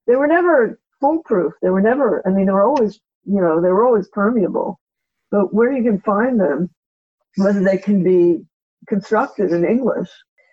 they 0.06 0.16
were 0.16 0.26
never 0.26 0.78
foolproof. 1.00 1.52
They 1.62 1.70
were 1.70 1.80
never, 1.80 2.26
I 2.26 2.30
mean, 2.30 2.46
they 2.46 2.52
were 2.52 2.64
always, 2.64 3.00
you 3.24 3.40
know, 3.40 3.60
they 3.60 3.68
were 3.68 3.86
always 3.86 4.08
permeable. 4.08 4.80
But 5.30 5.52
where 5.52 5.72
you 5.72 5.82
can 5.82 6.00
find 6.00 6.40
them, 6.40 6.70
whether 7.36 7.62
they 7.62 7.78
can 7.78 8.02
be 8.02 8.44
constructed 8.88 9.52
in 9.52 9.64
English. 9.64 10.08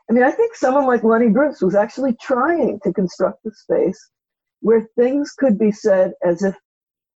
I 0.09 0.13
mean, 0.13 0.23
I 0.23 0.31
think 0.31 0.55
someone 0.55 0.85
like 0.85 1.03
Lenny 1.03 1.29
Bruce 1.29 1.61
was 1.61 1.75
actually 1.75 2.15
trying 2.21 2.79
to 2.83 2.93
construct 2.93 3.45
a 3.45 3.51
space 3.51 4.09
where 4.59 4.87
things 4.97 5.31
could 5.37 5.57
be 5.57 5.71
said 5.71 6.13
as 6.25 6.43
if, 6.43 6.55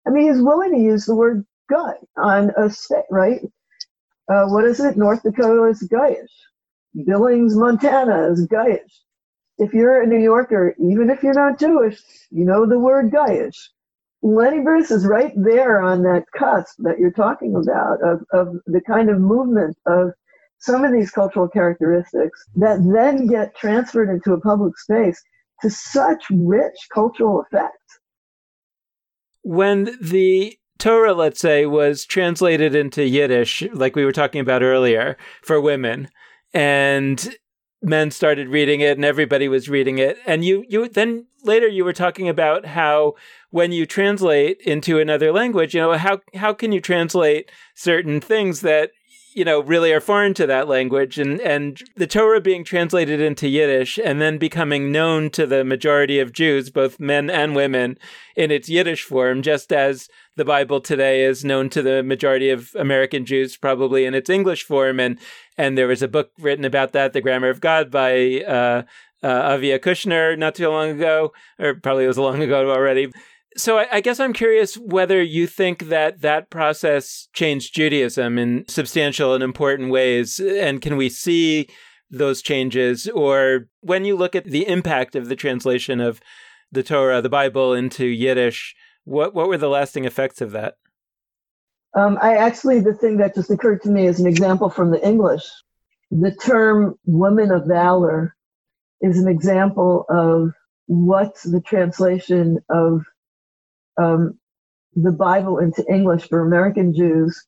I 0.06 0.10
mean, 0.10 0.32
he's 0.32 0.42
willing 0.42 0.72
to 0.72 0.78
use 0.78 1.04
the 1.04 1.14
word 1.14 1.44
gut 1.68 1.98
on 2.16 2.52
a 2.56 2.70
state, 2.70 3.04
right? 3.10 3.40
Uh, 4.30 4.46
what 4.46 4.64
is 4.64 4.80
it? 4.80 4.96
North 4.96 5.22
Dakota 5.22 5.64
is 5.64 5.86
Goyish. 5.88 6.30
Billings, 7.04 7.56
Montana 7.56 8.30
is 8.30 8.46
Goyish. 8.46 9.00
if 9.58 9.72
you're 9.72 10.02
a 10.02 10.06
New 10.06 10.18
Yorker, 10.18 10.74
even 10.78 11.10
if 11.10 11.22
you're 11.22 11.34
not 11.34 11.58
Jewish, 11.58 12.00
you 12.30 12.44
know 12.44 12.66
the 12.66 12.78
word 12.78 13.10
Goyish. 13.10 13.56
Lenny 14.22 14.60
Bruce 14.60 14.90
is 14.90 15.06
right 15.06 15.32
there 15.36 15.80
on 15.80 16.02
that 16.02 16.24
cusp 16.36 16.76
that 16.78 16.98
you're 16.98 17.12
talking 17.12 17.54
about 17.54 18.02
of, 18.02 18.24
of 18.32 18.56
the 18.66 18.80
kind 18.80 19.10
of 19.10 19.20
movement 19.20 19.76
of 19.86 20.10
some 20.58 20.84
of 20.84 20.92
these 20.92 21.10
cultural 21.10 21.48
characteristics 21.48 22.44
that 22.56 22.78
then 22.92 23.26
get 23.26 23.54
transferred 23.56 24.08
into 24.08 24.32
a 24.32 24.40
public 24.40 24.76
space 24.78 25.22
to 25.62 25.70
such 25.70 26.24
rich 26.30 26.76
cultural 26.92 27.42
effect. 27.42 27.76
When 29.42 29.96
the 30.00 30.58
Torah, 30.78 31.14
let's 31.14 31.40
say, 31.40 31.66
was 31.66 32.04
translated 32.04 32.74
into 32.74 33.06
Yiddish, 33.06 33.62
like 33.72 33.96
we 33.96 34.04
were 34.04 34.12
talking 34.12 34.40
about 34.40 34.62
earlier, 34.62 35.16
for 35.42 35.60
women, 35.60 36.08
and 36.56 37.36
men 37.82 38.10
started 38.10 38.48
reading 38.48 38.80
it 38.80 38.96
and 38.96 39.04
everybody 39.04 39.46
was 39.46 39.68
reading 39.68 39.98
it. 39.98 40.16
And 40.26 40.42
you, 40.42 40.64
you 40.68 40.88
then 40.88 41.26
later 41.44 41.68
you 41.68 41.84
were 41.84 41.92
talking 41.92 42.30
about 42.30 42.64
how 42.64 43.14
when 43.50 43.72
you 43.72 43.84
translate 43.84 44.60
into 44.62 44.98
another 44.98 45.32
language, 45.32 45.74
you 45.74 45.80
know, 45.80 45.92
how 45.92 46.20
how 46.34 46.54
can 46.54 46.72
you 46.72 46.80
translate 46.80 47.50
certain 47.74 48.20
things 48.20 48.62
that 48.62 48.90
you 49.36 49.44
know, 49.44 49.60
really 49.60 49.92
are 49.92 50.00
foreign 50.00 50.32
to 50.32 50.46
that 50.46 50.66
language. 50.66 51.18
And, 51.18 51.42
and 51.42 51.78
the 51.94 52.06
Torah 52.06 52.40
being 52.40 52.64
translated 52.64 53.20
into 53.20 53.48
Yiddish 53.48 53.98
and 54.02 54.18
then 54.18 54.38
becoming 54.38 54.90
known 54.90 55.28
to 55.32 55.46
the 55.46 55.62
majority 55.62 56.18
of 56.18 56.32
Jews, 56.32 56.70
both 56.70 56.98
men 56.98 57.28
and 57.28 57.54
women, 57.54 57.98
in 58.34 58.50
its 58.50 58.70
Yiddish 58.70 59.02
form, 59.02 59.42
just 59.42 59.74
as 59.74 60.08
the 60.36 60.44
Bible 60.44 60.80
today 60.80 61.24
is 61.24 61.44
known 61.44 61.70
to 61.70 61.82
the 61.82 62.02
majority 62.02 62.50
of 62.50 62.74
American 62.76 63.24
Jews, 63.24 63.56
probably 63.56 64.04
in 64.04 64.14
its 64.14 64.30
English 64.30 64.64
form. 64.64 65.00
And, 65.00 65.18
and 65.56 65.76
there 65.76 65.88
was 65.88 66.02
a 66.02 66.08
book 66.08 66.30
written 66.38 66.64
about 66.64 66.92
that, 66.92 67.12
The 67.12 67.22
Grammar 67.22 67.48
of 67.48 67.60
God 67.60 67.90
by, 67.90 68.42
uh, 68.46 68.82
uh, 69.22 69.56
Aviya 69.56 69.78
Kushner 69.78 70.38
not 70.38 70.54
too 70.54 70.68
long 70.68 70.90
ago, 70.90 71.32
or 71.58 71.74
probably 71.74 72.04
it 72.04 72.08
was 72.08 72.18
long 72.18 72.42
ago 72.42 72.70
already. 72.70 73.10
So 73.56 73.78
I, 73.78 73.86
I, 73.90 74.00
guess 74.02 74.20
I'm 74.20 74.34
curious 74.34 74.76
whether 74.76 75.22
you 75.22 75.46
think 75.46 75.88
that 75.88 76.20
that 76.20 76.50
process 76.50 77.28
changed 77.32 77.74
Judaism 77.74 78.38
in 78.38 78.66
substantial 78.68 79.32
and 79.32 79.42
important 79.42 79.90
ways, 79.90 80.38
and 80.38 80.82
can 80.82 80.98
we 80.98 81.08
see 81.08 81.68
those 82.10 82.42
changes, 82.42 83.08
or 83.08 83.68
when 83.80 84.04
you 84.04 84.14
look 84.14 84.36
at 84.36 84.44
the 84.44 84.68
impact 84.68 85.16
of 85.16 85.28
the 85.28 85.36
translation 85.36 86.00
of 86.00 86.20
the 86.70 86.82
Torah, 86.82 87.22
the 87.22 87.30
Bible, 87.30 87.72
into 87.72 88.04
Yiddish, 88.04 88.76
what 89.06 89.34
what 89.34 89.48
were 89.48 89.56
the 89.56 89.68
lasting 89.68 90.04
effects 90.04 90.40
of 90.42 90.50
that? 90.50 90.74
Um, 91.96 92.18
I 92.20 92.36
actually, 92.36 92.80
the 92.80 92.92
thing 92.92 93.16
that 93.18 93.34
just 93.34 93.50
occurred 93.50 93.82
to 93.82 93.90
me 93.90 94.06
as 94.06 94.20
an 94.20 94.26
example 94.26 94.68
from 94.68 94.90
the 94.90 95.04
English, 95.06 95.44
the 96.10 96.34
term 96.34 96.96
"woman 97.06 97.50
of 97.50 97.66
valor" 97.66 98.36
is 99.00 99.18
an 99.18 99.28
example 99.28 100.04
of 100.10 100.52
what 100.86 101.36
the 101.44 101.60
translation 101.60 102.58
of 102.68 103.02
um, 104.00 104.38
the 104.94 105.12
Bible 105.12 105.58
into 105.58 105.84
English 105.90 106.28
for 106.28 106.40
American 106.44 106.94
Jews, 106.94 107.46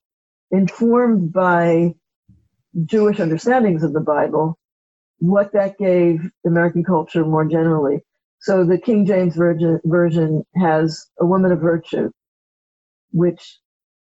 informed 0.50 1.32
by 1.32 1.94
Jewish 2.84 3.18
understandings 3.18 3.82
of 3.82 3.92
the 3.92 4.00
Bible, 4.00 4.58
what 5.18 5.52
that 5.52 5.76
gave 5.76 6.30
American 6.46 6.84
culture 6.84 7.24
more 7.24 7.44
generally. 7.44 8.04
So 8.40 8.64
the 8.64 8.78
King 8.78 9.04
James 9.04 9.36
version, 9.36 9.80
version 9.84 10.44
has 10.56 11.06
a 11.20 11.26
woman 11.26 11.52
of 11.52 11.60
virtue, 11.60 12.10
which 13.12 13.58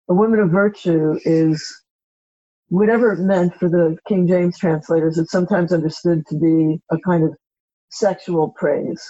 a 0.09 0.13
woman 0.13 0.39
of 0.39 0.49
virtue 0.49 1.19
is 1.23 1.83
whatever 2.69 3.13
it 3.13 3.19
meant 3.19 3.55
for 3.55 3.69
the 3.69 3.97
King 4.07 4.27
James 4.27 4.57
translators, 4.57 5.17
it's 5.17 5.31
sometimes 5.31 5.71
understood 5.71 6.25
to 6.27 6.37
be 6.37 6.81
a 6.91 6.99
kind 6.99 7.23
of 7.23 7.35
sexual 7.89 8.53
praise. 8.57 9.01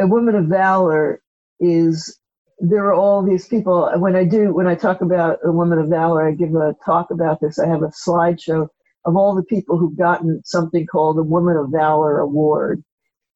A 0.00 0.06
woman 0.06 0.34
of 0.34 0.46
valor 0.46 1.20
is 1.60 2.18
there 2.58 2.84
are 2.84 2.94
all 2.94 3.22
these 3.22 3.48
people. 3.48 3.90
When 3.96 4.16
I 4.16 4.24
do, 4.24 4.52
when 4.54 4.66
I 4.66 4.74
talk 4.74 5.00
about 5.00 5.38
a 5.44 5.52
woman 5.52 5.78
of 5.78 5.88
valor, 5.88 6.26
I 6.26 6.32
give 6.32 6.54
a 6.54 6.74
talk 6.84 7.10
about 7.10 7.40
this. 7.40 7.58
I 7.58 7.66
have 7.66 7.82
a 7.82 7.92
slideshow 8.06 8.68
of 9.06 9.16
all 9.16 9.34
the 9.34 9.42
people 9.42 9.78
who've 9.78 9.96
gotten 9.96 10.42
something 10.44 10.86
called 10.86 11.18
a 11.18 11.22
Woman 11.22 11.56
of 11.56 11.70
Valor 11.70 12.20
Award. 12.20 12.82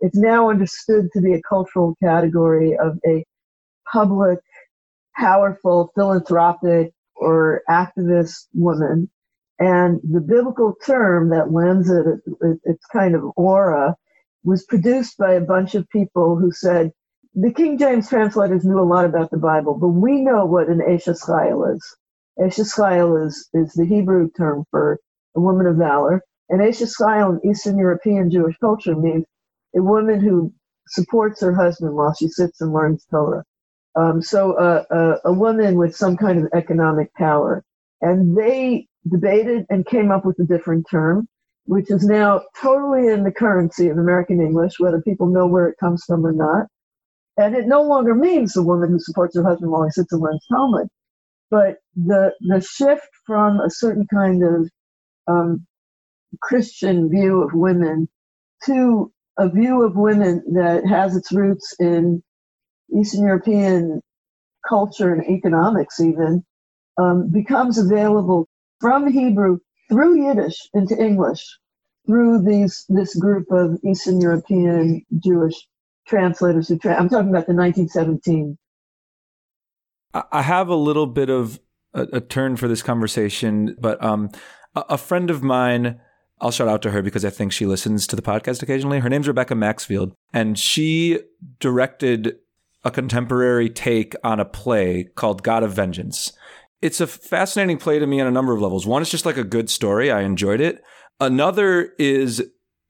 It's 0.00 0.16
now 0.16 0.50
understood 0.50 1.08
to 1.12 1.20
be 1.20 1.34
a 1.34 1.42
cultural 1.48 1.94
category 2.02 2.76
of 2.76 2.98
a 3.06 3.24
public, 3.92 4.38
powerful, 5.16 5.90
philanthropic, 5.94 6.92
or 7.16 7.62
activist 7.68 8.46
woman. 8.54 9.10
And 9.58 10.00
the 10.08 10.20
biblical 10.20 10.74
term 10.86 11.30
that 11.30 11.52
lends 11.52 11.90
it 11.90 12.06
its 12.64 12.86
kind 12.86 13.16
of 13.16 13.24
aura 13.36 13.96
was 14.44 14.64
produced 14.64 15.18
by 15.18 15.32
a 15.32 15.40
bunch 15.40 15.74
of 15.74 15.88
people 15.88 16.36
who 16.36 16.52
said, 16.52 16.92
the 17.34 17.52
King 17.52 17.76
James 17.76 18.08
translators 18.08 18.64
knew 18.64 18.80
a 18.80 18.82
lot 18.82 19.04
about 19.04 19.30
the 19.30 19.38
Bible, 19.38 19.74
but 19.74 19.88
we 19.88 20.22
know 20.22 20.44
what 20.44 20.68
an 20.68 20.80
Eshes 20.80 21.74
is. 21.74 21.96
Eshes 22.40 23.26
is, 23.26 23.48
is 23.52 23.72
the 23.74 23.84
Hebrew 23.84 24.30
term 24.36 24.64
for 24.70 24.98
a 25.36 25.40
woman 25.40 25.66
of 25.66 25.76
valor. 25.76 26.22
And 26.48 26.60
Eshes 26.60 26.94
in 27.00 27.50
Eastern 27.50 27.78
European 27.78 28.30
Jewish 28.30 28.56
culture 28.58 28.94
means 28.94 29.24
a 29.76 29.82
woman 29.82 30.20
who 30.20 30.52
supports 30.88 31.40
her 31.40 31.54
husband 31.54 31.94
while 31.94 32.14
she 32.14 32.28
sits 32.28 32.60
and 32.60 32.72
learns 32.72 33.06
Torah. 33.10 33.44
Um, 33.94 34.22
so 34.22 34.52
uh, 34.52 35.18
a 35.24 35.32
woman 35.32 35.76
with 35.76 35.96
some 35.96 36.16
kind 36.16 36.38
of 36.38 36.50
economic 36.54 37.12
power. 37.14 37.64
And 38.00 38.36
they 38.36 38.86
debated 39.10 39.66
and 39.70 39.86
came 39.86 40.10
up 40.10 40.24
with 40.24 40.38
a 40.38 40.44
different 40.44 40.86
term, 40.90 41.26
which 41.64 41.90
is 41.90 42.04
now 42.04 42.42
totally 42.60 43.08
in 43.08 43.24
the 43.24 43.32
currency 43.32 43.88
of 43.88 43.98
American 43.98 44.40
English, 44.40 44.74
whether 44.78 45.00
people 45.02 45.26
know 45.26 45.46
where 45.46 45.68
it 45.68 45.78
comes 45.80 46.04
from 46.06 46.24
or 46.24 46.32
not. 46.32 46.66
And 47.36 47.54
it 47.54 47.66
no 47.66 47.82
longer 47.82 48.14
means 48.14 48.52
the 48.52 48.62
woman 48.62 48.90
who 48.90 48.98
supports 48.98 49.36
her 49.36 49.42
husband 49.42 49.70
while 49.70 49.84
he 49.84 49.90
sits 49.90 50.12
and 50.12 50.22
learns 50.22 50.44
Talmud. 50.50 50.88
But 51.50 51.78
the, 51.96 52.32
the 52.40 52.60
shift 52.60 53.08
from 53.26 53.60
a 53.60 53.70
certain 53.70 54.06
kind 54.12 54.42
of 54.44 54.70
um, 55.26 55.66
Christian 56.42 57.08
view 57.08 57.42
of 57.42 57.54
women 57.54 58.08
to 58.64 59.12
a 59.38 59.48
view 59.48 59.84
of 59.84 59.96
women 59.96 60.42
that 60.54 60.86
has 60.86 61.16
its 61.16 61.32
roots 61.32 61.74
in 61.78 62.22
Eastern 62.94 63.22
European 63.22 64.00
culture 64.68 65.12
and 65.12 65.24
economics, 65.28 66.00
even, 66.00 66.44
um, 67.00 67.30
becomes 67.30 67.78
available 67.78 68.48
from 68.80 69.10
Hebrew 69.10 69.58
through 69.88 70.26
Yiddish 70.26 70.68
into 70.74 70.96
English 70.96 71.44
through 72.06 72.42
these 72.42 72.84
this 72.88 73.14
group 73.14 73.46
of 73.50 73.78
Eastern 73.84 74.20
European 74.20 75.04
Jewish 75.22 75.54
translators 76.06 76.68
who 76.68 76.78
tra- 76.78 76.96
I'm 76.96 77.08
talking 77.08 77.28
about 77.28 77.46
the 77.46 77.54
1917. 77.54 78.58
I 80.32 80.42
have 80.42 80.68
a 80.68 80.74
little 80.74 81.06
bit 81.06 81.28
of 81.28 81.60
a, 81.92 82.06
a 82.14 82.20
turn 82.20 82.56
for 82.56 82.66
this 82.66 82.82
conversation, 82.82 83.76
but 83.78 84.02
um, 84.02 84.30
a, 84.74 84.80
a, 84.90 84.98
friend 84.98 85.30
of 85.30 85.42
mine, 85.42 86.00
I'll 86.40 86.50
shout 86.50 86.68
out 86.68 86.82
to 86.82 86.90
her 86.90 87.02
because 87.02 87.24
I 87.24 87.30
think 87.30 87.52
she 87.52 87.66
listens 87.66 88.06
to 88.06 88.16
the 88.16 88.22
podcast 88.22 88.62
occasionally. 88.62 89.00
Her 89.00 89.08
name's 89.08 89.28
Rebecca 89.28 89.54
Maxfield, 89.54 90.14
and 90.32 90.58
she 90.58 91.20
directed 91.60 92.36
a 92.84 92.90
contemporary 92.90 93.68
take 93.68 94.14
on 94.22 94.40
a 94.40 94.44
play 94.44 95.08
called 95.14 95.42
God 95.42 95.62
of 95.62 95.72
Vengeance. 95.72 96.32
It's 96.80 97.00
a 97.00 97.06
fascinating 97.06 97.78
play 97.78 97.98
to 97.98 98.06
me 98.06 98.20
on 98.20 98.26
a 98.26 98.32
number 98.32 98.54
of 98.54 98.60
levels. 98.60 98.86
One, 98.86 99.02
it's 99.02 99.10
just 99.10 99.26
like 99.26 99.36
a 99.36 99.44
good 99.44 99.68
story. 99.68 100.10
I 100.10 100.22
enjoyed 100.22 100.60
it. 100.60 100.82
Another 101.20 101.94
is 101.98 102.42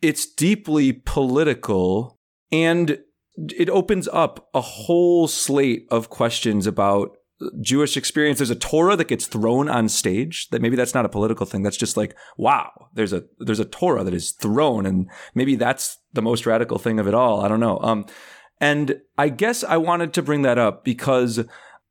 it's 0.03 0.27
deeply 0.27 0.93
political 0.93 2.19
and 2.53 2.99
it 3.37 3.71
opens 3.71 4.09
up 4.09 4.49
a 4.53 4.61
whole 4.61 5.29
slate 5.29 5.87
of 5.91 6.11
questions 6.11 6.67
about 6.67 7.17
Jewish 7.61 7.97
experience. 7.97 8.39
There's 8.39 8.51
a 8.51 8.57
Torah 8.57 8.97
that 8.97 9.09
gets 9.09 9.27
thrown 9.27 9.69
on 9.69 9.89
stage. 9.89 10.49
That 10.49 10.63
maybe 10.63 10.77
that's 10.77 10.95
not 10.95 11.05
a 11.05 11.09
political 11.09 11.47
thing. 11.47 11.63
That's 11.63 11.77
just 11.77 11.97
like, 11.97 12.17
wow, 12.37 12.89
there's 12.95 13.13
a 13.13 13.25
there's 13.39 13.61
a 13.61 13.65
Torah 13.65 14.05
that 14.05 14.15
is 14.15 14.33
thrown, 14.33 14.87
and 14.87 15.09
maybe 15.35 15.57
that's 15.57 15.99
the 16.13 16.23
most 16.23 16.47
radical 16.47 16.79
thing 16.79 16.99
of 16.99 17.07
it 17.07 17.15
all. 17.15 17.41
I 17.41 17.49
don't 17.49 17.61
know. 17.61 17.79
Um, 17.81 18.07
and 18.61 19.01
I 19.17 19.29
guess 19.29 19.63
I 19.63 19.77
wanted 19.77 20.13
to 20.15 20.23
bring 20.23 20.43
that 20.43 20.59
up 20.59 20.85
because, 20.85 21.45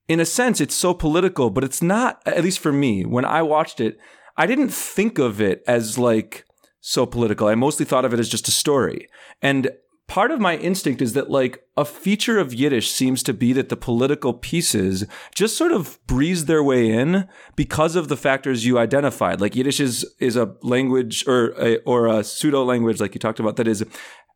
in 0.07 0.19
a 0.19 0.25
sense, 0.25 0.59
it's 0.59 0.75
so 0.75 0.93
political, 0.93 1.49
but 1.49 1.63
it's 1.63 1.81
not. 1.81 2.21
At 2.25 2.43
least 2.43 2.59
for 2.59 2.73
me, 2.73 3.05
when 3.05 3.25
I 3.25 3.41
watched 3.41 3.79
it, 3.79 3.97
I 4.35 4.45
didn't 4.45 4.69
think 4.69 5.17
of 5.17 5.39
it 5.39 5.63
as 5.65 5.97
like 5.97 6.45
so 6.81 7.05
political. 7.05 7.47
I 7.47 7.55
mostly 7.55 7.85
thought 7.85 8.05
of 8.05 8.13
it 8.13 8.19
as 8.19 8.29
just 8.29 8.47
a 8.47 8.51
story. 8.51 9.07
And 9.41 9.71
part 10.07 10.31
of 10.31 10.39
my 10.39 10.57
instinct 10.57 11.01
is 11.01 11.13
that 11.13 11.29
like 11.29 11.63
a 11.75 11.85
feature 11.85 12.39
of 12.39 12.53
Yiddish 12.53 12.89
seems 12.89 13.21
to 13.23 13.33
be 13.33 13.53
that 13.53 13.69
the 13.69 13.77
political 13.77 14.33
pieces 14.33 15.05
just 15.35 15.57
sort 15.57 15.71
of 15.71 15.99
breeze 16.07 16.45
their 16.45 16.63
way 16.63 16.89
in 16.89 17.27
because 17.55 17.95
of 17.95 18.07
the 18.07 18.17
factors 18.17 18.65
you 18.65 18.79
identified. 18.79 19.41
Like 19.41 19.55
Yiddish 19.55 19.79
is 19.79 20.05
is 20.19 20.35
a 20.35 20.55
language 20.63 21.27
or 21.27 21.53
a, 21.61 21.77
or 21.79 22.07
a 22.07 22.23
pseudo 22.23 22.63
language, 22.63 22.99
like 22.99 23.13
you 23.13 23.19
talked 23.19 23.39
about, 23.39 23.57
that 23.57 23.67
is 23.67 23.85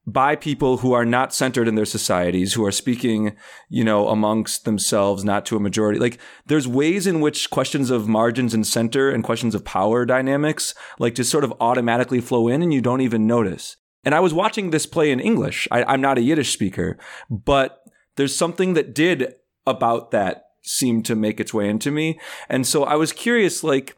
by 0.06 0.36
people 0.36 0.78
who 0.78 0.94
are 0.94 1.06
not 1.06 1.34
centered 1.34 1.68
in 1.68 1.76
their 1.76 1.86
societies, 1.86 2.54
who 2.54 2.66
are 2.66 2.72
speaking, 2.72 3.36
you 3.70 3.84
know, 3.84 4.08
amongst 4.08 4.66
themselves, 4.66 5.24
not 5.24 5.46
to 5.46 5.56
a 5.56 5.60
majority. 5.60 6.00
Like 6.00 6.20
there's 6.48 6.68
ways 6.68 7.06
in 7.06 7.22
which 7.22 7.50
questions 7.50 7.92
of 7.92 8.08
margins 8.08 8.54
and 8.54 8.66
center 8.66 9.12
and 9.12 9.24
questions 9.24 9.54
of 9.54 9.64
power 9.64 10.06
dynamics, 10.06 10.74
like 11.00 11.16
just 11.16 11.30
sort 11.30 11.44
of 11.44 11.54
automatically 11.60 12.20
flow 12.20 12.48
in 12.48 12.62
and 12.62 12.74
you 12.74 12.82
don't 12.82 13.02
even 13.02 13.28
notice. 13.28 13.78
And 14.04 14.16
I 14.16 14.20
was 14.20 14.34
watching 14.34 14.70
this 14.70 14.86
play 14.86 15.12
in 15.12 15.20
English. 15.20 15.68
I, 15.72 15.84
I'm 15.84 16.02
not 16.02 16.18
a 16.18 16.22
Yiddish 16.22 16.54
speaker, 16.54 16.98
but 17.30 17.84
there's 18.16 18.36
something 18.36 18.74
that 18.74 18.96
did 18.96 19.36
about 19.66 20.12
that 20.12 20.46
seem 20.64 21.04
to 21.04 21.16
make 21.16 21.40
its 21.40 21.54
way 21.54 21.70
into 21.70 21.92
me. 21.92 22.20
And 22.50 22.66
so 22.66 22.84
I 22.84 22.96
was 22.96 23.14
curious, 23.14 23.64
like, 23.64 23.98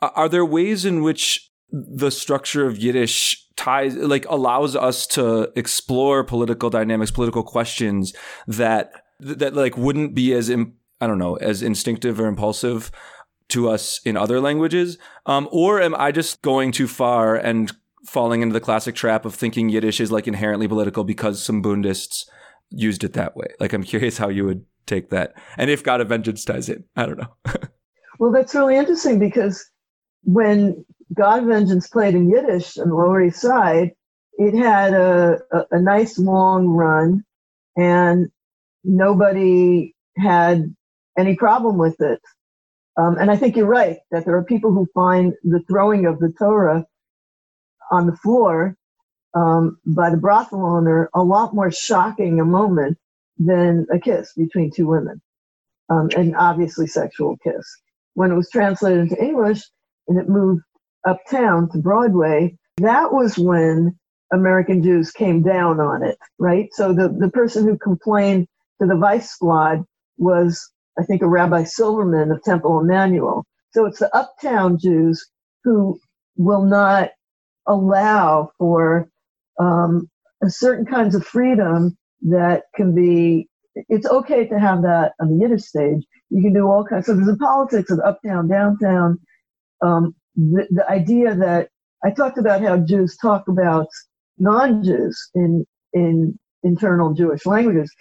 are 0.00 0.28
there 0.28 0.44
ways 0.44 0.84
in 0.84 1.02
which 1.02 1.50
the 1.70 2.10
structure 2.10 2.66
of 2.66 2.78
Yiddish 2.78 3.46
ties, 3.56 3.94
like, 3.96 4.26
allows 4.28 4.74
us 4.74 5.06
to 5.08 5.52
explore 5.56 6.24
political 6.24 6.70
dynamics, 6.70 7.10
political 7.10 7.42
questions 7.42 8.12
that, 8.46 8.92
that 9.20 9.54
like 9.54 9.76
wouldn't 9.76 10.14
be 10.14 10.32
as, 10.32 10.50
I 10.50 11.06
don't 11.06 11.18
know, 11.18 11.36
as 11.36 11.62
instinctive 11.62 12.18
or 12.18 12.26
impulsive 12.26 12.90
to 13.48 13.68
us 13.68 14.00
in 14.04 14.16
other 14.16 14.40
languages? 14.40 14.98
Um, 15.26 15.48
or 15.52 15.80
am 15.80 15.94
I 15.94 16.10
just 16.10 16.42
going 16.42 16.72
too 16.72 16.88
far 16.88 17.36
and 17.36 17.72
falling 18.06 18.42
into 18.42 18.52
the 18.52 18.60
classic 18.60 18.94
trap 18.94 19.24
of 19.24 19.34
thinking 19.34 19.68
Yiddish 19.68 20.00
is 20.00 20.12
like 20.12 20.26
inherently 20.26 20.68
political 20.68 21.04
because 21.04 21.42
some 21.42 21.62
Bundists 21.62 22.24
used 22.70 23.04
it 23.04 23.12
that 23.14 23.36
way? 23.36 23.48
Like, 23.60 23.72
I'm 23.72 23.84
curious 23.84 24.18
how 24.18 24.28
you 24.28 24.44
would 24.44 24.64
take 24.86 25.10
that. 25.10 25.34
And 25.56 25.70
if 25.70 25.82
God 25.82 26.00
of 26.00 26.08
Vengeance 26.08 26.44
ties 26.44 26.68
in, 26.68 26.84
I 26.96 27.06
don't 27.06 27.18
know. 27.18 27.34
well, 28.18 28.32
that's 28.32 28.54
really 28.54 28.76
interesting 28.76 29.18
because 29.18 29.64
when 30.24 30.84
God 31.14 31.42
of 31.42 31.48
Vengeance 31.48 31.88
played 31.88 32.14
in 32.14 32.30
Yiddish 32.30 32.78
on 32.78 32.88
the 32.88 32.94
Lower 32.94 33.22
East 33.22 33.40
Side, 33.40 33.92
it 34.34 34.56
had 34.56 34.94
a, 34.94 35.38
a, 35.52 35.64
a 35.72 35.80
nice 35.80 36.18
long 36.18 36.68
run 36.68 37.22
and 37.76 38.28
nobody 38.84 39.94
had 40.16 40.74
any 41.18 41.36
problem 41.36 41.78
with 41.78 42.00
it. 42.00 42.20
Um, 42.96 43.16
and 43.18 43.30
I 43.30 43.36
think 43.36 43.56
you're 43.56 43.66
right 43.66 43.98
that 44.10 44.24
there 44.24 44.36
are 44.36 44.44
people 44.44 44.72
who 44.72 44.86
find 44.94 45.32
the 45.44 45.62
throwing 45.68 46.06
of 46.06 46.18
the 46.18 46.32
Torah 46.38 46.84
on 47.90 48.06
the 48.06 48.16
floor 48.16 48.76
um, 49.34 49.78
by 49.86 50.10
the 50.10 50.16
brothel 50.16 50.64
owner 50.64 51.08
a 51.14 51.22
lot 51.22 51.54
more 51.54 51.70
shocking 51.70 52.40
a 52.40 52.44
moment 52.44 52.98
than 53.38 53.86
a 53.92 53.98
kiss 53.98 54.32
between 54.34 54.70
two 54.70 54.86
women, 54.86 55.20
um, 55.88 56.08
an 56.16 56.34
obviously 56.34 56.86
sexual 56.86 57.36
kiss. 57.42 57.64
When 58.14 58.30
it 58.30 58.36
was 58.36 58.50
translated 58.50 59.00
into 59.00 59.22
English 59.22 59.62
and 60.08 60.18
it 60.18 60.28
moved 60.28 60.62
uptown 61.06 61.70
to 61.70 61.78
Broadway, 61.78 62.56
that 62.78 63.12
was 63.12 63.38
when 63.38 63.98
American 64.32 64.82
Jews 64.82 65.10
came 65.10 65.42
down 65.42 65.80
on 65.80 66.02
it, 66.02 66.18
right? 66.38 66.68
So 66.72 66.92
the, 66.92 67.08
the 67.08 67.30
person 67.30 67.64
who 67.64 67.76
complained 67.78 68.46
to 68.80 68.86
the 68.86 68.96
Vice 68.96 69.30
Squad 69.30 69.84
was, 70.18 70.70
I 70.98 71.04
think, 71.04 71.22
a 71.22 71.28
Rabbi 71.28 71.64
Silverman 71.64 72.30
of 72.30 72.42
Temple 72.42 72.80
Emanu-El. 72.82 73.44
So 73.72 73.86
it's 73.86 73.98
the 73.98 74.14
uptown 74.16 74.78
Jews 74.78 75.26
who 75.64 75.98
will 76.36 76.64
not 76.64 77.10
allow 77.66 78.50
for 78.58 79.08
um, 79.58 80.08
certain 80.48 80.86
kinds 80.86 81.14
of 81.14 81.24
freedom 81.24 81.96
that 82.22 82.64
can 82.74 82.94
be 82.94 83.48
it's 83.74 84.06
okay 84.06 84.46
to 84.46 84.58
have 84.58 84.82
that 84.82 85.12
on 85.20 85.28
the 85.30 85.42
Yiddish 85.42 85.64
stage. 85.64 86.04
You 86.30 86.42
can 86.42 86.52
do 86.52 86.66
all 86.66 86.84
kinds. 86.84 87.06
So 87.06 87.14
there's 87.14 87.28
a 87.28 87.36
politics 87.36 87.90
of 87.90 88.00
uptown, 88.00 88.48
downtown. 88.48 89.18
Um, 89.80 90.14
the, 90.36 90.66
the 90.70 90.88
idea 90.90 91.34
that 91.34 91.68
I 92.04 92.10
talked 92.10 92.38
about 92.38 92.62
how 92.62 92.78
Jews 92.78 93.16
talk 93.16 93.48
about 93.48 93.88
non-Jews 94.38 95.30
in 95.34 95.64
in 95.92 96.38
internal 96.62 97.12
Jewish 97.14 97.44
languages, 97.46 97.92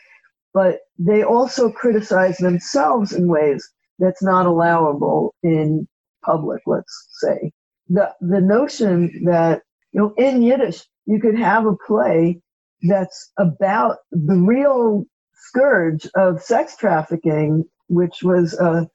but 0.54 0.80
they 0.98 1.24
also 1.24 1.72
criticize 1.72 2.38
themselves 2.38 3.14
in 3.14 3.28
ways 3.28 3.68
that's 4.00 4.24
not 4.24 4.46
allowable 4.46 5.34
in 5.44 5.88
public. 6.24 6.62
Let's 6.66 7.08
say 7.22 7.52
the 7.94 8.14
the 8.22 8.42
notion 8.42 9.24
that 9.26 9.64
you 9.92 10.02
know 10.02 10.14
in 10.18 10.42
Yiddish 10.42 10.84
you 11.06 11.20
could 11.20 11.38
have 11.38 11.66
a 11.66 11.76
play 11.88 12.42
that's 12.84 13.32
about 13.38 13.98
the 14.12 14.36
real 14.36 15.06
scourge 15.36 16.08
of 16.16 16.42
sex 16.42 16.78
trafficking, 16.78 17.66
which 17.88 18.24
was 18.24 18.54
a, 18.60 18.88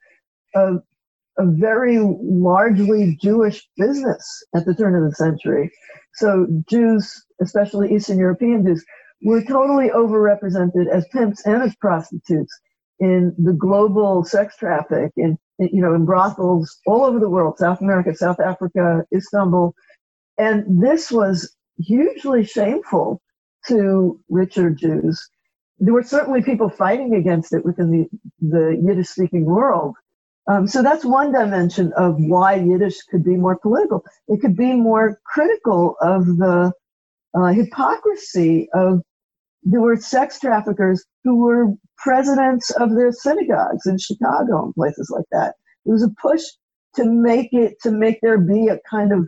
a, 0.55 0.75
a 1.37 1.45
very 1.45 1.99
largely 1.99 3.17
Jewish 3.21 3.67
business 3.77 4.43
at 4.55 4.65
the 4.65 4.75
turn 4.75 4.95
of 4.95 5.09
the 5.09 5.15
century. 5.15 5.71
So 6.15 6.47
Jews, 6.69 7.25
especially 7.41 7.93
Eastern 7.95 8.17
European 8.17 8.65
Jews, 8.65 8.83
were 9.23 9.43
totally 9.43 9.89
overrepresented 9.89 10.87
as 10.91 11.07
pimps 11.11 11.45
and 11.45 11.61
as 11.63 11.75
prostitutes 11.75 12.53
in 12.99 13.35
the 13.37 13.53
global 13.53 14.23
sex 14.23 14.57
traffic 14.57 15.11
in 15.17 15.37
you 15.59 15.81
know 15.81 15.93
in 15.93 16.05
brothels 16.05 16.79
all 16.85 17.03
over 17.03 17.19
the 17.19 17.29
world 17.29 17.57
south 17.57 17.81
america 17.81 18.13
south 18.15 18.39
africa 18.39 19.03
istanbul 19.15 19.73
and 20.37 20.81
this 20.81 21.11
was 21.11 21.55
hugely 21.79 22.45
shameful 22.45 23.21
to 23.67 24.19
richer 24.29 24.69
Jews. 24.69 25.29
There 25.79 25.93
were 25.93 26.03
certainly 26.03 26.41
people 26.41 26.69
fighting 26.69 27.15
against 27.15 27.53
it 27.53 27.63
within 27.65 27.91
the, 27.91 28.07
the 28.41 28.81
Yiddish 28.83 29.09
speaking 29.09 29.45
world. 29.45 29.95
Um, 30.49 30.65
so 30.65 30.81
that's 30.81 31.03
one 31.03 31.33
dimension 31.33 31.91
of 31.97 32.15
why 32.17 32.55
Yiddish 32.55 33.01
could 33.11 33.23
be 33.23 33.35
more 33.35 33.57
political. 33.57 34.03
It 34.27 34.41
could 34.41 34.55
be 34.55 34.73
more 34.73 35.19
critical 35.25 35.95
of 36.01 36.25
the 36.25 36.71
uh, 37.33 37.47
hypocrisy 37.47 38.69
of 38.73 39.01
there 39.63 39.81
were 39.81 39.95
sex 39.97 40.39
traffickers 40.39 41.03
who 41.23 41.37
were 41.37 41.73
presidents 41.97 42.69
of 42.71 42.95
their 42.95 43.11
synagogues 43.11 43.85
in 43.85 43.97
Chicago 43.97 44.65
and 44.65 44.73
places 44.75 45.09
like 45.13 45.25
that. 45.31 45.55
There 45.85 45.93
was 45.93 46.03
a 46.03 46.13
push 46.21 46.43
to 46.95 47.05
make 47.05 47.49
it 47.51 47.75
to 47.83 47.91
make 47.91 48.19
there 48.21 48.37
be 48.37 48.67
a 48.67 48.79
kind 48.89 49.11
of 49.11 49.27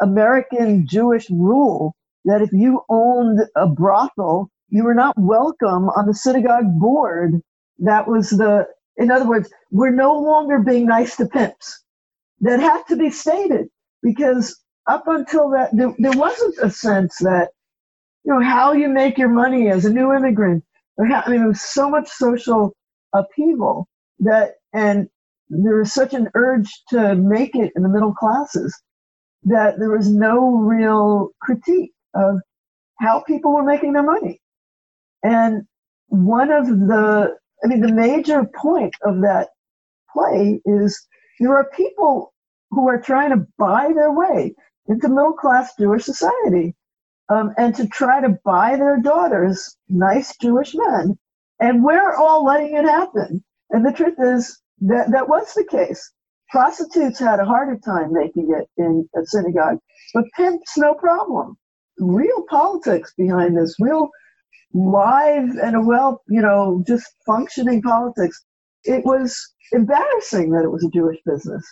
American 0.00 0.86
Jewish 0.86 1.28
rule 1.30 1.94
that 2.24 2.42
if 2.42 2.50
you 2.52 2.82
owned 2.88 3.40
a 3.56 3.66
brothel, 3.66 4.50
you 4.68 4.84
were 4.84 4.94
not 4.94 5.14
welcome 5.18 5.88
on 5.90 6.06
the 6.06 6.14
synagogue 6.14 6.78
board. 6.78 7.40
That 7.78 8.08
was 8.08 8.30
the, 8.30 8.66
in 8.96 9.10
other 9.10 9.26
words, 9.26 9.50
we're 9.70 9.90
no 9.90 10.18
longer 10.18 10.60
being 10.60 10.86
nice 10.86 11.16
to 11.16 11.26
pimps. 11.26 11.82
That 12.40 12.60
had 12.60 12.82
to 12.88 12.96
be 12.96 13.10
stated 13.10 13.68
because 14.02 14.58
up 14.88 15.04
until 15.06 15.50
that, 15.50 15.70
there, 15.72 15.94
there 15.98 16.18
wasn't 16.18 16.56
a 16.62 16.70
sense 16.70 17.18
that, 17.18 17.50
you 18.24 18.32
know, 18.32 18.42
how 18.42 18.72
you 18.72 18.88
make 18.88 19.18
your 19.18 19.28
money 19.28 19.68
as 19.68 19.84
a 19.84 19.92
new 19.92 20.12
immigrant. 20.14 20.64
I 20.98 21.28
mean, 21.28 21.40
there 21.40 21.48
was 21.48 21.62
so 21.62 21.90
much 21.90 22.08
social 22.08 22.74
upheaval 23.14 23.88
that, 24.20 24.54
and 24.72 25.08
there 25.48 25.78
was 25.78 25.92
such 25.92 26.14
an 26.14 26.28
urge 26.34 26.70
to 26.90 27.14
make 27.14 27.54
it 27.54 27.72
in 27.74 27.82
the 27.82 27.88
middle 27.88 28.12
classes 28.12 28.78
that 29.44 29.78
there 29.78 29.90
was 29.90 30.08
no 30.08 30.56
real 30.58 31.30
critique 31.40 31.92
of 32.14 32.40
how 33.00 33.22
people 33.26 33.52
were 33.52 33.64
making 33.64 33.92
their 33.92 34.02
money. 34.02 34.40
And 35.24 35.62
one 36.08 36.52
of 36.52 36.66
the, 36.66 37.36
I 37.64 37.66
mean, 37.66 37.80
the 37.80 37.92
major 37.92 38.44
point 38.54 38.94
of 39.04 39.20
that 39.22 39.48
play 40.12 40.60
is 40.64 41.06
there 41.40 41.56
are 41.56 41.70
people 41.76 42.32
who 42.70 42.88
are 42.88 43.00
trying 43.00 43.30
to 43.30 43.46
buy 43.58 43.90
their 43.94 44.12
way 44.12 44.54
into 44.86 45.08
middle 45.08 45.32
class 45.32 45.72
Jewish 45.78 46.04
society 46.04 46.74
um, 47.32 47.54
and 47.56 47.74
to 47.76 47.86
try 47.88 48.20
to 48.20 48.36
buy 48.44 48.76
their 48.76 49.00
daughters 49.00 49.76
nice 49.88 50.36
Jewish 50.40 50.74
men. 50.74 51.18
And 51.60 51.84
we're 51.84 52.14
all 52.14 52.44
letting 52.44 52.74
it 52.76 52.84
happen. 52.84 53.44
And 53.70 53.86
the 53.86 53.92
truth 53.92 54.16
is 54.18 54.60
that 54.80 55.10
that 55.12 55.28
was 55.28 55.54
the 55.54 55.64
case. 55.64 56.12
Prostitutes 56.50 57.18
had 57.18 57.40
a 57.40 57.44
harder 57.44 57.78
time 57.84 58.12
making 58.12 58.54
it 58.56 58.68
in 58.76 59.08
a 59.16 59.24
synagogue, 59.24 59.78
but 60.12 60.24
pimps, 60.36 60.76
no 60.76 60.94
problem 60.94 61.56
real 61.98 62.44
politics 62.48 63.12
behind 63.16 63.56
this, 63.56 63.74
real 63.78 64.08
live 64.74 65.50
and 65.62 65.76
a 65.76 65.80
well, 65.80 66.22
you 66.28 66.40
know, 66.40 66.82
just 66.86 67.06
functioning 67.26 67.82
politics. 67.82 68.42
It 68.84 69.04
was 69.04 69.38
embarrassing 69.72 70.50
that 70.50 70.64
it 70.64 70.72
was 70.72 70.84
a 70.84 70.90
Jewish 70.90 71.18
business. 71.24 71.64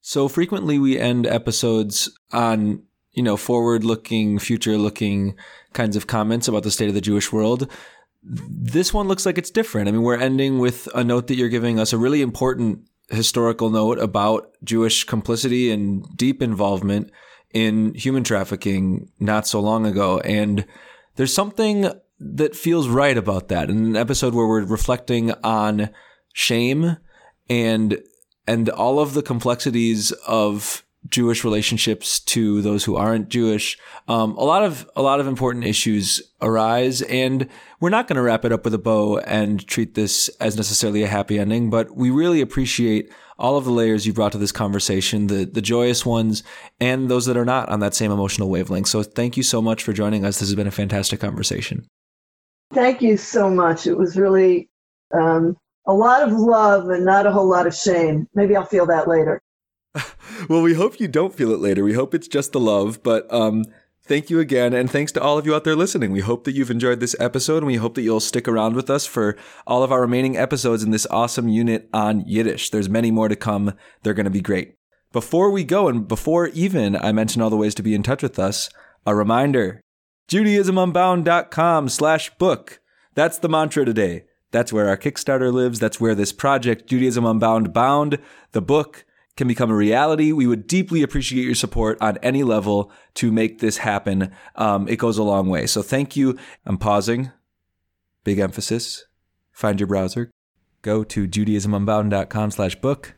So 0.00 0.28
frequently 0.28 0.78
we 0.78 0.98
end 0.98 1.26
episodes 1.26 2.10
on, 2.32 2.82
you 3.12 3.22
know, 3.22 3.36
forward 3.36 3.84
looking, 3.84 4.38
future 4.38 4.78
looking 4.78 5.34
kinds 5.72 5.96
of 5.96 6.06
comments 6.06 6.48
about 6.48 6.62
the 6.62 6.70
state 6.70 6.88
of 6.88 6.94
the 6.94 7.00
Jewish 7.00 7.32
world. 7.32 7.70
This 8.22 8.92
one 8.92 9.08
looks 9.08 9.24
like 9.24 9.38
it's 9.38 9.50
different. 9.50 9.88
I 9.88 9.92
mean, 9.92 10.02
we're 10.02 10.16
ending 10.16 10.58
with 10.58 10.88
a 10.94 11.04
note 11.04 11.28
that 11.28 11.36
you're 11.36 11.48
giving 11.48 11.78
us 11.78 11.92
a 11.92 11.98
really 11.98 12.22
important 12.22 12.80
historical 13.10 13.70
note 13.70 13.98
about 13.98 14.50
Jewish 14.62 15.04
complicity 15.04 15.70
and 15.70 16.04
deep 16.16 16.42
involvement 16.42 17.10
in 17.52 17.94
human 17.94 18.24
trafficking 18.24 19.10
not 19.18 19.46
so 19.46 19.60
long 19.60 19.86
ago. 19.86 20.20
And 20.20 20.66
there's 21.16 21.32
something 21.32 21.90
that 22.20 22.56
feels 22.56 22.88
right 22.88 23.16
about 23.16 23.48
that. 23.48 23.70
In 23.70 23.84
an 23.84 23.96
episode 23.96 24.34
where 24.34 24.46
we're 24.46 24.64
reflecting 24.64 25.32
on 25.44 25.90
shame 26.32 26.96
and 27.48 28.02
and 28.46 28.68
all 28.70 28.98
of 28.98 29.14
the 29.14 29.22
complexities 29.22 30.10
of 30.26 30.82
Jewish 31.10 31.44
relationships 31.44 32.20
to 32.20 32.62
those 32.62 32.84
who 32.84 32.96
aren't 32.96 33.28
Jewish. 33.28 33.78
Um, 34.08 34.36
a 34.36 34.44
lot 34.44 34.64
of 34.64 34.88
a 34.96 35.02
lot 35.02 35.20
of 35.20 35.26
important 35.26 35.64
issues 35.64 36.22
arise, 36.40 37.02
and 37.02 37.48
we're 37.80 37.90
not 37.90 38.08
going 38.08 38.16
to 38.16 38.22
wrap 38.22 38.44
it 38.44 38.52
up 38.52 38.64
with 38.64 38.74
a 38.74 38.78
bow 38.78 39.18
and 39.18 39.66
treat 39.66 39.94
this 39.94 40.28
as 40.40 40.56
necessarily 40.56 41.02
a 41.02 41.08
happy 41.08 41.38
ending. 41.38 41.70
But 41.70 41.96
we 41.96 42.10
really 42.10 42.40
appreciate 42.40 43.10
all 43.38 43.56
of 43.56 43.64
the 43.64 43.70
layers 43.70 44.06
you 44.06 44.12
brought 44.12 44.32
to 44.32 44.38
this 44.38 44.52
conversation, 44.52 45.28
the 45.28 45.44
the 45.44 45.62
joyous 45.62 46.04
ones, 46.04 46.42
and 46.80 47.10
those 47.10 47.26
that 47.26 47.36
are 47.36 47.44
not 47.44 47.68
on 47.68 47.80
that 47.80 47.94
same 47.94 48.10
emotional 48.10 48.48
wavelength. 48.48 48.88
So 48.88 49.02
thank 49.02 49.36
you 49.36 49.42
so 49.42 49.62
much 49.62 49.82
for 49.82 49.92
joining 49.92 50.24
us. 50.24 50.38
This 50.38 50.48
has 50.48 50.56
been 50.56 50.66
a 50.66 50.72
fantastic 50.72 51.20
conversation. 51.20 51.86
Thank 52.72 53.00
you 53.00 53.16
so 53.16 53.48
much. 53.48 53.86
It 53.86 53.96
was 53.96 54.16
really 54.16 54.68
um, 55.14 55.56
a 55.86 55.92
lot 55.92 56.22
of 56.22 56.32
love 56.32 56.90
and 56.90 57.04
not 57.04 57.26
a 57.26 57.32
whole 57.32 57.48
lot 57.48 57.66
of 57.66 57.74
shame. 57.74 58.28
Maybe 58.34 58.54
I'll 58.54 58.64
feel 58.64 58.86
that 58.86 59.08
later. 59.08 59.40
well, 60.48 60.62
we 60.62 60.74
hope 60.74 61.00
you 61.00 61.08
don't 61.08 61.34
feel 61.34 61.52
it 61.52 61.60
later. 61.60 61.84
We 61.84 61.94
hope 61.94 62.14
it's 62.14 62.28
just 62.28 62.52
the 62.52 62.60
love. 62.60 63.02
But 63.02 63.32
um, 63.32 63.64
thank 64.02 64.30
you 64.30 64.40
again. 64.40 64.72
And 64.72 64.90
thanks 64.90 65.12
to 65.12 65.22
all 65.22 65.38
of 65.38 65.46
you 65.46 65.54
out 65.54 65.64
there 65.64 65.76
listening. 65.76 66.12
We 66.12 66.20
hope 66.20 66.44
that 66.44 66.54
you've 66.54 66.70
enjoyed 66.70 67.00
this 67.00 67.16
episode 67.20 67.58
and 67.58 67.66
we 67.66 67.76
hope 67.76 67.94
that 67.94 68.02
you'll 68.02 68.20
stick 68.20 68.48
around 68.48 68.74
with 68.74 68.90
us 68.90 69.06
for 69.06 69.36
all 69.66 69.82
of 69.82 69.92
our 69.92 70.00
remaining 70.00 70.36
episodes 70.36 70.82
in 70.82 70.90
this 70.90 71.06
awesome 71.10 71.48
unit 71.48 71.88
on 71.92 72.24
Yiddish. 72.26 72.70
There's 72.70 72.88
many 72.88 73.10
more 73.10 73.28
to 73.28 73.36
come. 73.36 73.74
They're 74.02 74.14
going 74.14 74.24
to 74.24 74.30
be 74.30 74.40
great. 74.40 74.74
Before 75.12 75.50
we 75.50 75.64
go, 75.64 75.88
and 75.88 76.06
before 76.06 76.48
even 76.48 76.94
I 76.96 77.12
mention 77.12 77.40
all 77.40 77.50
the 77.50 77.56
ways 77.56 77.74
to 77.76 77.82
be 77.82 77.94
in 77.94 78.02
touch 78.02 78.22
with 78.22 78.38
us, 78.38 78.68
a 79.06 79.14
reminder 79.14 79.80
JudaismUnbound.com 80.28 81.88
slash 81.88 82.30
book. 82.36 82.80
That's 83.14 83.38
the 83.38 83.48
mantra 83.48 83.86
today. 83.86 84.24
That's 84.50 84.72
where 84.72 84.88
our 84.88 84.96
Kickstarter 84.96 85.52
lives. 85.52 85.78
That's 85.78 86.00
where 86.00 86.14
this 86.14 86.32
project, 86.32 86.88
Judaism 86.88 87.24
Unbound 87.24 87.72
Bound, 87.72 88.18
the 88.52 88.62
book, 88.62 89.04
can 89.38 89.48
become 89.48 89.70
a 89.70 89.74
reality. 89.74 90.32
We 90.32 90.46
would 90.46 90.66
deeply 90.66 91.02
appreciate 91.02 91.44
your 91.44 91.54
support 91.54 91.96
on 92.02 92.18
any 92.18 92.42
level 92.42 92.92
to 93.14 93.32
make 93.32 93.60
this 93.60 93.78
happen. 93.78 94.32
Um, 94.56 94.86
it 94.88 94.96
goes 94.96 95.16
a 95.16 95.22
long 95.22 95.48
way. 95.48 95.66
So 95.66 95.80
thank 95.80 96.16
you. 96.16 96.36
I'm 96.66 96.76
pausing. 96.76 97.30
Big 98.24 98.38
emphasis. 98.38 99.06
Find 99.52 99.80
your 99.80 99.86
browser. 99.86 100.30
Go 100.82 101.04
to 101.04 101.26
judaismunbound.com 101.26 102.50
slash 102.50 102.74
book. 102.76 103.14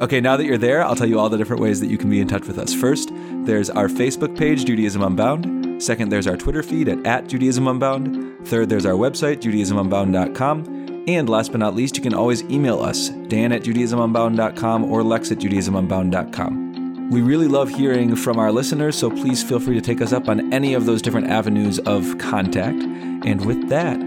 Okay, 0.00 0.20
now 0.20 0.36
that 0.36 0.44
you're 0.44 0.58
there, 0.58 0.84
I'll 0.84 0.94
tell 0.94 1.08
you 1.08 1.18
all 1.18 1.28
the 1.28 1.38
different 1.38 1.62
ways 1.62 1.80
that 1.80 1.88
you 1.88 1.98
can 1.98 2.10
be 2.10 2.20
in 2.20 2.28
touch 2.28 2.46
with 2.46 2.58
us. 2.58 2.72
First, 2.72 3.10
there's 3.44 3.68
our 3.70 3.88
Facebook 3.88 4.36
page, 4.38 4.64
Judaism 4.64 5.02
Unbound. 5.02 5.82
Second, 5.82 6.10
there's 6.10 6.28
our 6.28 6.36
Twitter 6.36 6.62
feed 6.62 6.88
at, 6.88 7.04
at 7.04 7.28
Judaism 7.28 7.66
Unbound. 7.66 8.46
Third, 8.46 8.68
there's 8.68 8.86
our 8.86 8.94
website, 8.94 9.40
judaismunbound.com. 9.40 10.77
And 11.08 11.26
last 11.26 11.52
but 11.52 11.58
not 11.58 11.74
least, 11.74 11.96
you 11.96 12.02
can 12.02 12.12
always 12.12 12.42
email 12.44 12.80
us, 12.80 13.08
dan 13.08 13.50
at 13.50 13.62
judaismunbound.com 13.62 14.84
or 14.84 15.02
lex 15.02 15.32
at 15.32 15.38
judaismunbound.com. 15.38 17.10
We 17.10 17.22
really 17.22 17.48
love 17.48 17.70
hearing 17.70 18.14
from 18.14 18.38
our 18.38 18.52
listeners, 18.52 18.98
so 18.98 19.08
please 19.08 19.42
feel 19.42 19.58
free 19.58 19.74
to 19.74 19.80
take 19.80 20.02
us 20.02 20.12
up 20.12 20.28
on 20.28 20.52
any 20.52 20.74
of 20.74 20.84
those 20.84 21.00
different 21.00 21.28
avenues 21.28 21.78
of 21.78 22.18
contact. 22.18 22.82
And 22.82 23.46
with 23.46 23.70
that, 23.70 23.98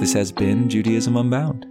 this 0.00 0.14
has 0.14 0.32
been 0.32 0.70
Judaism 0.70 1.14
Unbound. 1.14 1.69